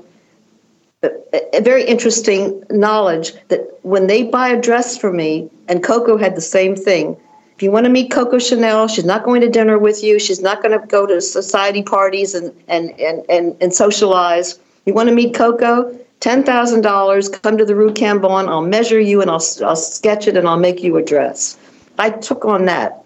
a 1.02 1.60
very 1.60 1.84
interesting 1.84 2.62
knowledge 2.70 3.32
that 3.48 3.78
when 3.82 4.08
they 4.08 4.24
buy 4.24 4.48
a 4.48 4.60
dress 4.60 4.98
for 4.98 5.12
me, 5.12 5.48
and 5.68 5.84
Coco 5.84 6.16
had 6.16 6.34
the 6.34 6.40
same 6.40 6.74
thing. 6.74 7.16
If 7.54 7.62
you 7.62 7.70
want 7.70 7.84
to 7.84 7.90
meet 7.90 8.10
Coco 8.10 8.38
Chanel, 8.38 8.88
she's 8.88 9.04
not 9.04 9.24
going 9.24 9.40
to 9.40 9.48
dinner 9.48 9.78
with 9.78 10.02
you. 10.02 10.18
She's 10.18 10.40
not 10.40 10.62
going 10.62 10.78
to 10.78 10.86
go 10.86 11.06
to 11.06 11.20
society 11.20 11.82
parties 11.82 12.34
and, 12.34 12.52
and, 12.68 12.98
and, 13.00 13.24
and, 13.28 13.56
and 13.60 13.74
socialize. 13.74 14.58
You 14.86 14.94
want 14.94 15.08
to 15.08 15.14
meet 15.14 15.34
Coco? 15.34 15.96
$10,000, 16.20 17.42
come 17.42 17.58
to 17.58 17.64
the 17.64 17.76
Rue 17.76 17.92
Cambon. 17.92 18.48
I'll 18.48 18.62
measure 18.62 18.98
you 18.98 19.20
and 19.22 19.30
I'll, 19.30 19.42
I'll 19.64 19.76
sketch 19.76 20.26
it 20.26 20.36
and 20.36 20.48
I'll 20.48 20.58
make 20.58 20.82
you 20.82 20.96
a 20.96 21.02
dress. 21.02 21.56
I 21.98 22.10
took 22.10 22.44
on 22.44 22.64
that. 22.64 23.04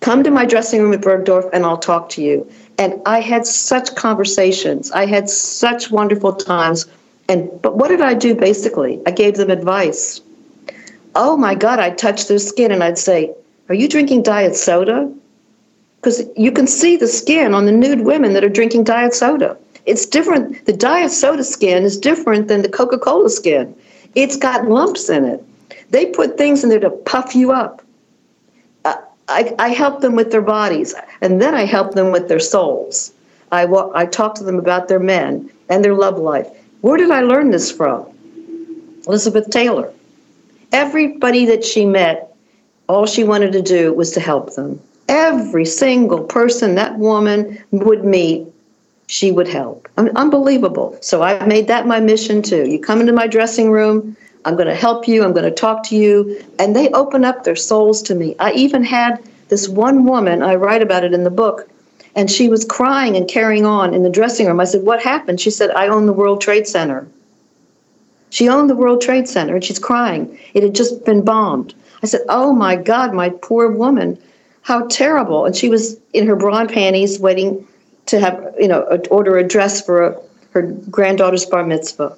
Come 0.00 0.24
to 0.24 0.30
my 0.30 0.44
dressing 0.44 0.82
room 0.82 0.92
at 0.92 1.00
Bergdorf 1.00 1.48
and 1.52 1.64
I'll 1.64 1.78
talk 1.78 2.08
to 2.10 2.22
you. 2.22 2.48
And 2.78 3.00
I 3.06 3.20
had 3.20 3.46
such 3.46 3.94
conversations. 3.94 4.90
I 4.90 5.06
had 5.06 5.30
such 5.30 5.92
wonderful 5.92 6.34
times 6.34 6.86
and 7.28 7.50
but 7.62 7.76
what 7.76 7.88
did 7.88 8.00
I 8.00 8.14
do 8.14 8.34
basically? 8.34 9.00
I 9.06 9.10
gave 9.10 9.36
them 9.36 9.50
advice. 9.50 10.20
Oh 11.14 11.36
my 11.36 11.54
God, 11.54 11.78
I'd 11.78 11.98
touch 11.98 12.26
their 12.26 12.38
skin 12.38 12.72
and 12.72 12.82
I'd 12.82 12.98
say, 12.98 13.32
Are 13.68 13.74
you 13.74 13.88
drinking 13.88 14.22
diet 14.22 14.56
soda? 14.56 15.12
Because 16.00 16.22
you 16.36 16.52
can 16.52 16.66
see 16.66 16.96
the 16.96 17.06
skin 17.06 17.54
on 17.54 17.64
the 17.64 17.72
nude 17.72 18.02
women 18.02 18.34
that 18.34 18.44
are 18.44 18.50
drinking 18.50 18.84
diet 18.84 19.14
soda. 19.14 19.56
It's 19.86 20.04
different. 20.04 20.66
The 20.66 20.72
diet 20.72 21.10
soda 21.10 21.44
skin 21.44 21.82
is 21.82 21.96
different 21.96 22.48
than 22.48 22.62
the 22.62 22.68
Coca 22.68 22.98
Cola 22.98 23.30
skin. 23.30 23.74
It's 24.14 24.36
got 24.36 24.68
lumps 24.68 25.08
in 25.08 25.24
it. 25.24 25.44
They 25.90 26.06
put 26.06 26.36
things 26.36 26.62
in 26.62 26.70
there 26.70 26.80
to 26.80 26.90
puff 26.90 27.34
you 27.34 27.52
up. 27.52 27.82
Uh, 28.84 28.96
I, 29.28 29.54
I 29.58 29.68
help 29.68 30.00
them 30.00 30.14
with 30.14 30.30
their 30.30 30.42
bodies, 30.42 30.94
and 31.20 31.40
then 31.40 31.54
I 31.54 31.64
help 31.64 31.94
them 31.94 32.12
with 32.12 32.28
their 32.28 32.40
souls. 32.40 33.12
I, 33.52 33.66
I 33.94 34.06
talk 34.06 34.34
to 34.36 34.44
them 34.44 34.58
about 34.58 34.88
their 34.88 34.98
men 34.98 35.50
and 35.68 35.84
their 35.84 35.94
love 35.94 36.18
life 36.18 36.48
where 36.84 36.98
did 36.98 37.10
I 37.10 37.22
learn 37.22 37.50
this 37.50 37.72
from? 37.72 38.04
Elizabeth 39.06 39.48
Taylor. 39.48 39.90
Everybody 40.70 41.46
that 41.46 41.64
she 41.64 41.86
met, 41.86 42.36
all 42.90 43.06
she 43.06 43.24
wanted 43.24 43.52
to 43.52 43.62
do 43.62 43.94
was 43.94 44.10
to 44.10 44.20
help 44.20 44.54
them. 44.54 44.78
Every 45.08 45.64
single 45.64 46.24
person 46.24 46.74
that 46.74 46.98
woman 46.98 47.58
would 47.70 48.04
meet, 48.04 48.46
she 49.06 49.32
would 49.32 49.48
help. 49.48 49.88
I 49.96 50.10
unbelievable. 50.14 50.98
So 51.00 51.22
I 51.22 51.46
made 51.46 51.68
that 51.68 51.86
my 51.86 52.00
mission 52.00 52.42
too. 52.42 52.68
You 52.68 52.78
come 52.78 53.00
into 53.00 53.14
my 53.14 53.28
dressing 53.28 53.70
room, 53.70 54.14
I'm 54.44 54.54
going 54.54 54.68
to 54.68 54.74
help 54.74 55.08
you, 55.08 55.24
I'm 55.24 55.32
going 55.32 55.50
to 55.50 55.50
talk 55.50 55.84
to 55.84 55.96
you. 55.96 56.44
And 56.58 56.76
they 56.76 56.90
open 56.90 57.24
up 57.24 57.44
their 57.44 57.56
souls 57.56 58.02
to 58.02 58.14
me. 58.14 58.36
I 58.38 58.52
even 58.52 58.84
had 58.84 59.26
this 59.48 59.70
one 59.70 60.04
woman, 60.04 60.42
I 60.42 60.56
write 60.56 60.82
about 60.82 61.02
it 61.02 61.14
in 61.14 61.24
the 61.24 61.30
book, 61.30 61.66
and 62.16 62.30
she 62.30 62.48
was 62.48 62.64
crying 62.64 63.16
and 63.16 63.28
carrying 63.28 63.66
on 63.66 63.94
in 63.94 64.02
the 64.02 64.10
dressing 64.10 64.46
room. 64.46 64.60
I 64.60 64.64
said, 64.64 64.82
What 64.82 65.02
happened? 65.02 65.40
She 65.40 65.50
said, 65.50 65.70
I 65.70 65.88
own 65.88 66.06
the 66.06 66.12
World 66.12 66.40
Trade 66.40 66.66
Center. 66.66 67.06
She 68.30 68.48
owned 68.48 68.68
the 68.68 68.76
World 68.76 69.00
Trade 69.00 69.28
Center 69.28 69.54
and 69.54 69.64
she's 69.64 69.78
crying. 69.78 70.38
It 70.54 70.62
had 70.62 70.74
just 70.74 71.04
been 71.04 71.24
bombed. 71.24 71.74
I 72.02 72.06
said, 72.06 72.22
Oh 72.28 72.52
my 72.52 72.76
God, 72.76 73.14
my 73.14 73.30
poor 73.30 73.70
woman. 73.70 74.18
How 74.62 74.86
terrible. 74.86 75.44
And 75.44 75.54
she 75.54 75.68
was 75.68 75.98
in 76.12 76.26
her 76.26 76.36
bra 76.36 76.60
and 76.60 76.70
panties 76.70 77.20
waiting 77.20 77.66
to 78.06 78.18
have, 78.18 78.54
you 78.58 78.68
know, 78.68 78.82
order 79.10 79.36
a 79.36 79.46
dress 79.46 79.84
for 79.84 80.02
a, 80.02 80.20
her 80.50 80.62
granddaughter's 80.90 81.44
bar 81.44 81.64
mitzvah. 81.64 82.16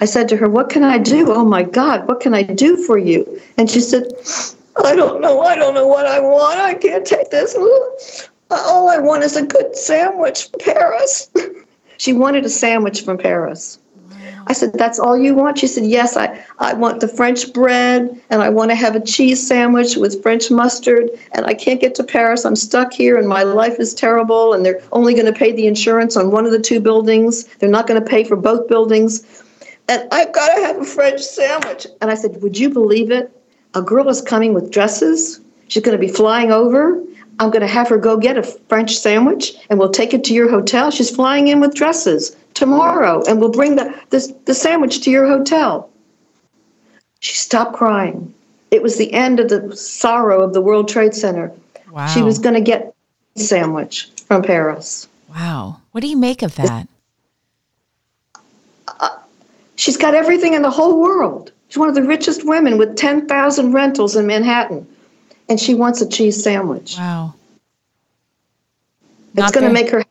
I 0.00 0.04
said 0.04 0.28
to 0.28 0.36
her, 0.36 0.48
What 0.48 0.70
can 0.70 0.84
I 0.84 0.98
do? 0.98 1.32
Oh 1.32 1.44
my 1.44 1.64
God, 1.64 2.06
what 2.06 2.20
can 2.20 2.34
I 2.34 2.42
do 2.42 2.76
for 2.76 2.98
you? 2.98 3.40
And 3.56 3.68
she 3.70 3.80
said, 3.80 4.12
I 4.84 4.94
don't 4.94 5.20
know. 5.20 5.40
I 5.40 5.56
don't 5.56 5.74
know 5.74 5.88
what 5.88 6.06
I 6.06 6.20
want. 6.20 6.60
I 6.60 6.74
can't 6.74 7.04
take 7.04 7.30
this 7.30 7.56
all 8.50 8.88
I 8.88 8.98
want 8.98 9.24
is 9.24 9.36
a 9.36 9.46
good 9.46 9.76
sandwich 9.76 10.48
from 10.50 10.60
Paris. 10.60 11.30
she 11.98 12.12
wanted 12.12 12.44
a 12.44 12.50
sandwich 12.50 13.02
from 13.02 13.18
Paris. 13.18 13.78
I 14.46 14.54
said, 14.54 14.72
That's 14.72 14.98
all 14.98 15.16
you 15.16 15.34
want? 15.34 15.58
She 15.58 15.66
said, 15.66 15.84
Yes, 15.84 16.16
I, 16.16 16.42
I 16.58 16.72
want 16.72 17.00
the 17.00 17.08
French 17.08 17.52
bread 17.52 18.18
and 18.30 18.42
I 18.42 18.48
want 18.48 18.70
to 18.70 18.74
have 18.74 18.96
a 18.96 19.00
cheese 19.00 19.46
sandwich 19.46 19.96
with 19.96 20.22
French 20.22 20.50
mustard. 20.50 21.10
And 21.32 21.44
I 21.44 21.52
can't 21.52 21.80
get 21.80 21.94
to 21.96 22.04
Paris. 22.04 22.44
I'm 22.44 22.56
stuck 22.56 22.92
here 22.92 23.18
and 23.18 23.28
my 23.28 23.42
life 23.42 23.78
is 23.78 23.92
terrible. 23.92 24.54
And 24.54 24.64
they're 24.64 24.80
only 24.92 25.12
going 25.12 25.26
to 25.26 25.38
pay 25.38 25.52
the 25.52 25.66
insurance 25.66 26.16
on 26.16 26.30
one 26.30 26.46
of 26.46 26.52
the 26.52 26.58
two 26.58 26.80
buildings. 26.80 27.44
They're 27.56 27.68
not 27.68 27.86
going 27.86 28.02
to 28.02 28.08
pay 28.08 28.24
for 28.24 28.36
both 28.36 28.68
buildings. 28.68 29.44
And 29.88 30.08
I've 30.12 30.32
got 30.32 30.54
to 30.54 30.62
have 30.62 30.78
a 30.78 30.84
French 30.84 31.20
sandwich. 31.20 31.86
And 32.00 32.10
I 32.10 32.14
said, 32.14 32.40
Would 32.42 32.58
you 32.58 32.70
believe 32.70 33.10
it? 33.10 33.30
A 33.74 33.82
girl 33.82 34.08
is 34.08 34.22
coming 34.22 34.54
with 34.54 34.70
dresses. 34.70 35.40
She's 35.68 35.82
going 35.82 35.96
to 35.96 36.00
be 36.00 36.10
flying 36.10 36.50
over 36.50 37.04
I'm 37.40 37.50
going 37.50 37.62
to 37.62 37.68
have 37.68 37.88
her 37.88 37.98
go 37.98 38.16
get 38.16 38.36
a 38.36 38.42
French 38.42 38.96
sandwich 38.96 39.54
and 39.70 39.78
we'll 39.78 39.90
take 39.90 40.12
it 40.12 40.24
to 40.24 40.34
your 40.34 40.50
hotel. 40.50 40.90
She's 40.90 41.14
flying 41.14 41.48
in 41.48 41.60
with 41.60 41.74
dresses 41.74 42.36
tomorrow 42.54 43.22
and 43.28 43.40
we'll 43.40 43.50
bring 43.50 43.76
the, 43.76 43.94
the, 44.10 44.36
the 44.46 44.54
sandwich 44.54 45.02
to 45.02 45.10
your 45.10 45.26
hotel. 45.26 45.90
She 47.20 47.34
stopped 47.34 47.74
crying. 47.74 48.34
It 48.70 48.82
was 48.82 48.98
the 48.98 49.12
end 49.12 49.40
of 49.40 49.48
the 49.48 49.74
sorrow 49.76 50.42
of 50.42 50.52
the 50.52 50.60
World 50.60 50.88
Trade 50.88 51.14
Center. 51.14 51.52
Wow. 51.90 52.06
She 52.08 52.22
was 52.22 52.38
going 52.38 52.54
to 52.54 52.60
get 52.60 52.94
a 53.36 53.40
sandwich 53.40 54.10
from 54.26 54.42
Paris. 54.42 55.08
Wow. 55.30 55.80
What 55.92 56.00
do 56.00 56.08
you 56.08 56.16
make 56.16 56.42
of 56.42 56.54
that? 56.56 56.88
Uh, 59.00 59.16
she's 59.76 59.96
got 59.96 60.14
everything 60.14 60.54
in 60.54 60.62
the 60.62 60.70
whole 60.70 61.00
world. 61.00 61.52
She's 61.68 61.78
one 61.78 61.88
of 61.88 61.94
the 61.94 62.02
richest 62.02 62.46
women 62.46 62.78
with 62.78 62.96
10,000 62.96 63.72
rentals 63.72 64.16
in 64.16 64.26
Manhattan. 64.26 64.86
And 65.48 65.58
she 65.58 65.74
wants 65.74 66.00
a 66.00 66.08
cheese 66.08 66.42
sandwich. 66.42 66.96
Wow. 66.98 67.34
It's 69.34 69.52
going 69.52 69.66
to 69.66 69.72
make 69.72 69.90
her. 69.90 70.04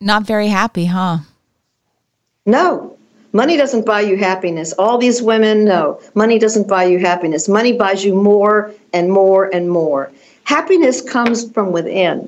Not 0.00 0.24
very 0.24 0.48
happy, 0.48 0.84
huh? 0.86 1.18
No. 2.46 2.96
Money 3.32 3.56
doesn't 3.56 3.84
buy 3.84 4.00
you 4.00 4.16
happiness. 4.16 4.72
All 4.74 4.96
these 4.96 5.20
women 5.20 5.64
know 5.64 6.00
money 6.14 6.38
doesn't 6.38 6.66
buy 6.66 6.84
you 6.84 6.98
happiness. 6.98 7.48
Money 7.48 7.72
buys 7.72 8.04
you 8.04 8.14
more 8.14 8.72
and 8.92 9.12
more 9.12 9.54
and 9.54 9.70
more. 9.70 10.10
Happiness 10.44 11.02
comes 11.02 11.50
from 11.52 11.72
within, 11.72 12.26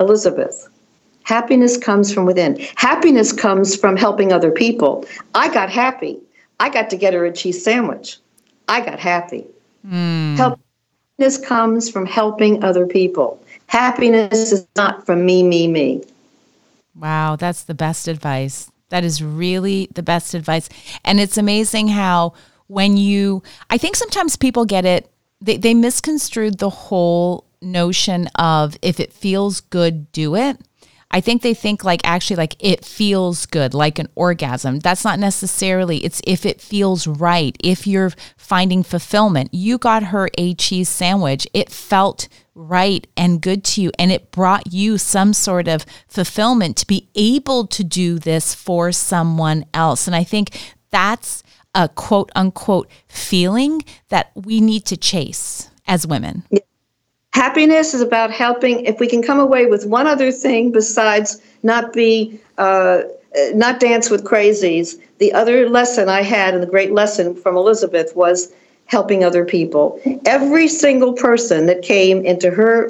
Elizabeth. 0.00 0.68
Happiness 1.24 1.76
comes 1.76 2.12
from 2.12 2.24
within. 2.24 2.58
Happiness 2.76 3.30
comes 3.30 3.76
from 3.76 3.96
helping 3.96 4.32
other 4.32 4.50
people. 4.50 5.04
I 5.34 5.52
got 5.52 5.68
happy. 5.68 6.18
I 6.60 6.70
got 6.70 6.88
to 6.90 6.96
get 6.96 7.12
her 7.12 7.26
a 7.26 7.32
cheese 7.32 7.62
sandwich. 7.62 8.16
I 8.68 8.80
got 8.80 8.98
happy. 8.98 9.46
Mm. 9.86 10.56
Happiness 11.18 11.38
comes 11.44 11.90
from 11.90 12.06
helping 12.06 12.62
other 12.62 12.86
people. 12.86 13.42
Happiness 13.66 14.52
is 14.52 14.68
not 14.76 15.04
from 15.04 15.26
me, 15.26 15.42
me, 15.42 15.66
me. 15.66 16.04
Wow, 16.94 17.34
that's 17.34 17.64
the 17.64 17.74
best 17.74 18.06
advice. 18.06 18.70
That 18.90 19.02
is 19.02 19.20
really 19.20 19.88
the 19.92 20.02
best 20.04 20.32
advice. 20.32 20.68
And 21.04 21.18
it's 21.18 21.36
amazing 21.36 21.88
how 21.88 22.34
when 22.68 22.96
you, 22.96 23.42
I 23.68 23.78
think 23.78 23.96
sometimes 23.96 24.36
people 24.36 24.64
get 24.64 24.84
it, 24.84 25.10
they, 25.40 25.56
they 25.56 25.74
misconstrued 25.74 26.58
the 26.58 26.70
whole 26.70 27.44
notion 27.60 28.28
of 28.36 28.76
if 28.80 29.00
it 29.00 29.12
feels 29.12 29.60
good, 29.60 30.12
do 30.12 30.36
it. 30.36 30.60
I 31.10 31.20
think 31.20 31.42
they 31.42 31.54
think 31.54 31.84
like 31.84 32.02
actually 32.04 32.36
like 32.36 32.56
it 32.60 32.84
feels 32.84 33.46
good, 33.46 33.72
like 33.72 33.98
an 33.98 34.08
orgasm. 34.14 34.80
That's 34.80 35.04
not 35.04 35.18
necessarily, 35.18 36.04
it's 36.04 36.20
if 36.26 36.44
it 36.44 36.60
feels 36.60 37.06
right, 37.06 37.56
if 37.64 37.86
you're 37.86 38.12
finding 38.36 38.82
fulfillment. 38.82 39.52
You 39.52 39.78
got 39.78 40.04
her 40.04 40.28
a 40.36 40.54
cheese 40.54 40.88
sandwich. 40.88 41.46
It 41.54 41.70
felt 41.70 42.28
right 42.54 43.06
and 43.16 43.40
good 43.40 43.64
to 43.64 43.82
you, 43.82 43.90
and 43.98 44.12
it 44.12 44.30
brought 44.30 44.72
you 44.72 44.98
some 44.98 45.32
sort 45.32 45.68
of 45.68 45.86
fulfillment 46.08 46.76
to 46.78 46.86
be 46.86 47.08
able 47.14 47.66
to 47.68 47.84
do 47.84 48.18
this 48.18 48.54
for 48.54 48.92
someone 48.92 49.64
else. 49.72 50.06
And 50.06 50.14
I 50.14 50.24
think 50.24 50.74
that's 50.90 51.42
a 51.74 51.88
quote 51.88 52.30
unquote 52.34 52.90
feeling 53.08 53.82
that 54.08 54.30
we 54.34 54.60
need 54.60 54.84
to 54.86 54.96
chase 54.96 55.70
as 55.86 56.06
women. 56.06 56.44
Yeah. 56.50 56.60
Happiness 57.34 57.94
is 57.94 58.00
about 58.00 58.30
helping. 58.30 58.84
If 58.84 59.00
we 59.00 59.06
can 59.06 59.22
come 59.22 59.38
away 59.38 59.66
with 59.66 59.86
one 59.86 60.06
other 60.06 60.32
thing 60.32 60.72
besides 60.72 61.40
not 61.62 61.92
be, 61.92 62.40
uh, 62.56 63.02
not 63.54 63.80
dance 63.80 64.10
with 64.10 64.24
crazies, 64.24 65.00
the 65.18 65.32
other 65.32 65.68
lesson 65.68 66.08
I 66.08 66.22
had, 66.22 66.54
and 66.54 66.62
the 66.62 66.66
great 66.66 66.92
lesson 66.92 67.34
from 67.34 67.56
Elizabeth 67.56 68.16
was 68.16 68.52
helping 68.86 69.22
other 69.22 69.44
people. 69.44 70.00
Every 70.24 70.66
single 70.66 71.12
person 71.12 71.66
that 71.66 71.82
came 71.82 72.24
into 72.24 72.50
her 72.50 72.88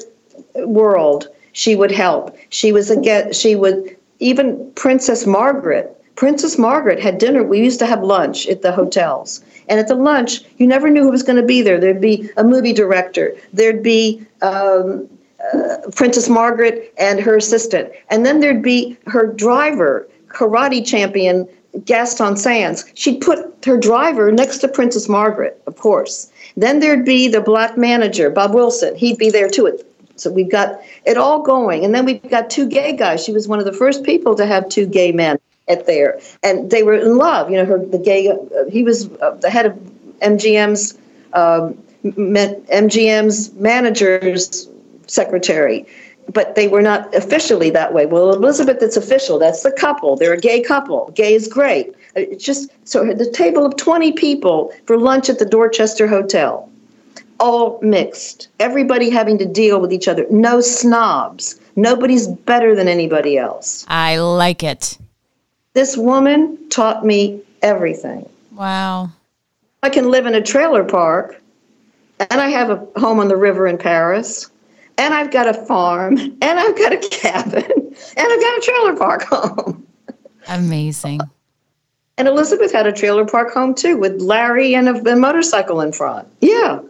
world, 0.55 1.29
she 1.53 1.75
would 1.75 1.91
help. 1.91 2.37
She 2.51 2.71
was 2.73 2.91
again. 2.91 3.33
She 3.33 3.57
would 3.57 3.97
even 4.21 4.71
Princess 4.75 5.27
Margaret. 5.27 5.95
Princess 6.19 6.59
Margaret 6.59 6.99
had 6.99 7.19
dinner. 7.19 7.45
We 7.45 7.61
used 7.61 7.79
to 7.79 7.87
have 7.87 8.03
lunch 8.03 8.49
at 8.49 8.63
the 8.63 8.73
hotels. 8.73 9.41
And 9.69 9.79
at 9.79 9.87
the 9.87 9.95
lunch, 9.95 10.41
you 10.57 10.67
never 10.67 10.91
knew 10.91 11.05
who 11.05 11.13
was 11.13 11.23
going 11.23 11.41
to 11.41 11.47
be 11.47 11.63
there. 11.63 11.79
There'd 11.79 12.01
be 12.01 12.29
a 12.37 12.43
movie 12.43 12.73
director, 12.73 13.37
there'd 13.53 13.85
be 13.85 14.27
um, 14.43 15.09
uh, 15.55 15.77
Princess 15.95 16.29
Margaret 16.29 16.93
and 16.99 17.21
her 17.21 17.37
assistant, 17.37 17.93
and 18.11 18.27
then 18.27 18.41
there'd 18.41 18.65
be 18.65 18.99
her 19.07 19.33
driver, 19.33 20.09
karate 20.27 20.85
champion 20.85 21.47
Gaston 21.85 22.37
Sanz. 22.37 22.85
She'd 22.95 23.21
put 23.21 23.39
her 23.65 23.77
driver 23.77 24.33
next 24.33 24.59
to 24.59 24.67
Princess 24.67 25.09
Margaret, 25.09 25.63
of 25.69 25.77
course. 25.77 26.33
Then 26.57 26.81
there'd 26.81 27.05
be 27.05 27.29
the 27.29 27.41
black 27.41 27.79
manager, 27.79 28.29
Bob 28.29 28.55
Wilson. 28.55 28.97
He'd 28.97 29.19
be 29.19 29.31
there 29.31 29.49
too. 29.49 29.79
So 30.17 30.33
we've 30.33 30.51
got 30.51 30.81
it 31.07 31.17
all 31.17 31.43
going. 31.43 31.85
And 31.85 31.95
then 31.95 32.05
we've 32.05 32.29
got 32.29 32.51
two 32.51 32.69
gay 32.69 32.97
guys. 32.97 33.25
She 33.25 33.31
was 33.31 33.47
one 33.47 33.61
of 33.61 33.67
the 33.67 33.73
first 33.73 34.03
people 34.03 34.35
to 34.35 34.47
have 34.47 34.69
two 34.69 34.85
gay 34.85 35.13
men 35.13 35.39
at 35.69 35.87
there, 35.87 36.19
and 36.43 36.71
they 36.71 36.83
were 36.83 36.95
in 36.95 37.17
love. 37.17 37.51
You 37.51 37.59
know, 37.59 37.65
her 37.65 37.85
the 37.85 37.99
gay. 37.99 38.29
Uh, 38.29 38.37
he 38.71 38.83
was 38.83 39.11
uh, 39.21 39.33
the 39.41 39.51
head 39.51 39.67
of 39.67 39.75
MGM's 40.21 40.99
um, 41.33 41.79
MGM's 42.05 43.53
managers 43.55 44.69
secretary, 45.07 45.87
but 46.33 46.55
they 46.55 46.69
were 46.69 46.83
not 46.83 47.15
officially 47.15 47.71
that 47.71 47.93
way. 47.93 48.07
Well, 48.07 48.33
Elizabeth, 48.33 48.79
it's 48.81 48.97
official. 48.97 49.39
That's 49.39 49.63
the 49.63 49.73
couple. 49.73 50.17
They're 50.17 50.33
a 50.33 50.41
gay 50.41 50.63
couple. 50.63 51.11
Gay 51.15 51.35
is 51.35 51.49
great. 51.49 51.91
Uh, 52.17 52.21
it's 52.33 52.45
just 52.45 52.71
so 52.85 53.13
the 53.13 53.31
table 53.31 53.65
of 53.67 53.77
twenty 53.77 54.13
people 54.13 54.73
for 54.87 54.99
lunch 54.99 55.29
at 55.29 55.39
the 55.39 55.47
Dorchester 55.47 56.07
Hotel, 56.07 56.69
all 57.41 57.79
mixed. 57.83 58.49
Everybody 58.59 59.11
having 59.11 59.39
to 59.39 59.47
deal 59.47 59.81
with 59.81 59.93
each 59.93 60.09
other. 60.09 60.27
No 60.31 60.61
snobs. 60.61 61.61
Nobody's 61.77 62.27
better 62.27 62.75
than 62.75 62.89
anybody 62.89 63.39
else. 63.39 63.85
I 63.87 64.19
like 64.19 64.65
it. 64.65 64.99
This 65.79 65.97
woman 65.97 66.59
taught 66.71 67.07
me 67.07 67.41
everything. 67.63 68.29
Wow. 68.51 69.11
I 69.85 69.91
can 69.91 70.11
live 70.11 70.27
in 70.27 70.35
a 70.35 70.43
trailer 70.43 70.83
park, 70.83 71.41
and 72.19 72.41
I 72.41 72.49
have 72.49 72.71
a 72.71 72.85
home 72.99 73.21
on 73.21 73.29
the 73.29 73.37
river 73.37 73.65
in 73.69 73.79
Paris, 73.79 74.51
and 74.97 75.15
I've 75.15 75.31
got 75.31 75.47
a 75.47 75.55
farm, 75.55 76.19
and 76.19 76.43
I've 76.43 76.77
got 76.77 76.93
a 76.93 77.09
cabin, 77.11 77.63
and 77.63 77.93
I've 78.17 78.41
got 78.41 78.59
a 78.59 78.61
trailer 78.61 78.97
park 78.97 79.23
home. 79.23 79.87
Amazing. 80.49 81.21
And 82.17 82.27
Elizabeth 82.27 82.73
had 82.73 82.89
a 82.89 82.93
trailer 82.93 83.25
park 83.25 83.55
home 83.55 83.73
too, 83.73 83.97
with 83.99 84.21
Larry 84.21 84.75
and 84.75 84.89
a, 84.89 85.13
a 85.13 85.15
motorcycle 85.15 85.81
in 85.81 85.93
front. 85.93 86.27
Yeah. 86.41 86.81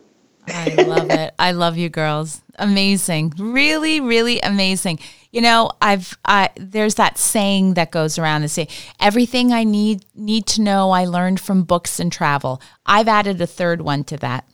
I 0.51 0.83
love 0.83 1.11
it. 1.11 1.35
I 1.39 1.53
love 1.53 1.77
you 1.77 1.89
girls. 1.89 2.43
Amazing. 2.59 3.35
Really, 3.39 4.01
really 4.01 4.41
amazing. 4.41 4.99
You 5.31 5.41
know, 5.41 5.71
I've 5.81 6.17
I 6.25 6.51
there's 6.57 6.97
that 6.97 7.19
saying 7.19 7.75
that 7.75 7.91
goes 7.91 8.19
around 8.19 8.43
that 8.43 8.49
say 8.49 8.69
everything 8.99 9.53
I 9.53 9.65
need 9.65 10.05
need 10.15 10.47
to 10.49 10.63
know 10.63 10.91
I 10.91 11.05
learned 11.05 11.41
from 11.41 11.65
books 11.65 12.01
and 12.01 12.11
travel. 12.11 12.61
I've 12.87 13.09
added 13.09 13.41
a 13.41 13.47
third 13.47 13.83
one 13.83 14.05
to 14.05 14.17
that. 14.19 14.49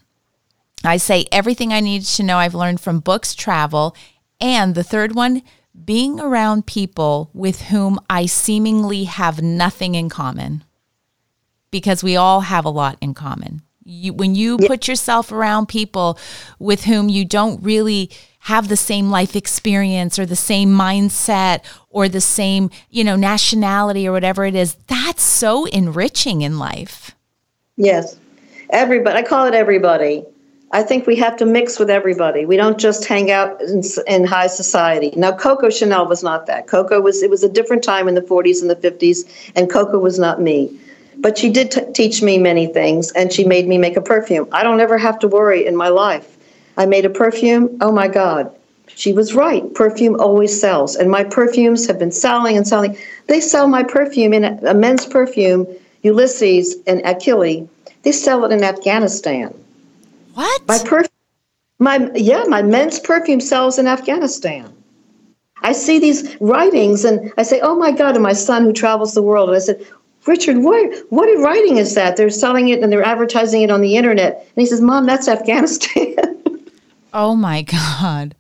I 0.84 0.98
say 0.98 1.26
everything 1.32 1.72
I 1.72 1.80
need 1.80 2.02
to 2.02 2.22
know 2.22 2.36
I've 2.36 2.54
learned 2.54 2.80
from 2.80 3.00
books, 3.00 3.34
travel, 3.34 3.96
and 4.40 4.74
the 4.74 4.84
third 4.84 5.14
one 5.14 5.42
being 5.84 6.20
around 6.20 6.66
people 6.66 7.30
with 7.32 7.62
whom 7.62 7.98
I 8.08 8.26
seemingly 8.26 9.04
have 9.04 9.42
nothing 9.42 9.94
in 9.94 10.08
common. 10.08 10.62
Because 11.70 12.04
we 12.04 12.16
all 12.16 12.42
have 12.42 12.64
a 12.64 12.70
lot 12.70 12.98
in 13.00 13.14
common. 13.14 13.62
You, 13.84 14.12
when 14.12 14.34
you 14.34 14.56
yep. 14.60 14.68
put 14.68 14.88
yourself 14.88 15.30
around 15.30 15.66
people 15.66 16.18
with 16.58 16.84
whom 16.84 17.08
you 17.08 17.24
don't 17.24 17.62
really 17.62 18.10
have 18.40 18.68
the 18.68 18.76
same 18.76 19.10
life 19.10 19.36
experience 19.36 20.18
or 20.18 20.26
the 20.26 20.36
same 20.36 20.68
mindset 20.68 21.60
or 21.88 22.08
the 22.08 22.20
same, 22.20 22.70
you 22.90 23.02
know, 23.02 23.16
nationality 23.16 24.06
or 24.06 24.12
whatever 24.12 24.44
it 24.44 24.54
is, 24.54 24.74
that's 24.86 25.22
so 25.22 25.64
enriching 25.66 26.42
in 26.42 26.58
life. 26.58 27.14
Yes. 27.76 28.18
Everybody, 28.70 29.18
I 29.18 29.22
call 29.22 29.46
it 29.46 29.54
everybody. 29.54 30.24
I 30.72 30.82
think 30.82 31.06
we 31.06 31.16
have 31.16 31.36
to 31.36 31.46
mix 31.46 31.78
with 31.78 31.88
everybody. 31.88 32.44
We 32.44 32.56
don't 32.56 32.78
just 32.78 33.04
hang 33.04 33.30
out 33.30 33.62
in, 33.62 33.82
in, 34.08 34.24
high 34.24 34.48
society. 34.48 35.12
Now, 35.16 35.30
Coco 35.30 35.70
Chanel 35.70 36.06
was 36.08 36.24
not 36.24 36.46
that. 36.46 36.66
Coco 36.66 37.00
was, 37.00 37.22
it 37.22 37.30
was 37.30 37.44
a 37.44 37.48
different 37.48 37.84
time 37.84 38.08
in 38.08 38.14
the 38.14 38.20
40s 38.20 38.60
and 38.60 38.68
the 38.68 38.76
50s, 38.76 39.52
and 39.54 39.70
Coco 39.70 39.98
was 39.98 40.18
not 40.18 40.40
me. 40.40 40.76
But 41.18 41.38
she 41.38 41.50
did 41.50 41.70
t- 41.70 41.80
teach 41.92 42.22
me 42.22 42.38
many 42.38 42.66
things, 42.66 43.12
and 43.12 43.32
she 43.32 43.44
made 43.44 43.66
me 43.66 43.78
make 43.78 43.96
a 43.96 44.00
perfume. 44.00 44.48
I 44.52 44.62
don't 44.62 44.80
ever 44.80 44.98
have 44.98 45.18
to 45.20 45.28
worry 45.28 45.66
in 45.66 45.76
my 45.76 45.88
life. 45.88 46.36
I 46.76 46.86
made 46.86 47.04
a 47.04 47.10
perfume. 47.10 47.78
Oh 47.80 47.92
my 47.92 48.08
God. 48.08 48.54
She 48.96 49.12
was 49.12 49.34
right. 49.34 49.62
Perfume 49.74 50.20
always 50.20 50.58
sells. 50.58 50.96
And 50.96 51.10
my 51.10 51.24
perfumes 51.24 51.86
have 51.86 51.98
been 51.98 52.12
selling 52.12 52.56
and 52.56 52.66
selling. 52.66 52.96
They 53.26 53.40
sell 53.40 53.66
my 53.68 53.82
perfume 53.82 54.32
in 54.32 54.44
a, 54.44 54.74
men's 54.74 55.06
perfume, 55.06 55.66
Ulysses 56.02 56.76
and 56.86 57.00
Achille. 57.04 57.68
They 58.02 58.12
sell 58.12 58.44
it 58.44 58.52
in 58.52 58.62
Afghanistan. 58.62 59.54
What? 60.34 60.68
My 60.68 60.78
perfume. 60.78 61.10
My 61.80 62.08
yeah, 62.14 62.44
my 62.46 62.62
men's 62.62 63.00
perfume 63.00 63.40
sells 63.40 63.78
in 63.78 63.88
Afghanistan. 63.88 64.72
I 65.62 65.72
see 65.72 65.98
these 65.98 66.36
writings 66.40 67.04
and 67.04 67.32
I 67.36 67.42
say, 67.42 67.60
"Oh 67.60 67.74
my 67.74 67.90
God!" 67.90 68.14
And 68.14 68.22
my 68.22 68.32
son, 68.32 68.62
who 68.62 68.72
travels 68.72 69.14
the 69.14 69.22
world, 69.22 69.48
and 69.48 69.56
I 69.56 69.60
said, 69.60 69.84
Richard, 70.26 70.58
what 70.58 70.92
what 71.10 71.26
writing 71.38 71.76
is 71.76 71.94
that? 71.94 72.16
They're 72.16 72.30
selling 72.30 72.68
it 72.68 72.82
and 72.82 72.90
they're 72.90 73.04
advertising 73.04 73.62
it 73.62 73.70
on 73.70 73.80
the 73.80 73.96
internet. 73.96 74.38
And 74.38 74.62
he 74.62 74.66
says, 74.66 74.80
Mom, 74.80 75.06
that's 75.06 75.28
Afghanistan. 75.28 76.16
oh 77.14 77.34
my 77.34 77.62
God. 77.62 78.34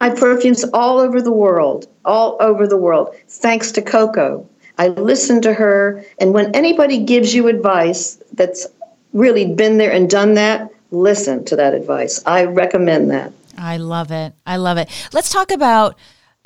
I 0.00 0.10
perfumes 0.10 0.64
all 0.72 1.00
over 1.00 1.20
the 1.20 1.32
world, 1.32 1.88
all 2.04 2.36
over 2.40 2.68
the 2.68 2.76
world, 2.76 3.14
thanks 3.26 3.72
to 3.72 3.82
Coco. 3.82 4.48
I 4.78 4.88
listen 4.88 5.42
to 5.42 5.52
her, 5.52 6.04
and 6.20 6.32
when 6.32 6.54
anybody 6.54 6.98
gives 6.98 7.34
you 7.34 7.48
advice 7.48 8.22
that's 8.34 8.68
really 9.12 9.52
been 9.54 9.78
there 9.78 9.90
and 9.90 10.08
done 10.08 10.34
that, 10.34 10.70
listen 10.92 11.44
to 11.46 11.56
that 11.56 11.74
advice. 11.74 12.22
I 12.26 12.44
recommend 12.44 13.10
that. 13.10 13.32
I 13.56 13.78
love 13.78 14.12
it. 14.12 14.34
I 14.46 14.56
love 14.56 14.78
it. 14.78 14.88
Let's 15.12 15.30
talk 15.30 15.50
about 15.50 15.96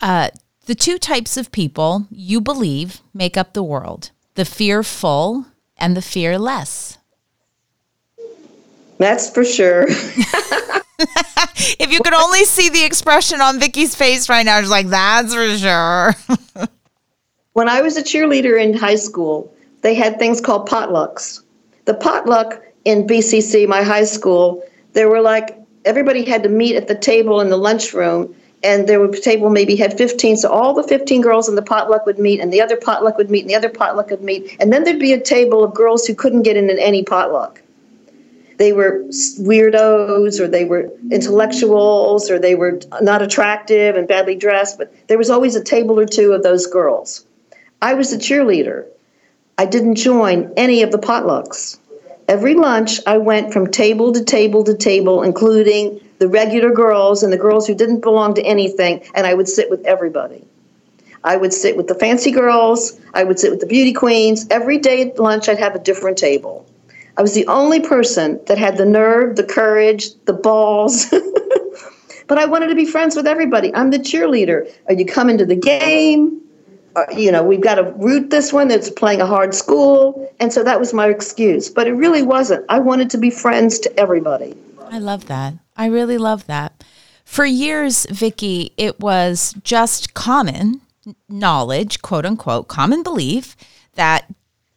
uh, 0.01 0.31
The 0.65 0.75
two 0.75 0.99
types 0.99 1.37
of 1.37 1.53
people 1.53 2.07
you 2.11 2.41
believe 2.41 3.03
make 3.13 3.37
up 3.37 3.53
the 3.53 3.63
world 3.63 4.13
the 4.35 4.45
fearful 4.45 5.47
and 5.77 5.97
the 5.97 6.03
fearless. 6.03 6.99
That's 8.99 9.31
for 9.31 9.45
sure. 9.45 9.83
if 9.89 11.91
you 11.91 12.01
could 12.01 12.15
only 12.15 12.45
see 12.45 12.69
the 12.69 12.85
expression 12.85 13.41
on 13.41 13.59
Vicky's 13.59 13.95
face 13.95 14.29
right 14.29 14.45
now, 14.45 14.61
she's 14.61 14.71
like, 14.71 14.89
that's 14.89 15.35
for 15.35 15.57
sure. 15.57 16.15
when 17.53 17.69
I 17.69 17.83
was 17.83 17.97
a 17.97 18.03
cheerleader 18.03 18.63
in 18.63 18.75
high 18.75 18.95
school, 18.95 19.53
they 19.81 19.95
had 19.95 20.19
things 20.19 20.41
called 20.41 20.69
potlucks. 20.69 21.43
The 21.85 21.95
potluck 21.95 22.63
in 22.85 23.07
BCC, 23.07 23.67
my 23.67 23.83
high 23.83 24.05
school, 24.05 24.63
there 24.93 25.09
were 25.09 25.21
like 25.21 25.59
everybody 25.85 26.25
had 26.25 26.45
to 26.45 26.49
meet 26.49 26.77
at 26.77 26.87
the 26.87 26.95
table 26.95 27.41
in 27.41 27.51
the 27.51 27.57
lunchroom 27.57 28.37
and 28.63 28.89
there 28.89 29.01
would 29.01 29.13
be 29.13 29.19
a 29.19 29.23
table 29.23 29.51
maybe 29.51 29.77
had 29.77 29.97
15 29.97 30.37
so 30.37 30.51
all 30.51 30.75
the 30.75 30.83
15 30.83 31.21
girls 31.21 31.49
in 31.49 31.55
the 31.55 31.63
potluck 31.63 32.07
would 32.07 32.19
meet 32.19 32.41
and 32.41 32.53
the 32.53 32.61
other 32.61 32.77
potluck 32.77 33.17
would 33.19 33.31
meet 33.31 33.41
and 33.41 33.51
the 33.51 33.55
other 33.55 33.69
potluck 33.69 34.11
would 34.11 34.23
meet 34.23 34.57
and 34.61 34.73
then 34.73 34.85
there'd 34.85 34.99
be 34.99 35.13
a 35.13 35.21
table 35.21 35.65
of 35.65 35.75
girls 35.75 36.07
who 36.07 36.15
couldn't 36.15 36.43
get 36.43 36.57
in 36.57 36.71
any 36.71 37.03
potluck. 37.03 37.61
They 38.59 38.73
were 38.73 39.03
weirdos 39.41 40.39
or 40.39 40.47
they 40.47 40.65
were 40.65 40.91
intellectuals 41.11 42.31
or 42.31 42.39
they 42.39 42.55
were 42.55 42.81
not 43.01 43.23
attractive 43.23 43.97
and 43.97 44.07
badly 44.07 44.37
dressed 44.37 44.79
but 44.79 44.95
there 45.09 45.19
was 45.19 45.31
always 45.31 45.57
a 45.57 45.65
table 45.65 45.99
or 45.99 46.07
two 46.07 46.33
of 46.33 46.43
those 46.43 46.67
girls. 46.67 47.27
I 47.81 47.95
was 47.95 48.13
a 48.13 48.19
cheerleader. 48.19 48.87
I 49.59 49.67
didn't 49.67 49.97
join 49.97 50.53
any 50.57 50.83
of 50.83 50.93
the 50.93 50.99
potlucks 50.99 51.79
every 52.29 52.55
lunch 52.55 53.01
I 53.07 53.19
went 53.19 53.53
from 53.53 53.71
table 53.71 54.13
to 54.13 54.25
table 54.25 54.65
to 54.65 54.77
table, 54.77 55.23
including 55.23 56.01
the 56.19 56.29
regular 56.29 56.71
girls 56.71 57.23
and 57.23 57.33
the 57.33 57.37
girls 57.37 57.67
who 57.67 57.75
didn't 57.75 58.01
belong 58.01 58.35
to 58.35 58.43
anything, 58.43 59.03
and 59.15 59.27
I 59.27 59.35
would 59.35 59.49
sit 59.49 59.71
with 59.71 59.85
everybody. 59.85 60.45
I 61.25 61.37
would 61.37 61.53
sit 61.53 61.77
with 61.77 61.87
the 61.87 61.95
fancy 61.95 62.31
girls, 62.31 63.01
I 63.15 63.25
would 63.25 63.39
sit 63.39 63.51
with 63.51 63.61
the 63.61 63.67
beauty 63.67 63.93
queens. 63.93 64.47
Every 64.51 64.79
day 64.79 65.03
at 65.03 65.19
lunch, 65.19 65.49
I'd 65.49 65.59
have 65.59 65.75
a 65.75 65.79
different 65.79 66.19
table. 66.19 66.67
I 67.17 67.23
was 67.23 67.35
the 67.35 67.47
only 67.47 67.81
person 67.81 68.41
that 68.47 68.59
had 68.59 68.77
the 68.77 68.87
nerve, 68.87 69.37
the 69.37 69.45
courage, 69.45 70.15
the 70.25 70.33
balls. 70.33 71.07
but 72.27 72.39
I 72.39 72.47
wanted 72.47 72.69
to 72.69 72.75
be 72.75 72.87
friends 72.87 73.15
with 73.15 73.27
everybody. 73.27 73.75
I'm 73.75 73.91
the 73.91 73.99
cheerleader. 73.99 74.73
Are 74.89 74.95
you 74.95 75.05
coming 75.05 75.39
to 75.39 75.47
the 75.47 75.57
game? 75.57 76.42
Uh, 76.95 77.05
you 77.17 77.33
know, 77.33 77.43
we've 77.43 77.61
got 77.61 77.77
to 77.77 77.85
root 77.97 78.31
this 78.31 78.53
one 78.53 78.69
that's 78.69 78.91
playing 78.91 79.21
a 79.21 79.27
hard 79.27 79.55
school. 79.55 80.31
And 80.41 80.53
so 80.53 80.63
that 80.63 80.79
was 80.79 80.93
my 80.93 81.09
excuse. 81.09 81.69
But 81.69 81.87
it 81.87 81.93
really 81.93 82.23
wasn't. 82.23 82.65
I 82.69 82.79
wanted 82.79 83.11
to 83.11 83.19
be 83.19 83.31
friends 83.31 83.79
to 83.81 84.01
everybody. 84.01 84.55
I 84.91 84.99
love 84.99 85.27
that. 85.27 85.55
I 85.77 85.87
really 85.87 86.19
love 86.19 86.47
that. 86.47 86.85
For 87.25 87.47
years, 87.47 88.07
Vicky, 88.11 88.73
it 88.77 89.01
was 89.01 89.55
just 89.65 90.13
common 90.13 90.83
knowledge, 91.29 92.03
quote 92.03 92.27
unquote, 92.27 92.69
common 92.69 93.03
belief 93.03 93.57
that 93.95 94.33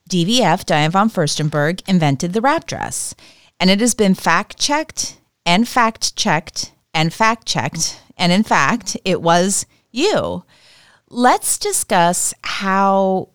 DVF, 0.09 0.66
Diane 0.66 0.91
von 0.91 1.09
Furstenberg, 1.09 1.82
invented 1.88 2.34
the 2.34 2.41
wrap 2.41 2.66
dress. 2.66 3.16
And 3.59 3.70
it 3.70 3.80
has 3.80 3.93
been 3.93 4.16
fact 4.16 4.57
checked 4.57 5.20
and 5.45 5.68
fact 5.68 6.16
checked 6.16 6.72
and 6.93 7.13
fact 7.13 7.45
checked. 7.45 8.01
And 8.18 8.32
in 8.32 8.43
fact, 8.43 8.95
it 9.03 9.22
was 9.22 9.66
you. 9.91 10.43
Let's 11.10 11.58
discuss 11.58 12.34
how 12.43 13.30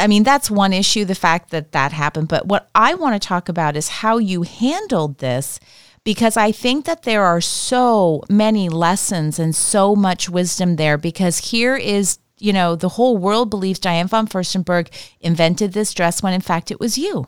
I 0.00 0.06
mean, 0.06 0.22
that's 0.22 0.50
one 0.50 0.72
issue, 0.72 1.04
the 1.04 1.14
fact 1.14 1.50
that 1.50 1.72
that 1.72 1.92
happened. 1.92 2.28
But 2.28 2.46
what 2.46 2.70
I 2.74 2.94
want 2.94 3.20
to 3.20 3.28
talk 3.28 3.50
about 3.50 3.76
is 3.76 3.88
how 3.88 4.16
you 4.16 4.42
handled 4.42 5.18
this, 5.18 5.60
because 6.04 6.38
I 6.38 6.52
think 6.52 6.86
that 6.86 7.02
there 7.02 7.22
are 7.22 7.42
so 7.42 8.22
many 8.30 8.70
lessons 8.70 9.38
and 9.38 9.54
so 9.54 9.94
much 9.94 10.30
wisdom 10.30 10.76
there. 10.76 10.96
Because 10.96 11.50
here 11.50 11.76
is, 11.76 12.18
you 12.38 12.54
know, 12.54 12.76
the 12.76 12.88
whole 12.88 13.18
world 13.18 13.50
believes 13.50 13.78
Diane 13.78 14.08
von 14.08 14.26
Furstenberg 14.26 14.88
invented 15.20 15.74
this 15.74 15.92
dress 15.92 16.22
when 16.22 16.32
in 16.32 16.40
fact 16.40 16.70
it 16.70 16.80
was 16.80 16.96
you. 16.96 17.26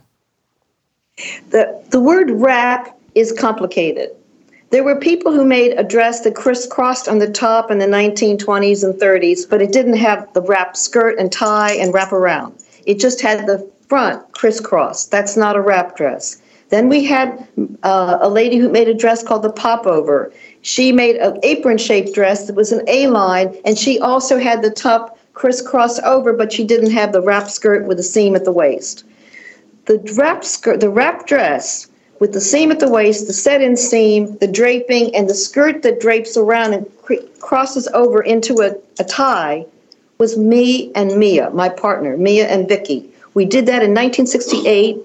The, 1.50 1.84
the 1.90 2.00
word 2.00 2.30
wrap 2.30 2.98
is 3.14 3.32
complicated. 3.32 4.12
There 4.72 4.82
were 4.82 4.96
people 4.96 5.32
who 5.32 5.44
made 5.44 5.74
a 5.78 5.84
dress 5.84 6.20
that 6.20 6.34
crisscrossed 6.34 7.06
on 7.06 7.18
the 7.18 7.30
top 7.30 7.70
in 7.70 7.76
the 7.76 7.84
1920s 7.84 8.82
and 8.82 8.94
30s, 8.98 9.46
but 9.46 9.60
it 9.60 9.70
didn't 9.70 9.98
have 9.98 10.32
the 10.32 10.40
wrap 10.40 10.78
skirt 10.78 11.18
and 11.18 11.30
tie 11.30 11.72
and 11.72 11.92
wrap 11.92 12.10
around. 12.10 12.54
It 12.86 12.98
just 12.98 13.20
had 13.20 13.46
the 13.46 13.70
front 13.86 14.32
crisscross. 14.32 15.04
That's 15.04 15.36
not 15.36 15.56
a 15.56 15.60
wrap 15.60 15.94
dress. 15.94 16.40
Then 16.70 16.88
we 16.88 17.04
had 17.04 17.46
uh, 17.82 18.16
a 18.22 18.30
lady 18.30 18.56
who 18.56 18.70
made 18.70 18.88
a 18.88 18.94
dress 18.94 19.22
called 19.22 19.42
the 19.42 19.52
popover. 19.52 20.32
She 20.62 20.90
made 20.90 21.16
an 21.16 21.38
apron 21.42 21.76
shaped 21.76 22.14
dress 22.14 22.46
that 22.46 22.56
was 22.56 22.72
an 22.72 22.82
A 22.88 23.08
line, 23.08 23.54
and 23.66 23.76
she 23.78 24.00
also 24.00 24.38
had 24.38 24.62
the 24.62 24.70
top 24.70 25.18
crisscross 25.34 25.98
over, 25.98 26.32
but 26.32 26.50
she 26.50 26.64
didn't 26.64 26.92
have 26.92 27.12
the 27.12 27.20
wrap 27.20 27.50
skirt 27.50 27.86
with 27.86 28.00
a 28.00 28.02
seam 28.02 28.34
at 28.34 28.46
the 28.46 28.52
waist. 28.52 29.04
The 29.84 29.98
wrap 30.16 30.44
skirt, 30.44 30.80
the 30.80 30.88
wrap 30.88 31.26
dress 31.26 31.88
with 32.22 32.34
the 32.34 32.40
seam 32.40 32.70
at 32.70 32.78
the 32.78 32.88
waist, 32.88 33.26
the 33.26 33.32
set 33.32 33.60
in 33.60 33.76
seam, 33.76 34.38
the 34.38 34.46
draping, 34.46 35.12
and 35.16 35.28
the 35.28 35.34
skirt 35.34 35.82
that 35.82 35.98
drapes 35.98 36.36
around 36.36 36.72
and 36.72 36.86
cr- 37.02 37.14
crosses 37.40 37.88
over 37.94 38.22
into 38.22 38.60
a, 38.60 38.76
a 39.00 39.04
tie 39.04 39.66
was 40.18 40.38
me 40.38 40.92
and 40.94 41.18
Mia, 41.18 41.50
my 41.50 41.68
partner, 41.68 42.16
Mia 42.16 42.46
and 42.46 42.68
Vicky. 42.68 43.10
We 43.34 43.44
did 43.44 43.66
that 43.66 43.82
in 43.82 43.90
1968. 43.90 44.98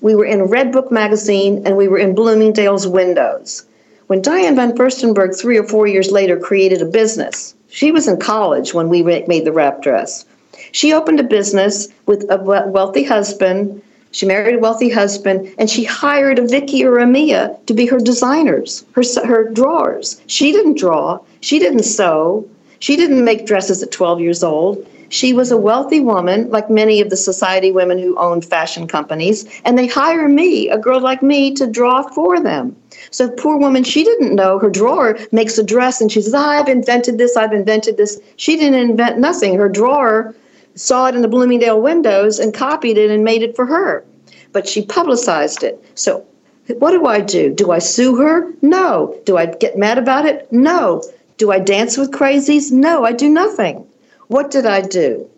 We 0.00 0.14
were 0.14 0.24
in 0.24 0.48
Redbook 0.48 0.90
magazine 0.90 1.66
and 1.66 1.76
we 1.76 1.88
were 1.88 1.98
in 1.98 2.14
Bloomingdale's 2.14 2.88
windows. 2.88 3.66
When 4.06 4.22
Diane 4.22 4.56
von 4.56 4.72
Furstenberg, 4.72 5.38
three 5.38 5.58
or 5.58 5.64
four 5.64 5.86
years 5.86 6.10
later, 6.10 6.38
created 6.38 6.80
a 6.80 6.86
business, 6.86 7.54
she 7.68 7.92
was 7.92 8.08
in 8.08 8.18
college 8.18 8.72
when 8.72 8.88
we 8.88 9.02
made 9.02 9.44
the 9.44 9.52
wrap 9.52 9.82
dress. 9.82 10.24
She 10.70 10.94
opened 10.94 11.20
a 11.20 11.34
business 11.38 11.88
with 12.06 12.24
a 12.30 12.38
wealthy 12.38 13.04
husband 13.04 13.82
she 14.12 14.26
married 14.26 14.54
a 14.54 14.58
wealthy 14.58 14.88
husband, 14.88 15.52
and 15.58 15.68
she 15.68 15.84
hired 15.84 16.38
a 16.38 16.46
Vicky 16.46 16.84
or 16.84 16.98
a 16.98 17.06
Mia 17.06 17.56
to 17.66 17.74
be 17.74 17.86
her 17.86 17.98
designers, 17.98 18.84
her 18.92 19.02
her 19.24 19.48
drawers. 19.50 20.20
She 20.26 20.52
didn't 20.52 20.78
draw. 20.78 21.18
She 21.40 21.58
didn't 21.58 21.82
sew. 21.82 22.46
She 22.78 22.96
didn't 22.96 23.24
make 23.24 23.46
dresses 23.46 23.82
at 23.82 23.90
12 23.90 24.20
years 24.20 24.42
old. 24.42 24.86
She 25.08 25.34
was 25.34 25.50
a 25.50 25.58
wealthy 25.58 26.00
woman, 26.00 26.50
like 26.50 26.70
many 26.70 27.00
of 27.02 27.10
the 27.10 27.18
society 27.18 27.70
women 27.70 27.98
who 27.98 28.16
owned 28.16 28.46
fashion 28.46 28.86
companies, 28.86 29.44
and 29.64 29.76
they 29.76 29.86
hire 29.86 30.26
me, 30.26 30.70
a 30.70 30.78
girl 30.78 31.00
like 31.00 31.22
me, 31.22 31.52
to 31.54 31.66
draw 31.66 32.02
for 32.02 32.40
them. 32.40 32.74
So 33.10 33.28
poor 33.28 33.58
woman, 33.58 33.84
she 33.84 34.04
didn't 34.04 34.34
know 34.34 34.58
her 34.58 34.70
drawer 34.70 35.18
makes 35.30 35.58
a 35.58 35.62
dress, 35.62 36.00
and 36.00 36.10
she 36.10 36.22
says, 36.22 36.32
"I've 36.32 36.68
invented 36.68 37.18
this. 37.18 37.36
I've 37.36 37.52
invented 37.52 37.98
this." 37.98 38.20
She 38.36 38.56
didn't 38.56 38.90
invent 38.90 39.18
nothing. 39.18 39.54
Her 39.54 39.68
drawer 39.68 40.34
saw 40.74 41.06
it 41.06 41.14
in 41.14 41.22
the 41.22 41.28
Bloomingdale 41.28 41.80
windows 41.80 42.38
and 42.38 42.54
copied 42.54 42.98
it 42.98 43.10
and 43.10 43.24
made 43.24 43.42
it 43.42 43.56
for 43.56 43.66
her. 43.66 44.04
But 44.52 44.68
she 44.68 44.84
publicized 44.84 45.62
it. 45.62 45.82
So 45.94 46.26
what 46.78 46.92
do 46.92 47.06
I 47.06 47.20
do? 47.20 47.52
Do 47.52 47.70
I 47.70 47.78
sue 47.78 48.16
her? 48.16 48.52
No. 48.62 49.18
Do 49.24 49.36
I 49.36 49.46
get 49.46 49.76
mad 49.76 49.98
about 49.98 50.26
it? 50.26 50.50
No. 50.52 51.02
Do 51.36 51.50
I 51.50 51.58
dance 51.58 51.96
with 51.96 52.12
crazies? 52.12 52.70
No, 52.70 53.04
I 53.04 53.12
do 53.12 53.28
nothing. 53.28 53.86
What 54.28 54.50
did 54.50 54.66
I 54.66 54.80
do? 54.80 55.28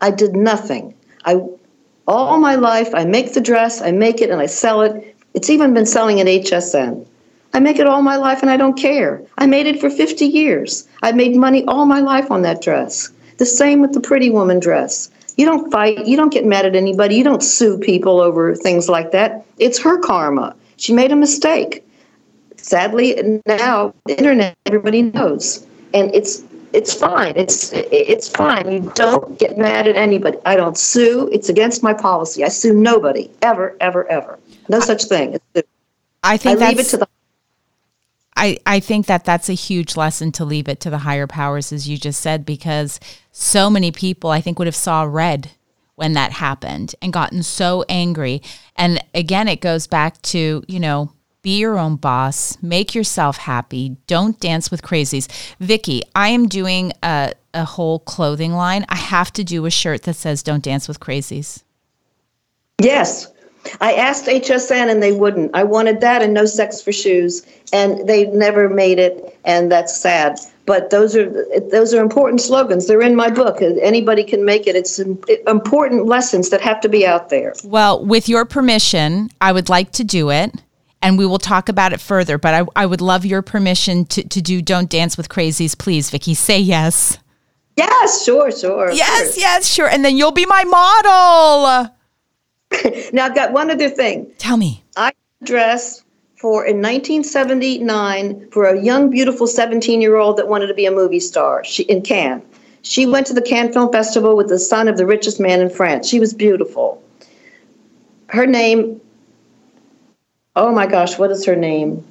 I 0.00 0.10
did 0.10 0.34
nothing. 0.34 0.94
I 1.24 1.40
all 2.08 2.38
my 2.40 2.56
life 2.56 2.94
I 2.94 3.04
make 3.04 3.32
the 3.32 3.40
dress, 3.40 3.80
I 3.80 3.92
make 3.92 4.20
it 4.20 4.30
and 4.30 4.40
I 4.40 4.46
sell 4.46 4.82
it. 4.82 5.16
It's 5.34 5.50
even 5.50 5.72
been 5.72 5.86
selling 5.86 6.20
at 6.20 6.26
HSN. 6.26 7.06
I 7.54 7.60
make 7.60 7.78
it 7.78 7.86
all 7.86 8.02
my 8.02 8.16
life 8.16 8.42
and 8.42 8.50
I 8.50 8.56
don't 8.56 8.76
care. 8.76 9.22
I 9.38 9.46
made 9.46 9.66
it 9.66 9.80
for 9.80 9.88
50 9.88 10.24
years. 10.26 10.88
I 11.02 11.12
made 11.12 11.36
money 11.36 11.64
all 11.66 11.86
my 11.86 12.00
life 12.00 12.30
on 12.30 12.42
that 12.42 12.62
dress. 12.62 13.10
The 13.38 13.46
same 13.46 13.80
with 13.80 13.92
the 13.92 14.00
pretty 14.00 14.30
woman 14.30 14.60
dress. 14.60 15.10
You 15.36 15.46
don't 15.46 15.70
fight, 15.70 16.06
you 16.06 16.16
don't 16.16 16.32
get 16.32 16.44
mad 16.44 16.66
at 16.66 16.76
anybody, 16.76 17.16
you 17.16 17.24
don't 17.24 17.42
sue 17.42 17.78
people 17.78 18.20
over 18.20 18.54
things 18.54 18.88
like 18.88 19.12
that. 19.12 19.44
It's 19.58 19.78
her 19.80 19.98
karma. 19.98 20.54
She 20.76 20.92
made 20.92 21.12
a 21.12 21.16
mistake. 21.16 21.84
Sadly, 22.56 23.40
now 23.46 23.94
the 24.06 24.18
internet 24.18 24.56
everybody 24.66 25.02
knows. 25.02 25.66
And 25.94 26.14
it's 26.14 26.42
it's 26.72 26.94
fine. 26.94 27.34
It's 27.36 27.72
it's 27.72 28.28
fine. 28.28 28.70
You 28.70 28.92
don't 28.94 29.38
get 29.38 29.58
mad 29.58 29.86
at 29.86 29.96
anybody. 29.96 30.38
I 30.46 30.56
don't 30.56 30.76
sue. 30.76 31.28
It's 31.32 31.48
against 31.48 31.82
my 31.82 31.92
policy. 31.92 32.44
I 32.44 32.48
sue 32.48 32.72
nobody 32.72 33.30
ever, 33.42 33.76
ever, 33.80 34.08
ever. 34.08 34.38
No 34.68 34.80
such 34.80 35.04
thing. 35.04 35.38
I 36.22 36.36
think 36.36 36.60
I 36.60 36.68
leave 36.68 36.78
it 36.78 36.86
to 36.86 36.96
the 36.96 37.08
I, 38.36 38.58
I 38.66 38.80
think 38.80 39.06
that 39.06 39.24
that's 39.24 39.48
a 39.48 39.54
huge 39.54 39.96
lesson 39.96 40.32
to 40.32 40.44
leave 40.44 40.68
it 40.68 40.80
to 40.80 40.90
the 40.90 40.98
higher 40.98 41.26
powers, 41.26 41.72
as 41.72 41.88
you 41.88 41.98
just 41.98 42.20
said, 42.20 42.46
because 42.46 42.98
so 43.30 43.68
many 43.68 43.92
people 43.92 44.30
I 44.30 44.40
think 44.40 44.58
would 44.58 44.66
have 44.66 44.76
saw 44.76 45.02
red 45.02 45.50
when 45.96 46.14
that 46.14 46.32
happened 46.32 46.94
and 47.02 47.12
gotten 47.12 47.42
so 47.42 47.84
angry. 47.88 48.42
And 48.76 49.02
again, 49.14 49.48
it 49.48 49.60
goes 49.60 49.86
back 49.86 50.20
to, 50.22 50.64
you 50.66 50.80
know, 50.80 51.12
be 51.42 51.58
your 51.58 51.78
own 51.78 51.96
boss, 51.96 52.56
make 52.62 52.94
yourself 52.94 53.36
happy, 53.36 53.96
don't 54.06 54.38
dance 54.40 54.70
with 54.70 54.82
crazies. 54.82 55.28
Vicky, 55.58 56.02
I 56.14 56.28
am 56.28 56.48
doing 56.48 56.92
a, 57.02 57.34
a 57.52 57.64
whole 57.64 57.98
clothing 57.98 58.52
line. 58.52 58.86
I 58.88 58.96
have 58.96 59.32
to 59.34 59.44
do 59.44 59.66
a 59.66 59.70
shirt 59.70 60.04
that 60.04 60.14
says 60.14 60.42
don't 60.42 60.62
dance 60.62 60.88
with 60.88 61.00
crazies. 61.00 61.62
Yes, 62.80 63.30
I 63.80 63.94
asked 63.94 64.26
HSN 64.26 64.90
and 64.90 65.02
they 65.02 65.12
wouldn't. 65.12 65.54
I 65.54 65.62
wanted 65.62 66.00
that 66.00 66.22
and 66.22 66.34
no 66.34 66.46
sex 66.46 66.82
for 66.82 66.92
shoes, 66.92 67.46
and 67.72 68.08
they 68.08 68.26
never 68.26 68.68
made 68.68 68.98
it, 68.98 69.38
and 69.44 69.70
that's 69.70 69.96
sad. 69.96 70.38
but 70.66 70.90
those 70.90 71.16
are 71.16 71.28
those 71.70 71.92
are 71.92 72.00
important 72.00 72.40
slogans. 72.40 72.86
They're 72.86 73.02
in 73.02 73.16
my 73.16 73.30
book. 73.30 73.60
Anybody 73.60 74.24
can 74.24 74.44
make 74.44 74.66
it. 74.66 74.76
It's 74.76 74.98
important 75.46 76.06
lessons 76.06 76.50
that 76.50 76.60
have 76.60 76.80
to 76.82 76.88
be 76.88 77.06
out 77.06 77.30
there. 77.30 77.52
Well, 77.64 78.04
with 78.04 78.28
your 78.28 78.44
permission, 78.44 79.30
I 79.40 79.52
would 79.52 79.68
like 79.68 79.92
to 79.92 80.04
do 80.04 80.30
it. 80.30 80.54
And 81.04 81.18
we 81.18 81.26
will 81.26 81.40
talk 81.40 81.68
about 81.68 81.92
it 81.92 82.00
further, 82.00 82.38
but 82.38 82.54
I, 82.54 82.64
I 82.76 82.86
would 82.86 83.00
love 83.00 83.26
your 83.26 83.42
permission 83.42 84.04
to, 84.06 84.22
to 84.22 84.40
do 84.40 84.62
Don't 84.62 84.88
Dance 84.88 85.16
with 85.16 85.28
Crazies, 85.28 85.76
please, 85.76 86.10
Vicky. 86.10 86.32
Say 86.32 86.60
yes. 86.60 87.18
Yes, 87.76 88.24
sure, 88.24 88.52
sure. 88.52 88.92
Yes, 88.92 89.36
yes, 89.36 89.66
sure. 89.66 89.88
And 89.88 90.04
then 90.04 90.16
you'll 90.16 90.30
be 90.30 90.46
my 90.46 90.62
model. 90.62 91.92
now, 93.12 93.26
I've 93.26 93.34
got 93.34 93.52
one 93.52 93.70
other 93.70 93.88
thing. 93.88 94.30
Tell 94.38 94.56
me. 94.56 94.82
I 94.96 95.12
dress 95.42 96.02
for 96.36 96.64
in 96.66 96.76
1979 96.78 98.48
for 98.50 98.64
a 98.64 98.80
young, 98.82 99.10
beautiful 99.10 99.46
17 99.46 100.00
year 100.00 100.16
old 100.16 100.36
that 100.38 100.48
wanted 100.48 100.66
to 100.66 100.74
be 100.74 100.86
a 100.86 100.90
movie 100.90 101.20
star 101.20 101.64
she, 101.64 101.84
in 101.84 102.02
Cannes. 102.02 102.42
She 102.82 103.06
went 103.06 103.28
to 103.28 103.34
the 103.34 103.42
Cannes 103.42 103.72
Film 103.72 103.92
Festival 103.92 104.36
with 104.36 104.48
the 104.48 104.58
son 104.58 104.88
of 104.88 104.96
the 104.96 105.06
richest 105.06 105.38
man 105.38 105.60
in 105.60 105.70
France. 105.70 106.08
She 106.08 106.18
was 106.18 106.34
beautiful. 106.34 107.00
Her 108.26 108.44
name, 108.44 109.00
oh 110.56 110.72
my 110.72 110.86
gosh, 110.86 111.16
what 111.16 111.30
is 111.30 111.44
her 111.46 111.54
name? 111.54 112.04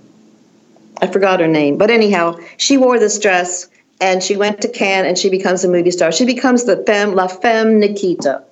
I 1.02 1.08
forgot 1.08 1.42
her 1.42 1.48
name. 1.48 1.78
But 1.78 1.90
anyhow, 1.90 2.38
she 2.56 2.78
wore 2.78 3.00
this 3.00 3.20
dress 3.20 3.68
and 4.00 4.24
she 4.24 4.38
went 4.38 4.62
to 4.62 4.70
Cannes 4.70 5.08
and 5.08 5.18
she 5.18 5.30
becomes 5.30 5.66
a 5.66 5.68
movie 5.68 5.92
star. 5.92 6.12
She 6.14 6.26
becomes 6.26 6.64
the 6.64 6.78
femme, 6.86 7.16
la 7.16 7.28
femme 7.28 7.80
Nikita. 7.80 8.44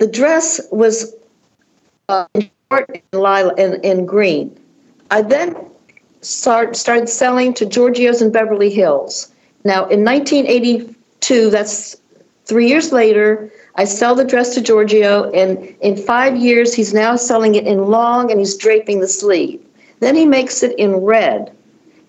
The 0.00 0.06
dress 0.06 0.62
was 0.72 1.14
uh, 2.08 2.24
in, 2.32 2.50
lila, 3.12 3.54
in, 3.56 3.74
in 3.84 4.06
green. 4.06 4.58
I 5.10 5.20
then 5.20 5.54
start, 6.22 6.74
started 6.74 7.10
selling 7.10 7.52
to 7.54 7.66
Giorgio's 7.66 8.22
in 8.22 8.32
Beverly 8.32 8.70
Hills. 8.70 9.30
Now, 9.62 9.86
in 9.88 10.02
1982, 10.02 11.50
that's 11.50 11.96
three 12.46 12.66
years 12.66 12.92
later, 12.92 13.52
I 13.74 13.84
sell 13.84 14.14
the 14.14 14.24
dress 14.24 14.54
to 14.54 14.62
Giorgio, 14.62 15.30
and 15.32 15.58
in 15.82 15.98
five 15.98 16.34
years, 16.34 16.72
he's 16.72 16.94
now 16.94 17.14
selling 17.16 17.54
it 17.54 17.66
in 17.66 17.90
long 17.90 18.30
and 18.30 18.40
he's 18.40 18.56
draping 18.56 19.00
the 19.00 19.08
sleeve. 19.08 19.60
Then 19.98 20.16
he 20.16 20.24
makes 20.24 20.62
it 20.62 20.78
in 20.78 20.96
red, 20.96 21.54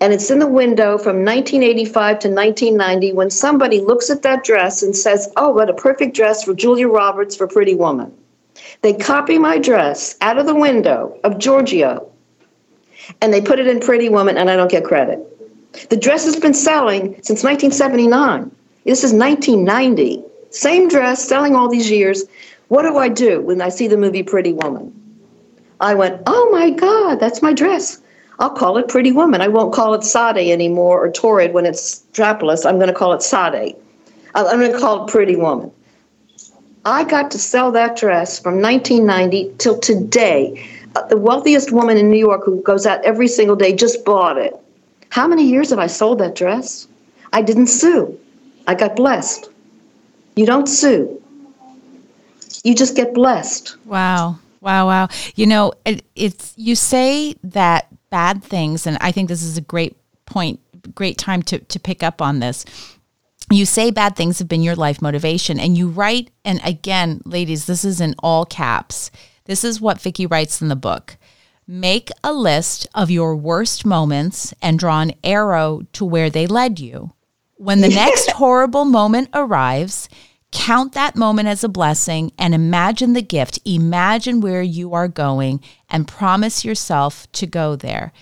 and 0.02 0.12
it's 0.12 0.32
in 0.32 0.40
the 0.40 0.48
window 0.48 0.98
from 0.98 1.24
1985 1.24 2.18
to 2.18 2.28
1990 2.28 3.12
when 3.12 3.30
somebody 3.30 3.80
looks 3.80 4.10
at 4.10 4.22
that 4.22 4.42
dress 4.42 4.82
and 4.82 4.96
says, 4.96 5.32
Oh, 5.36 5.50
what 5.50 5.70
a 5.70 5.74
perfect 5.74 6.16
dress 6.16 6.42
for 6.42 6.54
Julia 6.54 6.88
Roberts 6.88 7.36
for 7.36 7.46
Pretty 7.46 7.76
Woman. 7.76 8.12
They 8.80 8.94
copy 8.94 9.38
my 9.38 9.58
dress 9.58 10.16
out 10.20 10.38
of 10.38 10.46
the 10.46 10.56
window 10.56 11.16
of 11.22 11.38
Giorgio 11.38 12.10
and 13.20 13.32
they 13.32 13.40
put 13.40 13.60
it 13.60 13.68
in 13.68 13.78
Pretty 13.78 14.08
Woman, 14.08 14.36
and 14.36 14.50
I 14.50 14.56
don't 14.56 14.70
get 14.70 14.84
credit. 14.84 15.20
The 15.88 15.96
dress 15.96 16.24
has 16.24 16.34
been 16.34 16.54
selling 16.54 17.14
since 17.22 17.44
1979. 17.44 18.50
This 18.84 19.04
is 19.04 19.12
1990. 19.12 20.24
Same 20.50 20.88
dress, 20.88 21.24
selling 21.24 21.54
all 21.54 21.68
these 21.68 21.90
years. 21.90 22.24
What 22.68 22.82
do 22.82 22.98
I 22.98 23.08
do 23.08 23.40
when 23.40 23.62
I 23.62 23.68
see 23.68 23.86
the 23.86 23.96
movie 23.96 24.24
Pretty 24.24 24.52
Woman? 24.52 24.92
I 25.80 25.94
went, 25.94 26.22
oh 26.26 26.48
my 26.50 26.70
God, 26.70 27.20
that's 27.20 27.40
my 27.40 27.52
dress. 27.52 28.01
I'll 28.38 28.50
call 28.50 28.78
it 28.78 28.88
Pretty 28.88 29.12
Woman. 29.12 29.40
I 29.40 29.48
won't 29.48 29.72
call 29.72 29.94
it 29.94 30.04
Sade 30.04 30.50
anymore 30.50 31.04
or 31.04 31.10
Torrid 31.10 31.52
when 31.52 31.66
it's 31.66 32.04
strapless. 32.12 32.66
I'm 32.66 32.76
going 32.76 32.88
to 32.88 32.94
call 32.94 33.12
it 33.12 33.22
Sade. 33.22 33.76
I'm 34.34 34.58
going 34.58 34.72
to 34.72 34.78
call 34.78 35.04
it 35.04 35.10
Pretty 35.10 35.36
Woman. 35.36 35.70
I 36.84 37.04
got 37.04 37.30
to 37.30 37.38
sell 37.38 37.70
that 37.72 37.96
dress 37.96 38.40
from 38.40 38.60
1990 38.60 39.54
till 39.58 39.78
today. 39.78 40.68
Uh, 40.96 41.06
the 41.06 41.16
wealthiest 41.16 41.70
woman 41.72 41.96
in 41.96 42.10
New 42.10 42.18
York 42.18 42.42
who 42.44 42.60
goes 42.62 42.86
out 42.86 43.04
every 43.04 43.28
single 43.28 43.56
day 43.56 43.74
just 43.74 44.04
bought 44.04 44.36
it. 44.36 44.54
How 45.10 45.28
many 45.28 45.48
years 45.48 45.70
have 45.70 45.78
I 45.78 45.86
sold 45.86 46.18
that 46.18 46.34
dress? 46.34 46.88
I 47.32 47.42
didn't 47.42 47.68
sue. 47.68 48.18
I 48.66 48.74
got 48.74 48.96
blessed. 48.96 49.50
You 50.34 50.46
don't 50.46 50.66
sue. 50.66 51.22
You 52.64 52.74
just 52.74 52.96
get 52.96 53.14
blessed. 53.14 53.76
Wow. 53.86 54.38
Wow, 54.60 54.86
wow. 54.86 55.08
You 55.34 55.46
know, 55.46 55.72
it, 55.84 56.04
it's 56.14 56.54
you 56.56 56.76
say 56.76 57.34
that 57.42 57.88
bad 58.12 58.44
things 58.44 58.86
and 58.86 58.98
I 59.00 59.10
think 59.10 59.28
this 59.28 59.42
is 59.42 59.56
a 59.56 59.62
great 59.62 59.96
point, 60.26 60.60
great 60.94 61.18
time 61.18 61.42
to 61.44 61.58
to 61.58 61.80
pick 61.80 62.02
up 62.04 62.22
on 62.22 62.38
this. 62.38 62.64
You 63.50 63.66
say 63.66 63.90
bad 63.90 64.14
things 64.14 64.38
have 64.38 64.46
been 64.46 64.62
your 64.62 64.76
life 64.76 65.02
motivation 65.02 65.58
and 65.58 65.76
you 65.76 65.88
write 65.88 66.30
and 66.44 66.60
again 66.62 67.22
ladies 67.24 67.64
this 67.66 67.84
is 67.84 68.00
in 68.00 68.14
all 68.22 68.44
caps. 68.44 69.10
This 69.46 69.64
is 69.64 69.80
what 69.80 70.00
Vicky 70.00 70.26
writes 70.26 70.62
in 70.62 70.68
the 70.68 70.76
book. 70.76 71.16
Make 71.66 72.10
a 72.22 72.32
list 72.32 72.86
of 72.94 73.10
your 73.10 73.34
worst 73.34 73.86
moments 73.86 74.52
and 74.60 74.78
draw 74.78 75.00
an 75.00 75.14
arrow 75.24 75.82
to 75.94 76.04
where 76.04 76.28
they 76.28 76.46
led 76.46 76.78
you. 76.78 77.12
When 77.56 77.80
the 77.80 77.88
next 78.02 78.30
horrible 78.32 78.84
moment 78.84 79.30
arrives 79.32 80.08
count 80.52 80.92
that 80.92 81.16
moment 81.16 81.48
as 81.48 81.64
a 81.64 81.68
blessing 81.68 82.30
and 82.38 82.54
imagine 82.54 83.14
the 83.14 83.22
gift 83.22 83.58
imagine 83.64 84.40
where 84.40 84.62
you 84.62 84.94
are 84.94 85.08
going 85.08 85.60
and 85.90 86.06
promise 86.06 86.64
yourself 86.64 87.30
to 87.32 87.46
go 87.46 87.74
there 87.74 88.12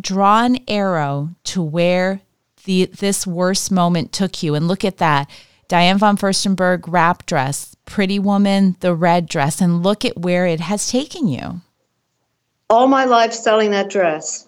draw 0.00 0.44
an 0.44 0.58
arrow 0.68 1.30
to 1.44 1.62
where 1.62 2.20
the 2.64 2.86
this 2.86 3.26
worst 3.26 3.70
moment 3.70 4.12
took 4.12 4.42
you. 4.42 4.54
And 4.54 4.68
look 4.68 4.84
at 4.84 4.98
that. 4.98 5.30
Diane 5.68 5.98
von 5.98 6.16
Furstenberg 6.16 6.84
wrap 6.86 7.26
dress, 7.26 7.74
Pretty 7.86 8.18
Woman, 8.18 8.76
the 8.80 8.94
red 8.94 9.26
dress, 9.28 9.60
and 9.60 9.82
look 9.82 10.04
at 10.04 10.18
where 10.18 10.46
it 10.46 10.60
has 10.60 10.90
taken 10.90 11.26
you. 11.26 11.60
All 12.70 12.86
my 12.86 13.04
life 13.04 13.32
selling 13.32 13.70
that 13.70 13.90
dress. 13.90 14.43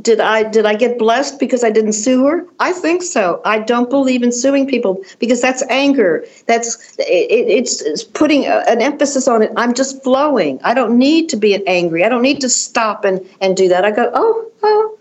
Did 0.00 0.20
I 0.20 0.42
did 0.42 0.66
I 0.66 0.74
get 0.74 0.98
blessed 0.98 1.40
because 1.40 1.64
I 1.64 1.70
didn't 1.70 1.92
sue 1.92 2.26
her? 2.26 2.46
I 2.58 2.72
think 2.72 3.02
so. 3.02 3.40
I 3.44 3.58
don't 3.58 3.90
believe 3.90 4.22
in 4.22 4.32
suing 4.32 4.66
people 4.66 5.02
because 5.18 5.40
that's 5.40 5.62
anger. 5.70 6.24
That's 6.46 6.96
it, 6.98 7.30
it's, 7.30 7.82
it's 7.82 8.04
putting 8.04 8.44
a, 8.44 8.64
an 8.68 8.80
emphasis 8.80 9.28
on 9.28 9.42
it. 9.42 9.50
I'm 9.56 9.74
just 9.74 10.02
flowing. 10.02 10.60
I 10.62 10.74
don't 10.74 10.98
need 10.98 11.28
to 11.30 11.36
be 11.36 11.66
angry. 11.66 12.04
I 12.04 12.08
don't 12.08 12.22
need 12.22 12.40
to 12.42 12.48
stop 12.48 13.04
and 13.04 13.20
and 13.40 13.56
do 13.56 13.68
that. 13.68 13.84
I 13.84 13.90
go, 13.90 14.10
oh, 14.14 14.50
oh, 14.62 14.98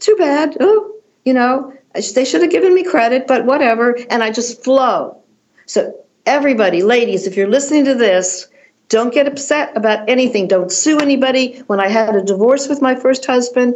too 0.00 0.16
bad. 0.16 0.56
Oh, 0.60 0.94
you 1.24 1.32
know, 1.32 1.72
they 2.14 2.24
should 2.24 2.42
have 2.42 2.50
given 2.50 2.74
me 2.74 2.84
credit, 2.84 3.26
but 3.26 3.44
whatever. 3.44 3.98
And 4.10 4.22
I 4.22 4.30
just 4.30 4.62
flow. 4.62 5.20
So, 5.66 5.92
everybody, 6.24 6.82
ladies, 6.82 7.26
if 7.26 7.36
you're 7.36 7.48
listening 7.48 7.84
to 7.86 7.94
this, 7.94 8.48
don't 8.88 9.12
get 9.12 9.26
upset 9.26 9.76
about 9.76 10.08
anything. 10.08 10.46
Don't 10.46 10.70
sue 10.70 10.98
anybody. 11.00 11.58
When 11.66 11.80
I 11.80 11.88
had 11.88 12.14
a 12.14 12.22
divorce 12.22 12.68
with 12.68 12.80
my 12.80 12.94
first 12.94 13.26
husband, 13.26 13.74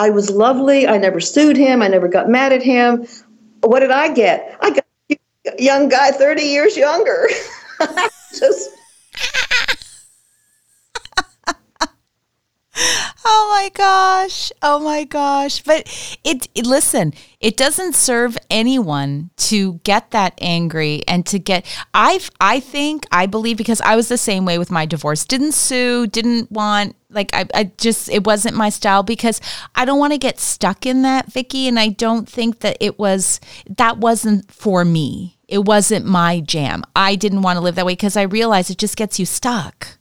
I 0.00 0.08
was 0.08 0.30
lovely. 0.30 0.88
I 0.88 0.96
never 0.96 1.20
sued 1.20 1.58
him. 1.58 1.82
I 1.82 1.88
never 1.88 2.08
got 2.08 2.26
mad 2.26 2.54
at 2.54 2.62
him. 2.62 3.06
What 3.60 3.80
did 3.80 3.90
I 3.90 4.14
get? 4.14 4.56
I 4.58 4.70
got 4.70 4.84
a 5.10 5.62
young 5.62 5.90
guy 5.90 6.10
30 6.10 6.40
years 6.40 6.74
younger. 6.74 7.28
just 8.34 8.70
oh 13.24 13.48
my 13.50 13.70
gosh. 13.74 14.52
Oh 14.62 14.78
my 14.78 15.04
gosh. 15.04 15.62
But 15.62 15.86
it, 16.24 16.48
it, 16.54 16.66
listen, 16.66 17.12
it 17.40 17.56
doesn't 17.56 17.94
serve 17.94 18.36
anyone 18.50 19.30
to 19.36 19.74
get 19.84 20.10
that 20.10 20.34
angry 20.40 21.02
and 21.08 21.26
to 21.26 21.38
get 21.38 21.66
I 21.94 22.20
I 22.40 22.60
think 22.60 23.06
I 23.10 23.26
believe 23.26 23.56
because 23.56 23.80
I 23.80 23.96
was 23.96 24.08
the 24.08 24.18
same 24.18 24.44
way 24.44 24.58
with 24.58 24.70
my 24.70 24.86
divorce. 24.86 25.24
Didn't 25.24 25.52
sue, 25.52 26.06
didn't 26.06 26.50
want 26.50 26.96
like 27.10 27.34
I, 27.34 27.46
I 27.54 27.64
just 27.78 28.08
it 28.08 28.24
wasn't 28.24 28.56
my 28.56 28.68
style 28.68 29.02
because 29.02 29.40
I 29.74 29.84
don't 29.84 29.98
want 29.98 30.12
to 30.12 30.18
get 30.18 30.38
stuck 30.38 30.86
in 30.86 31.02
that, 31.02 31.32
Vicky, 31.32 31.66
and 31.68 31.78
I 31.78 31.88
don't 31.88 32.28
think 32.28 32.60
that 32.60 32.76
it 32.80 32.98
was 32.98 33.40
that 33.68 33.98
wasn't 33.98 34.50
for 34.50 34.84
me. 34.84 35.36
It 35.48 35.64
wasn't 35.64 36.06
my 36.06 36.40
jam. 36.40 36.84
I 36.94 37.16
didn't 37.16 37.42
want 37.42 37.56
to 37.56 37.60
live 37.60 37.74
that 37.74 37.86
way 37.86 37.94
because 37.94 38.16
I 38.16 38.22
realized 38.22 38.70
it 38.70 38.78
just 38.78 38.96
gets 38.96 39.18
you 39.18 39.26
stuck. 39.26 39.98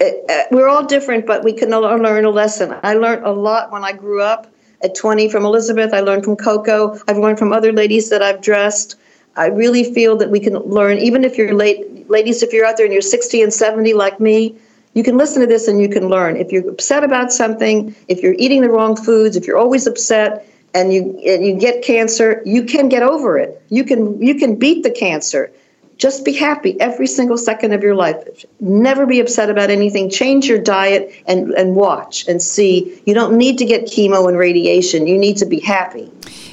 Uh, 0.00 0.42
we're 0.50 0.68
all 0.68 0.84
different, 0.84 1.26
but 1.26 1.42
we 1.42 1.52
can 1.52 1.72
all 1.72 1.82
learn 1.82 2.24
a 2.24 2.30
lesson. 2.30 2.74
I 2.82 2.94
learned 2.94 3.24
a 3.24 3.32
lot 3.32 3.72
when 3.72 3.84
I 3.84 3.92
grew 3.92 4.22
up 4.22 4.46
at 4.82 4.94
20 4.94 5.28
from 5.28 5.44
Elizabeth. 5.44 5.92
I 5.92 6.00
learned 6.00 6.24
from 6.24 6.36
Coco. 6.36 6.98
I've 7.08 7.18
learned 7.18 7.38
from 7.38 7.52
other 7.52 7.72
ladies 7.72 8.10
that 8.10 8.22
I've 8.22 8.40
dressed. 8.40 8.96
I 9.36 9.46
really 9.46 9.92
feel 9.92 10.16
that 10.16 10.30
we 10.30 10.40
can 10.40 10.54
learn, 10.58 10.98
even 10.98 11.24
if 11.24 11.36
you're 11.36 11.54
late, 11.54 12.08
ladies, 12.08 12.42
if 12.42 12.52
you're 12.52 12.64
out 12.64 12.76
there 12.76 12.86
and 12.86 12.92
you're 12.92 13.02
60 13.02 13.42
and 13.42 13.52
70 13.52 13.94
like 13.94 14.20
me, 14.20 14.56
you 14.94 15.02
can 15.02 15.16
listen 15.16 15.40
to 15.40 15.46
this 15.46 15.68
and 15.68 15.80
you 15.80 15.88
can 15.88 16.08
learn. 16.08 16.36
If 16.36 16.50
you're 16.50 16.68
upset 16.68 17.04
about 17.04 17.32
something, 17.32 17.94
if 18.08 18.20
you're 18.20 18.34
eating 18.38 18.62
the 18.62 18.70
wrong 18.70 18.96
foods, 18.96 19.36
if 19.36 19.46
you're 19.46 19.58
always 19.58 19.86
upset 19.86 20.46
and 20.74 20.92
you 20.92 21.20
and 21.26 21.46
you 21.46 21.54
get 21.54 21.84
cancer, 21.84 22.42
you 22.44 22.64
can 22.64 22.88
get 22.88 23.02
over 23.02 23.38
it. 23.38 23.62
You 23.68 23.84
can 23.84 24.20
you 24.20 24.34
can 24.34 24.56
beat 24.56 24.82
the 24.82 24.90
cancer. 24.90 25.52
Just 25.98 26.24
be 26.24 26.32
happy 26.32 26.80
every 26.80 27.08
single 27.08 27.36
second 27.36 27.72
of 27.72 27.82
your 27.82 27.96
life. 27.96 28.16
Never 28.60 29.04
be 29.04 29.18
upset 29.18 29.50
about 29.50 29.68
anything. 29.68 30.08
Change 30.08 30.46
your 30.46 30.58
diet 30.58 31.12
and, 31.26 31.50
and 31.52 31.74
watch 31.74 32.26
and 32.28 32.40
see. 32.40 33.02
You 33.04 33.14
don't 33.14 33.36
need 33.36 33.58
to 33.58 33.64
get 33.64 33.84
chemo 33.86 34.28
and 34.28 34.38
radiation. 34.38 35.08
You 35.08 35.18
need 35.18 35.36
to 35.38 35.46
be 35.46 35.58
happy. 35.58 36.10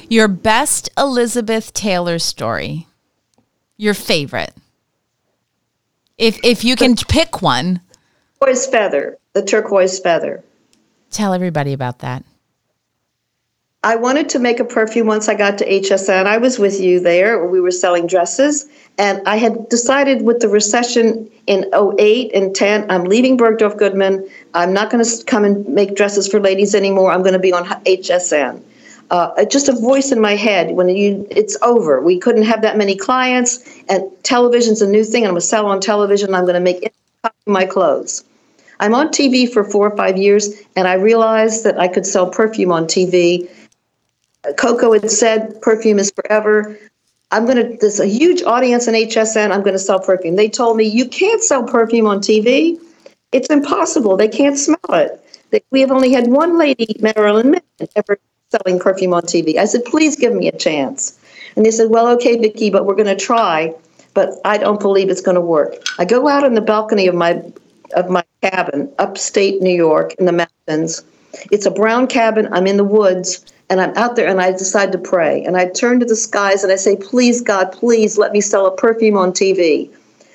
Your 0.08 0.26
best 0.26 0.90
Elizabeth 0.98 1.72
Taylor 1.72 2.18
story. 2.18 2.88
Your 3.76 3.94
favorite. 3.94 4.54
If 6.18 6.40
if 6.42 6.64
you 6.64 6.76
can 6.76 6.96
pick 6.96 7.40
one. 7.40 7.80
Turquoise 8.40 8.66
feather. 8.66 9.18
The 9.32 9.42
turquoise 9.42 10.00
feather. 10.00 10.42
Tell 11.10 11.32
everybody 11.32 11.72
about 11.72 12.00
that. 12.00 12.24
I 13.86 13.94
wanted 13.94 14.28
to 14.30 14.40
make 14.40 14.58
a 14.58 14.64
perfume 14.64 15.06
once 15.06 15.28
I 15.28 15.34
got 15.36 15.58
to 15.58 15.64
HSN. 15.64 16.26
I 16.26 16.38
was 16.38 16.58
with 16.58 16.80
you 16.80 16.98
there. 16.98 17.46
We 17.46 17.60
were 17.60 17.70
selling 17.70 18.08
dresses. 18.08 18.66
And 18.98 19.22
I 19.28 19.36
had 19.36 19.68
decided 19.68 20.22
with 20.22 20.40
the 20.40 20.48
recession 20.48 21.30
in 21.46 21.70
08 21.72 22.34
and 22.34 22.52
10, 22.52 22.90
I'm 22.90 23.04
leaving 23.04 23.38
Bergdorf 23.38 23.78
Goodman. 23.78 24.28
I'm 24.54 24.72
not 24.72 24.90
going 24.90 25.04
to 25.04 25.24
come 25.26 25.44
and 25.44 25.68
make 25.68 25.94
dresses 25.94 26.26
for 26.26 26.40
ladies 26.40 26.74
anymore. 26.74 27.12
I'm 27.12 27.20
going 27.20 27.34
to 27.34 27.38
be 27.38 27.52
on 27.52 27.64
HSN. 27.64 28.60
Uh, 29.12 29.44
just 29.44 29.68
a 29.68 29.72
voice 29.72 30.10
in 30.10 30.20
my 30.20 30.34
head 30.34 30.72
when 30.72 30.88
you 30.88 31.24
it's 31.30 31.56
over. 31.62 32.00
We 32.00 32.18
couldn't 32.18 32.42
have 32.42 32.62
that 32.62 32.76
many 32.76 32.96
clients, 32.96 33.64
and 33.88 34.02
television's 34.24 34.82
a 34.82 34.88
new 34.88 35.04
thing. 35.04 35.22
I'm 35.22 35.30
going 35.30 35.40
to 35.40 35.46
sell 35.46 35.66
on 35.66 35.80
television. 35.80 36.34
I'm 36.34 36.42
going 36.42 36.54
to 36.54 36.60
make 36.60 36.92
my 37.46 37.64
clothes. 37.64 38.24
I'm 38.80 38.94
on 38.94 39.08
TV 39.08 39.50
for 39.50 39.62
four 39.62 39.88
or 39.88 39.96
five 39.96 40.16
years, 40.16 40.60
and 40.74 40.88
I 40.88 40.94
realized 40.94 41.62
that 41.62 41.78
I 41.78 41.86
could 41.86 42.04
sell 42.04 42.28
perfume 42.28 42.72
on 42.72 42.86
TV. 42.86 43.48
Coco 44.56 44.92
had 44.92 45.10
said 45.10 45.60
perfume 45.62 45.98
is 45.98 46.10
forever. 46.10 46.78
I'm 47.30 47.44
going 47.44 47.56
to, 47.56 47.76
there's 47.80 48.00
a 48.00 48.06
huge 48.06 48.42
audience 48.42 48.86
in 48.86 48.94
HSN. 48.94 49.50
I'm 49.50 49.62
going 49.62 49.72
to 49.72 49.78
sell 49.78 49.98
perfume. 49.98 50.36
They 50.36 50.48
told 50.48 50.76
me, 50.76 50.84
you 50.84 51.08
can't 51.08 51.42
sell 51.42 51.64
perfume 51.64 52.06
on 52.06 52.20
TV. 52.20 52.78
It's 53.32 53.48
impossible. 53.48 54.16
They 54.16 54.28
can't 54.28 54.56
smell 54.56 54.78
it. 54.90 55.22
They, 55.50 55.60
we 55.70 55.80
have 55.80 55.90
only 55.90 56.12
had 56.12 56.28
one 56.28 56.58
lady, 56.58 56.96
Marilyn 57.00 57.50
Manson, 57.50 57.88
ever 57.96 58.18
selling 58.50 58.78
perfume 58.78 59.12
on 59.12 59.22
TV. 59.22 59.56
I 59.56 59.64
said, 59.64 59.84
please 59.84 60.16
give 60.16 60.34
me 60.34 60.48
a 60.48 60.56
chance. 60.56 61.18
And 61.56 61.64
they 61.64 61.70
said, 61.70 61.90
well, 61.90 62.08
okay, 62.08 62.38
Vicky, 62.38 62.70
but 62.70 62.86
we're 62.86 62.94
going 62.94 63.06
to 63.06 63.16
try, 63.16 63.74
but 64.14 64.34
I 64.44 64.58
don't 64.58 64.80
believe 64.80 65.10
it's 65.10 65.20
going 65.20 65.34
to 65.34 65.40
work. 65.40 65.74
I 65.98 66.04
go 66.04 66.28
out 66.28 66.44
on 66.44 66.54
the 66.54 66.60
balcony 66.60 67.06
of 67.06 67.14
my 67.14 67.42
of 67.94 68.10
my 68.10 68.24
cabin, 68.42 68.92
upstate 68.98 69.62
New 69.62 69.74
York 69.74 70.14
in 70.14 70.26
the 70.26 70.32
mountains. 70.32 71.04
It's 71.52 71.66
a 71.66 71.70
brown 71.70 72.08
cabin. 72.08 72.52
I'm 72.52 72.66
in 72.66 72.76
the 72.76 72.84
woods 72.84 73.44
and 73.68 73.80
I'm 73.80 73.96
out 73.96 74.16
there 74.16 74.28
and 74.28 74.40
I 74.40 74.52
decide 74.52 74.92
to 74.92 74.98
pray. 74.98 75.44
And 75.44 75.56
I 75.56 75.68
turn 75.68 76.00
to 76.00 76.06
the 76.06 76.16
skies 76.16 76.62
and 76.62 76.72
I 76.72 76.76
say, 76.76 76.96
Please, 76.96 77.40
God, 77.40 77.72
please 77.72 78.16
let 78.16 78.32
me 78.32 78.40
sell 78.40 78.66
a 78.66 78.76
perfume 78.76 79.16
on 79.16 79.32
TV. 79.32 79.90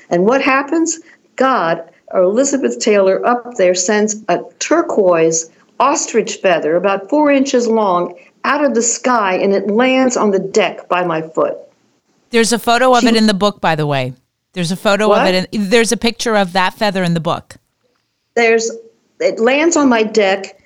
And 0.10 0.26
what 0.26 0.42
happens? 0.42 1.00
God 1.36 1.90
or 2.12 2.24
Elizabeth 2.24 2.80
Taylor 2.80 3.26
up 3.26 3.56
there 3.56 3.74
sends 3.74 4.18
a 4.28 4.44
turquoise 4.60 5.50
ostrich 5.80 6.36
feather 6.36 6.76
about 6.76 7.10
four 7.10 7.32
inches 7.32 7.68
long 7.68 8.14
out 8.44 8.64
of 8.64 8.76
the 8.76 8.82
sky 8.82 9.36
and 9.36 9.54
it 9.54 9.68
lands 9.68 10.18
on 10.18 10.32
the 10.32 10.40
deck 10.40 10.88
by 10.90 11.04
my 11.04 11.22
foot. 11.22 11.58
There's 12.30 12.54
a 12.54 12.60
photo 12.60 12.94
of 12.94 13.02
she, 13.02 13.08
it 13.08 13.16
in 13.16 13.28
the 13.28 13.34
book, 13.34 13.62
by 13.62 13.76
the 13.76 13.88
way. 13.88 14.14
There's 14.54 14.72
a 14.72 14.76
photo 14.76 15.10
what? 15.10 15.22
of 15.22 15.34
it. 15.34 15.50
In, 15.52 15.70
there's 15.70 15.92
a 15.92 15.98
picture 15.98 16.36
of 16.36 16.54
that 16.54 16.74
feather 16.74 17.04
in 17.04 17.14
the 17.14 17.20
book. 17.20 17.56
There's 18.36 18.72
it 19.20 19.40
lands 19.40 19.78
on 19.78 19.90
my 19.90 20.04
deck 20.04 20.61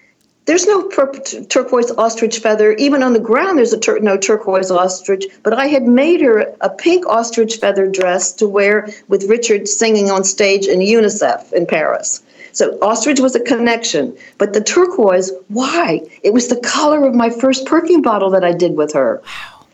there's 0.46 0.68
no 0.68 0.88
turquoise 0.90 1.92
ostrich 1.92 2.40
feather. 2.40 2.74
Even 2.74 3.02
on 3.02 3.14
the 3.14 3.20
ground, 3.20 3.58
there's 3.58 3.74
a 3.74 3.80
tur- 3.80 4.00
no 4.00 4.16
turquoise 4.16 4.70
ostrich. 4.70 5.26
But 5.42 5.54
I 5.54 5.68
had 5.68 5.84
made 5.84 6.22
her 6.22 6.56
a 6.62 6.70
pink 6.70 7.06
ostrich 7.08 7.58
feather 7.58 7.88
dress 7.88 8.32
to 8.34 8.48
wear 8.48 8.88
with 9.08 9.30
Richard 9.30 9.68
singing 9.68 10.12
on 10.12 10.24
stage 10.24 10.68
in 10.68 10.80
UNICEF 10.80 11.52
in 11.54 11.66
Paris. 11.66 12.22
So 12.52 12.78
ostrich 12.82 13.20
was 13.20 13.36
a 13.36 13.40
connection. 13.40 14.16
But 14.38 14.54
the 14.54 14.62
turquoise, 14.62 15.32
why? 15.48 16.02
It 16.24 16.34
was 16.34 16.48
the 16.48 16.62
color 16.62 17.06
of 17.06 17.16
my 17.16 17.30
first 17.30 17.66
perfume 17.66 18.04
bottle 18.04 18.30
that 18.30 18.44
I 18.44 18.54
did 18.54 18.78
with 18.78 18.94
her. 18.94 19.22
Wow. 19.26 19.66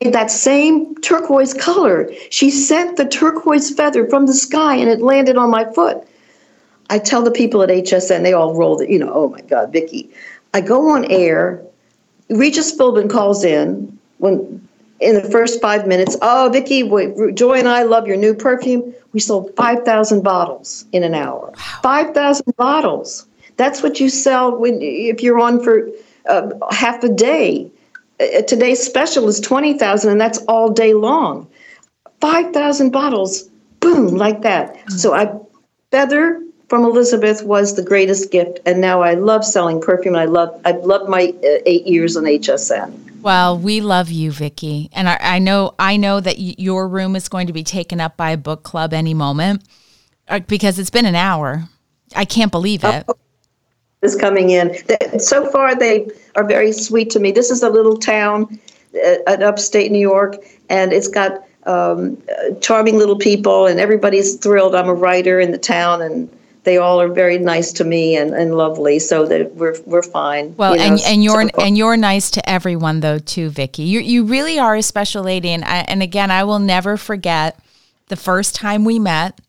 In 0.00 0.12
That 0.12 0.30
same 0.30 0.94
turquoise 0.96 1.54
color. 1.54 2.10
She 2.30 2.50
sent 2.50 2.96
the 2.96 3.06
turquoise 3.06 3.70
feather 3.70 4.06
from 4.08 4.26
the 4.26 4.34
sky 4.34 4.76
and 4.76 4.90
it 4.90 5.00
landed 5.00 5.36
on 5.36 5.50
my 5.50 5.70
foot. 5.72 6.06
I 6.90 6.98
tell 6.98 7.22
the 7.22 7.30
people 7.30 7.62
at 7.62 7.68
HSN, 7.68 8.22
they 8.22 8.32
all 8.32 8.54
roll, 8.54 8.82
you 8.82 8.98
know, 8.98 9.12
oh 9.12 9.28
my 9.28 9.40
God, 9.42 9.72
Vicky. 9.72 10.10
I 10.54 10.60
go 10.60 10.90
on 10.90 11.04
air. 11.10 11.62
Regis 12.30 12.76
Philbin 12.76 13.10
calls 13.10 13.44
in 13.44 13.98
when 14.18 14.66
in 15.00 15.14
the 15.14 15.30
first 15.30 15.60
five 15.60 15.86
minutes. 15.86 16.16
Oh, 16.22 16.48
Vicky, 16.52 16.82
Joy 17.32 17.58
and 17.58 17.68
I 17.68 17.82
love 17.82 18.06
your 18.06 18.16
new 18.16 18.34
perfume. 18.34 18.94
We 19.12 19.20
sold 19.20 19.54
5,000 19.56 20.22
bottles 20.22 20.86
in 20.92 21.02
an 21.02 21.14
hour. 21.14 21.52
Wow. 21.54 21.80
5,000 21.82 22.56
bottles. 22.56 23.26
That's 23.56 23.82
what 23.82 24.00
you 24.00 24.08
sell 24.08 24.56
when 24.56 24.78
if 24.80 25.22
you're 25.22 25.38
on 25.38 25.62
for 25.62 25.88
uh, 26.28 26.50
half 26.70 27.02
a 27.04 27.08
day. 27.08 27.70
Uh, 28.18 28.42
today's 28.42 28.82
special 28.82 29.28
is 29.28 29.40
20,000 29.40 30.10
and 30.10 30.20
that's 30.20 30.38
all 30.48 30.70
day 30.70 30.94
long. 30.94 31.46
5,000 32.20 32.90
bottles, 32.90 33.42
boom, 33.80 34.08
like 34.16 34.42
that. 34.42 34.74
Mm-hmm. 34.74 34.96
So 34.96 35.14
I 35.14 35.38
feather 35.90 36.42
from 36.68 36.84
Elizabeth 36.84 37.42
was 37.44 37.76
the 37.76 37.82
greatest 37.82 38.30
gift, 38.30 38.60
and 38.66 38.80
now 38.80 39.02
I 39.02 39.14
love 39.14 39.44
selling 39.44 39.80
perfume. 39.80 40.16
I 40.16 40.24
love 40.24 40.60
I 40.64 40.72
love 40.72 41.08
my 41.08 41.32
uh, 41.44 41.58
eight 41.66 41.86
years 41.86 42.16
on 42.16 42.24
HSN. 42.24 43.22
Well, 43.22 43.58
we 43.58 43.80
love 43.80 44.10
you, 44.10 44.30
Vicky, 44.30 44.88
and 44.92 45.08
I, 45.08 45.18
I 45.20 45.38
know 45.38 45.74
I 45.78 45.96
know 45.96 46.20
that 46.20 46.36
y- 46.38 46.54
your 46.58 46.88
room 46.88 47.16
is 47.16 47.28
going 47.28 47.46
to 47.46 47.52
be 47.52 47.64
taken 47.64 48.00
up 48.00 48.16
by 48.16 48.30
a 48.30 48.36
book 48.36 48.62
club 48.62 48.92
any 48.92 49.14
moment 49.14 49.62
uh, 50.28 50.40
because 50.40 50.78
it's 50.78 50.90
been 50.90 51.06
an 51.06 51.14
hour. 51.14 51.68
I 52.14 52.24
can't 52.24 52.52
believe 52.52 52.84
it. 52.84 53.04
Oh, 53.08 53.16
is 54.02 54.16
coming 54.16 54.50
in. 54.50 54.76
So 55.18 55.50
far, 55.50 55.74
they 55.74 56.08
are 56.34 56.44
very 56.44 56.72
sweet 56.72 57.10
to 57.10 57.18
me. 57.18 57.32
This 57.32 57.50
is 57.50 57.62
a 57.62 57.70
little 57.70 57.96
town 57.96 58.58
uh, 58.94 59.16
at 59.26 59.42
upstate 59.42 59.90
New 59.90 59.98
York, 59.98 60.36
and 60.68 60.92
it's 60.92 61.08
got 61.08 61.44
um, 61.64 62.20
charming 62.60 62.96
little 62.96 63.18
people, 63.18 63.66
and 63.66 63.80
everybody's 63.80 64.36
thrilled. 64.36 64.74
I'm 64.74 64.88
a 64.88 64.94
writer 64.94 65.40
in 65.40 65.50
the 65.50 65.58
town, 65.58 66.02
and 66.02 66.30
they 66.66 66.78
all 66.78 67.00
are 67.00 67.08
very 67.08 67.38
nice 67.38 67.72
to 67.72 67.84
me 67.84 68.16
and, 68.16 68.34
and 68.34 68.56
lovely, 68.56 68.98
so 68.98 69.24
that 69.24 69.54
we're 69.54 69.76
we're 69.86 70.02
fine. 70.02 70.54
Well, 70.56 70.72
you 70.72 70.78
know, 70.78 70.84
and 70.84 71.00
and 71.06 71.24
you're 71.24 71.48
so 71.48 71.62
and 71.62 71.78
you're 71.78 71.96
nice 71.96 72.30
to 72.32 72.46
everyone 72.50 73.00
though 73.00 73.20
too, 73.20 73.48
Vicky. 73.48 73.84
You 73.84 74.00
you 74.00 74.24
really 74.24 74.58
are 74.58 74.74
a 74.74 74.82
special 74.82 75.22
lady, 75.22 75.50
and 75.50 75.64
I, 75.64 75.84
and 75.88 76.02
again, 76.02 76.30
I 76.30 76.44
will 76.44 76.58
never 76.58 76.96
forget 76.96 77.58
the 78.08 78.16
first 78.16 78.56
time 78.56 78.84
we 78.84 78.98
met 78.98 79.40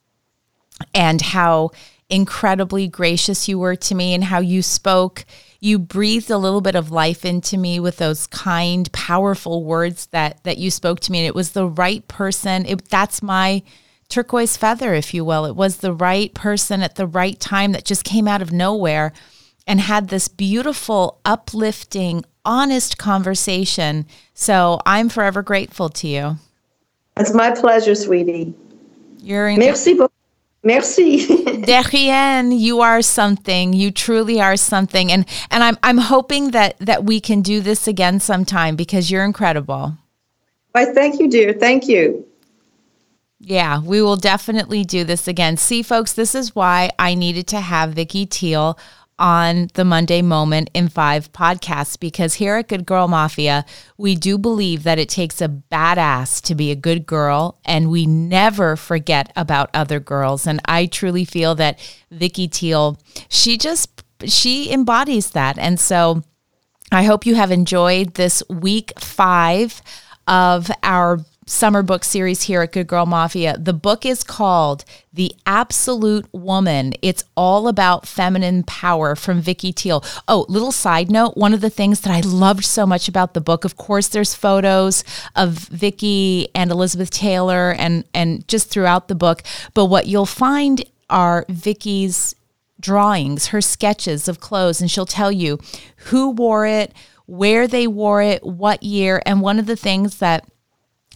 and 0.93 1.19
how 1.21 1.71
incredibly 2.07 2.87
gracious 2.87 3.49
you 3.49 3.57
were 3.59 3.75
to 3.75 3.95
me 3.95 4.13
and 4.13 4.23
how 4.23 4.39
you 4.39 4.61
spoke 4.61 5.25
you 5.59 5.77
breathed 5.79 6.29
a 6.29 6.37
little 6.37 6.61
bit 6.61 6.75
of 6.75 6.91
life 6.91 7.25
into 7.25 7.57
me 7.57 7.79
with 7.79 7.97
those 7.97 8.27
kind 8.27 8.89
powerful 8.93 9.65
words 9.65 10.05
that 10.07 10.41
that 10.45 10.57
you 10.57 10.71
spoke 10.71 11.01
to 11.01 11.11
me 11.11 11.19
and 11.19 11.27
it 11.27 11.35
was 11.35 11.51
the 11.51 11.67
right 11.67 12.07
person 12.07 12.65
it, 12.65 12.87
that's 12.87 13.21
my 13.21 13.61
turquoise 14.09 14.57
feather, 14.57 14.93
if 14.93 15.13
you 15.13 15.23
will. 15.25 15.45
It 15.45 15.55
was 15.55 15.77
the 15.77 15.93
right 15.93 16.33
person 16.33 16.81
at 16.81 16.95
the 16.95 17.07
right 17.07 17.39
time 17.39 17.71
that 17.73 17.85
just 17.85 18.03
came 18.03 18.27
out 18.27 18.41
of 18.41 18.51
nowhere 18.51 19.13
and 19.65 19.81
had 19.81 20.07
this 20.07 20.27
beautiful, 20.27 21.19
uplifting, 21.25 22.23
honest 22.45 22.97
conversation. 22.97 24.05
So 24.33 24.79
I'm 24.85 25.09
forever 25.09 25.41
grateful 25.41 25.89
to 25.89 26.07
you. 26.07 26.37
It's 27.17 27.33
my 27.33 27.51
pleasure, 27.51 27.95
sweetie. 27.95 28.53
You're 29.19 29.49
in- 29.49 29.59
Merci 29.59 29.93
beaucoup. 29.95 30.13
Merci. 30.63 31.25
Derrienne, 31.65 32.51
you 32.51 32.81
are 32.81 33.01
something. 33.01 33.73
You 33.73 33.91
truly 33.91 34.41
are 34.41 34.57
something. 34.57 35.11
And 35.11 35.25
and 35.49 35.63
I'm 35.63 35.77
I'm 35.83 35.97
hoping 35.97 36.51
that 36.51 36.77
that 36.79 37.03
we 37.05 37.19
can 37.21 37.41
do 37.41 37.61
this 37.61 37.87
again 37.87 38.19
sometime 38.19 38.75
because 38.75 39.09
you're 39.09 39.23
incredible. 39.23 39.97
Why, 40.73 40.85
thank 40.85 41.19
you, 41.19 41.29
dear. 41.29 41.53
Thank 41.53 41.87
you. 41.87 42.25
Yeah, 43.49 43.79
we 43.79 44.01
will 44.01 44.17
definitely 44.17 44.83
do 44.83 45.05
this 45.05 45.25
again. 45.25 45.55
See, 45.55 45.81
folks, 45.81 46.11
this 46.11 46.35
is 46.35 46.53
why 46.53 46.89
I 46.99 47.15
needed 47.15 47.47
to 47.47 47.61
have 47.61 47.93
Vicky 47.93 48.25
Tiel 48.25 48.77
on 49.17 49.69
the 49.73 49.85
Monday 49.85 50.21
Moment 50.21 50.69
in 50.73 50.89
Five 50.89 51.31
podcast 51.31 52.01
because 52.01 52.33
here 52.33 52.57
at 52.57 52.67
Good 52.67 52.85
Girl 52.85 53.07
Mafia, 53.07 53.65
we 53.97 54.15
do 54.15 54.37
believe 54.37 54.83
that 54.83 54.99
it 54.99 55.07
takes 55.07 55.39
a 55.39 55.47
badass 55.47 56.41
to 56.41 56.55
be 56.55 56.71
a 56.71 56.75
good 56.75 57.05
girl 57.05 57.57
and 57.63 57.89
we 57.89 58.05
never 58.05 58.75
forget 58.75 59.31
about 59.37 59.69
other 59.73 60.01
girls. 60.01 60.45
And 60.45 60.59
I 60.65 60.85
truly 60.85 61.23
feel 61.23 61.55
that 61.55 61.79
Vicky 62.11 62.49
Tiel, 62.49 62.99
she 63.29 63.57
just, 63.57 64.03
she 64.25 64.73
embodies 64.73 65.31
that. 65.31 65.57
And 65.57 65.79
so 65.79 66.21
I 66.91 67.03
hope 67.03 67.25
you 67.25 67.35
have 67.35 67.51
enjoyed 67.51 68.15
this 68.15 68.43
week 68.49 68.91
five 68.99 69.81
of 70.27 70.69
our 70.83 71.19
summer 71.47 71.81
book 71.81 72.03
series 72.03 72.43
here 72.43 72.61
at 72.61 72.73
Good 72.73 72.87
Girl 72.87 73.05
Mafia. 73.05 73.57
The 73.57 73.73
book 73.73 74.05
is 74.05 74.21
called 74.23 74.83
The 75.13 75.31
Absolute 75.45 76.27
Woman. 76.33 76.93
It's 77.01 77.23
all 77.35 77.67
about 77.67 78.05
feminine 78.05 78.63
power 78.63 79.15
from 79.15 79.41
Vicky 79.41 79.71
Tiel. 79.71 80.03
Oh, 80.27 80.45
little 80.49 80.73
side 80.73 81.09
note, 81.09 81.37
one 81.37 81.53
of 81.53 81.61
the 81.61 81.69
things 81.69 82.01
that 82.01 82.13
I 82.13 82.19
loved 82.19 82.65
so 82.65 82.85
much 82.85 83.07
about 83.07 83.33
the 83.33 83.41
book, 83.41 83.63
of 83.65 83.77
course, 83.77 84.09
there's 84.09 84.35
photos 84.35 85.03
of 85.35 85.53
Vicky 85.53 86.49
and 86.53 86.69
Elizabeth 86.69 87.09
Taylor 87.09 87.71
and 87.71 88.03
and 88.13 88.47
just 88.47 88.69
throughout 88.69 89.07
the 89.07 89.15
book, 89.15 89.41
but 89.73 89.85
what 89.85 90.07
you'll 90.07 90.25
find 90.25 90.83
are 91.09 91.45
Vicky's 91.47 92.35
drawings, 92.79 93.47
her 93.47 93.61
sketches 93.61 94.27
of 94.27 94.39
clothes, 94.39 94.81
and 94.81 94.91
she'll 94.91 95.05
tell 95.05 95.31
you 95.31 95.59
who 95.95 96.31
wore 96.31 96.65
it, 96.65 96.93
where 97.25 97.67
they 97.67 97.87
wore 97.87 98.21
it, 98.21 98.43
what 98.43 98.83
year, 98.83 99.21
and 99.25 99.41
one 99.41 99.59
of 99.59 99.65
the 99.65 99.75
things 99.75 100.17
that 100.17 100.45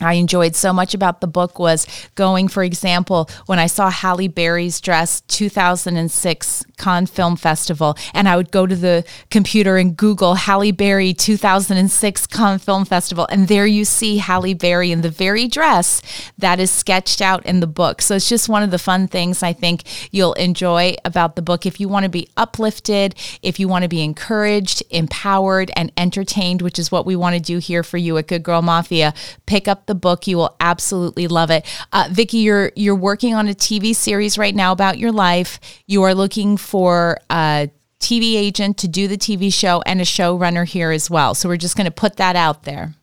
I 0.02 0.14
enjoyed 0.14 0.56
so 0.56 0.74
much 0.74 0.94
about 0.94 1.22
the 1.22 1.28
book 1.28 1.60
was 1.60 1.88
going, 2.16 2.48
for 2.48 2.64
example, 2.64 3.30
when 3.46 3.60
I 3.60 3.68
saw 3.68 3.90
Halle 3.90 4.28
Berry's 4.28 4.82
dress 4.82 5.22
2006 5.22 6.66
Cannes 6.78 7.08
Film 7.08 7.36
Festival, 7.36 7.96
and 8.14 8.28
I 8.28 8.36
would 8.36 8.52
go 8.52 8.66
to 8.66 8.76
the 8.76 9.06
computer 9.30 9.78
and 9.78 9.96
Google 9.96 10.36
Halle 10.36 10.72
Berry 10.72 11.14
2006 11.14 12.28
Cannes 12.28 12.60
Film 12.60 12.86
Festival, 12.86 13.28
and 13.30 13.48
there 13.48 13.68
you 13.68 13.86
see 13.86 14.18
Halle 14.18 14.54
Berry 14.54 14.92
in 14.92 15.02
the 15.02 15.10
very 15.10 15.48
dress 15.48 16.02
that 16.38 16.60
is 16.60 16.72
sketched 16.72 17.22
out 17.22 17.46
in 17.46 17.60
the 17.60 17.68
book. 17.68 18.02
So 18.02 18.16
it's 18.16 18.30
just 18.30 18.50
one 18.50 18.64
of 18.64 18.72
the 18.72 18.80
fun 18.80 19.08
things 19.08 19.44
I 19.44 19.54
think 19.54 19.84
you'll 20.12 20.34
enjoy 20.34 20.96
about 21.06 21.36
the 21.36 21.42
book. 21.42 21.66
If 21.66 21.80
you 21.80 21.88
want 21.88 22.04
to 22.04 22.10
be 22.10 22.28
uplifted, 22.36 23.16
if 23.42 23.60
you 23.60 23.68
want 23.68 23.84
to 23.84 23.90
be 23.90 24.04
encouraged, 24.04 24.84
empowered, 24.90 25.72
and 25.76 25.92
entertained, 25.98 26.62
which 26.62 26.80
is 26.80 26.92
what 26.92 27.06
we 27.06 27.16
want 27.16 27.36
to 27.36 27.42
do 27.42 27.60
here 27.60 27.84
for 27.84 27.98
you 27.98 28.18
at 28.18 28.28
Good 28.28 28.44
Girl 28.44 28.62
Mafia, 28.62 29.14
pick 29.46 29.68
up 29.68 29.86
the 29.92 29.96
book. 29.96 30.26
You 30.26 30.38
will 30.38 30.56
absolutely 30.62 31.28
love 31.28 31.52
it. 31.52 31.66
Uh, 31.92 32.08
Vicky, 32.10 32.38
you're 32.38 32.72
you're 32.78 32.96
working 32.96 33.36
on 33.36 33.50
a 33.50 33.54
TV 33.54 33.94
series 33.94 34.38
right 34.38 34.56
now 34.56 34.72
about 34.72 34.98
your 34.98 35.12
life. 35.12 35.60
You 35.86 36.04
are 36.04 36.16
looking 36.16 36.56
for 36.56 37.18
a 37.30 37.70
TV 38.00 38.36
agent 38.36 38.78
to 38.78 38.88
do 38.88 39.10
the 39.10 39.18
TV 39.18 39.54
show 39.54 39.84
and 39.86 40.00
a 40.00 40.06
showrunner 40.06 40.66
here 40.66 40.92
as 40.92 41.10
well. 41.10 41.36
So 41.36 41.50
we're 41.50 41.58
just 41.58 41.76
going 41.76 41.86
to 41.86 41.92
put 41.92 42.16
that 42.16 42.38
out 42.38 42.64
there. 42.64 42.94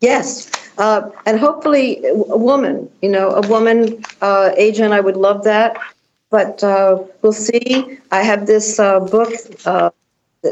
Yes, 0.00 0.50
uh, 0.78 1.10
and 1.26 1.38
hopefully 1.38 2.04
a 2.06 2.36
woman. 2.36 2.88
You 3.02 3.08
know, 3.08 3.30
a 3.30 3.46
woman 3.48 4.04
uh, 4.20 4.52
agent. 4.56 4.92
I 4.92 5.00
would 5.00 5.16
love 5.16 5.42
that, 5.44 5.76
but 6.30 6.62
uh, 6.62 7.02
we'll 7.22 7.32
see. 7.32 7.98
I 8.12 8.22
have 8.22 8.46
this 8.46 8.78
uh, 8.78 9.00
book 9.00 9.32
uh, 9.64 9.90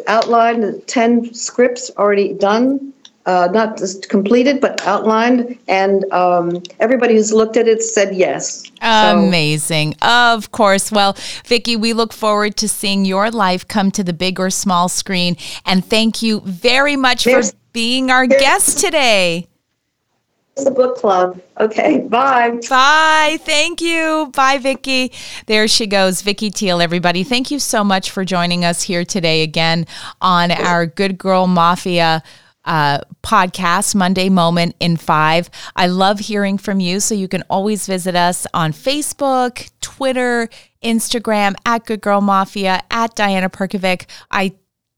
outlined, 0.09 0.87
ten 0.89 1.33
scripts 1.35 1.91
already 1.97 2.33
done 2.35 2.93
uh, 3.27 3.49
not 3.53 3.77
just 3.77 4.09
completed, 4.09 4.61
but 4.61 4.85
outlined, 4.87 5.59
and 5.69 6.11
um, 6.13 6.63
everybody 6.81 7.15
who's 7.15 7.33
looked 7.33 7.57
at 7.57 7.69
it 7.69 7.83
said 7.83 8.15
yes. 8.15 8.71
Amazing. 8.81 9.93
So, 10.01 10.09
of 10.09 10.53
course. 10.53 10.91
Well, 10.91 11.17
Vicky, 11.45 11.77
we 11.77 11.93
look 11.93 12.13
forward 12.13 12.57
to 12.57 12.69
seeing 12.69 13.05
your 13.05 13.31
life 13.31 13.69
come 13.69 13.91
to 13.93 14.03
the 14.03 14.13
big 14.13 14.41
or 14.41 14.51
small 14.51 14.89
screen. 14.89 15.37
And 15.67 15.85
thank 15.85 16.23
you 16.23 16.41
very 16.45 16.97
much 16.97 17.25
for 17.25 17.43
being 17.73 18.11
our 18.11 18.27
guest 18.27 18.79
today. 18.79 19.47
It's 20.57 20.65
the 20.65 20.71
book 20.71 20.97
club. 20.97 21.41
Okay, 21.61 22.01
bye. 22.01 22.59
Bye. 22.69 23.39
Thank 23.43 23.81
you. 23.81 24.33
Bye, 24.35 24.59
Vicky. 24.59 25.13
There 25.47 25.69
she 25.69 25.87
goes, 25.87 26.23
Vicky 26.23 26.51
Tiel, 26.51 26.81
everybody. 26.81 27.23
Thank 27.23 27.51
you 27.51 27.59
so 27.59 27.85
much 27.85 28.11
for 28.11 28.25
joining 28.25 28.65
us 28.65 28.83
here 28.83 29.05
today 29.05 29.43
again 29.43 29.87
on 30.21 30.51
our 30.51 30.87
Good 30.87 31.19
Girl 31.19 31.47
Mafia 31.47 32.23
uh, 32.71 33.01
podcast, 33.25 33.97
Monday 33.97 34.29
Moment 34.29 34.77
in 34.79 34.97
Five. 34.97 35.51
I 35.75 35.89
love 35.89 36.21
hearing 36.21 36.57
from 36.57 36.79
you. 36.79 37.01
So 37.01 37.17
you 37.17 37.27
can 37.27 37.43
always 37.51 37.85
visit 37.85 38.15
us 38.15 38.47
on 38.55 38.73
Facebook, 38.73 39.69
Twitter, 39.81 40.49
Instagram, 40.83 41.57
at 41.67 41.85
Good 41.85 42.01
Girl 42.01 42.21
Mafia, 42.21 42.81
at 42.91 43.17
Diana 43.17 43.51
Perkovic. 43.51 44.07
I 44.31 44.53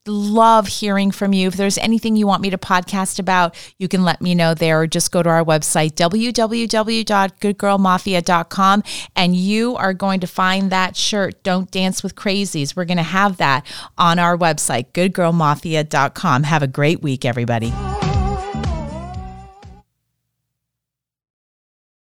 love 0.06 0.66
hearing 0.66 1.10
from 1.10 1.32
you. 1.32 1.48
If 1.48 1.54
there's 1.54 1.78
anything 1.78 2.16
you 2.16 2.26
want 2.26 2.42
me 2.42 2.50
to 2.50 2.58
podcast 2.58 3.18
about, 3.18 3.56
you 3.78 3.88
can 3.88 4.02
let 4.02 4.20
me 4.20 4.34
know 4.34 4.52
there 4.54 4.80
or 4.80 4.86
just 4.86 5.10
go 5.12 5.22
to 5.22 5.30
our 5.30 5.44
website, 5.44 5.92
www.goodgirlmafia.com, 5.92 8.82
and 9.16 9.36
you 9.36 9.76
are 9.76 9.94
going 9.94 10.20
to 10.20 10.26
find 10.26 10.70
that 10.70 10.96
shirt, 10.96 11.42
Don't 11.42 11.70
Dance 11.70 12.02
with 12.02 12.16
Crazies. 12.16 12.74
We're 12.74 12.84
going 12.84 12.96
to 12.96 13.02
have 13.02 13.36
that 13.36 13.66
on 13.96 14.18
our 14.18 14.36
website, 14.36 14.86
goodgirlmafia.com. 14.92 16.42
Have 16.44 16.62
a 16.62 16.68
great 16.68 17.02
week, 17.02 17.24
everybody. 17.24 17.72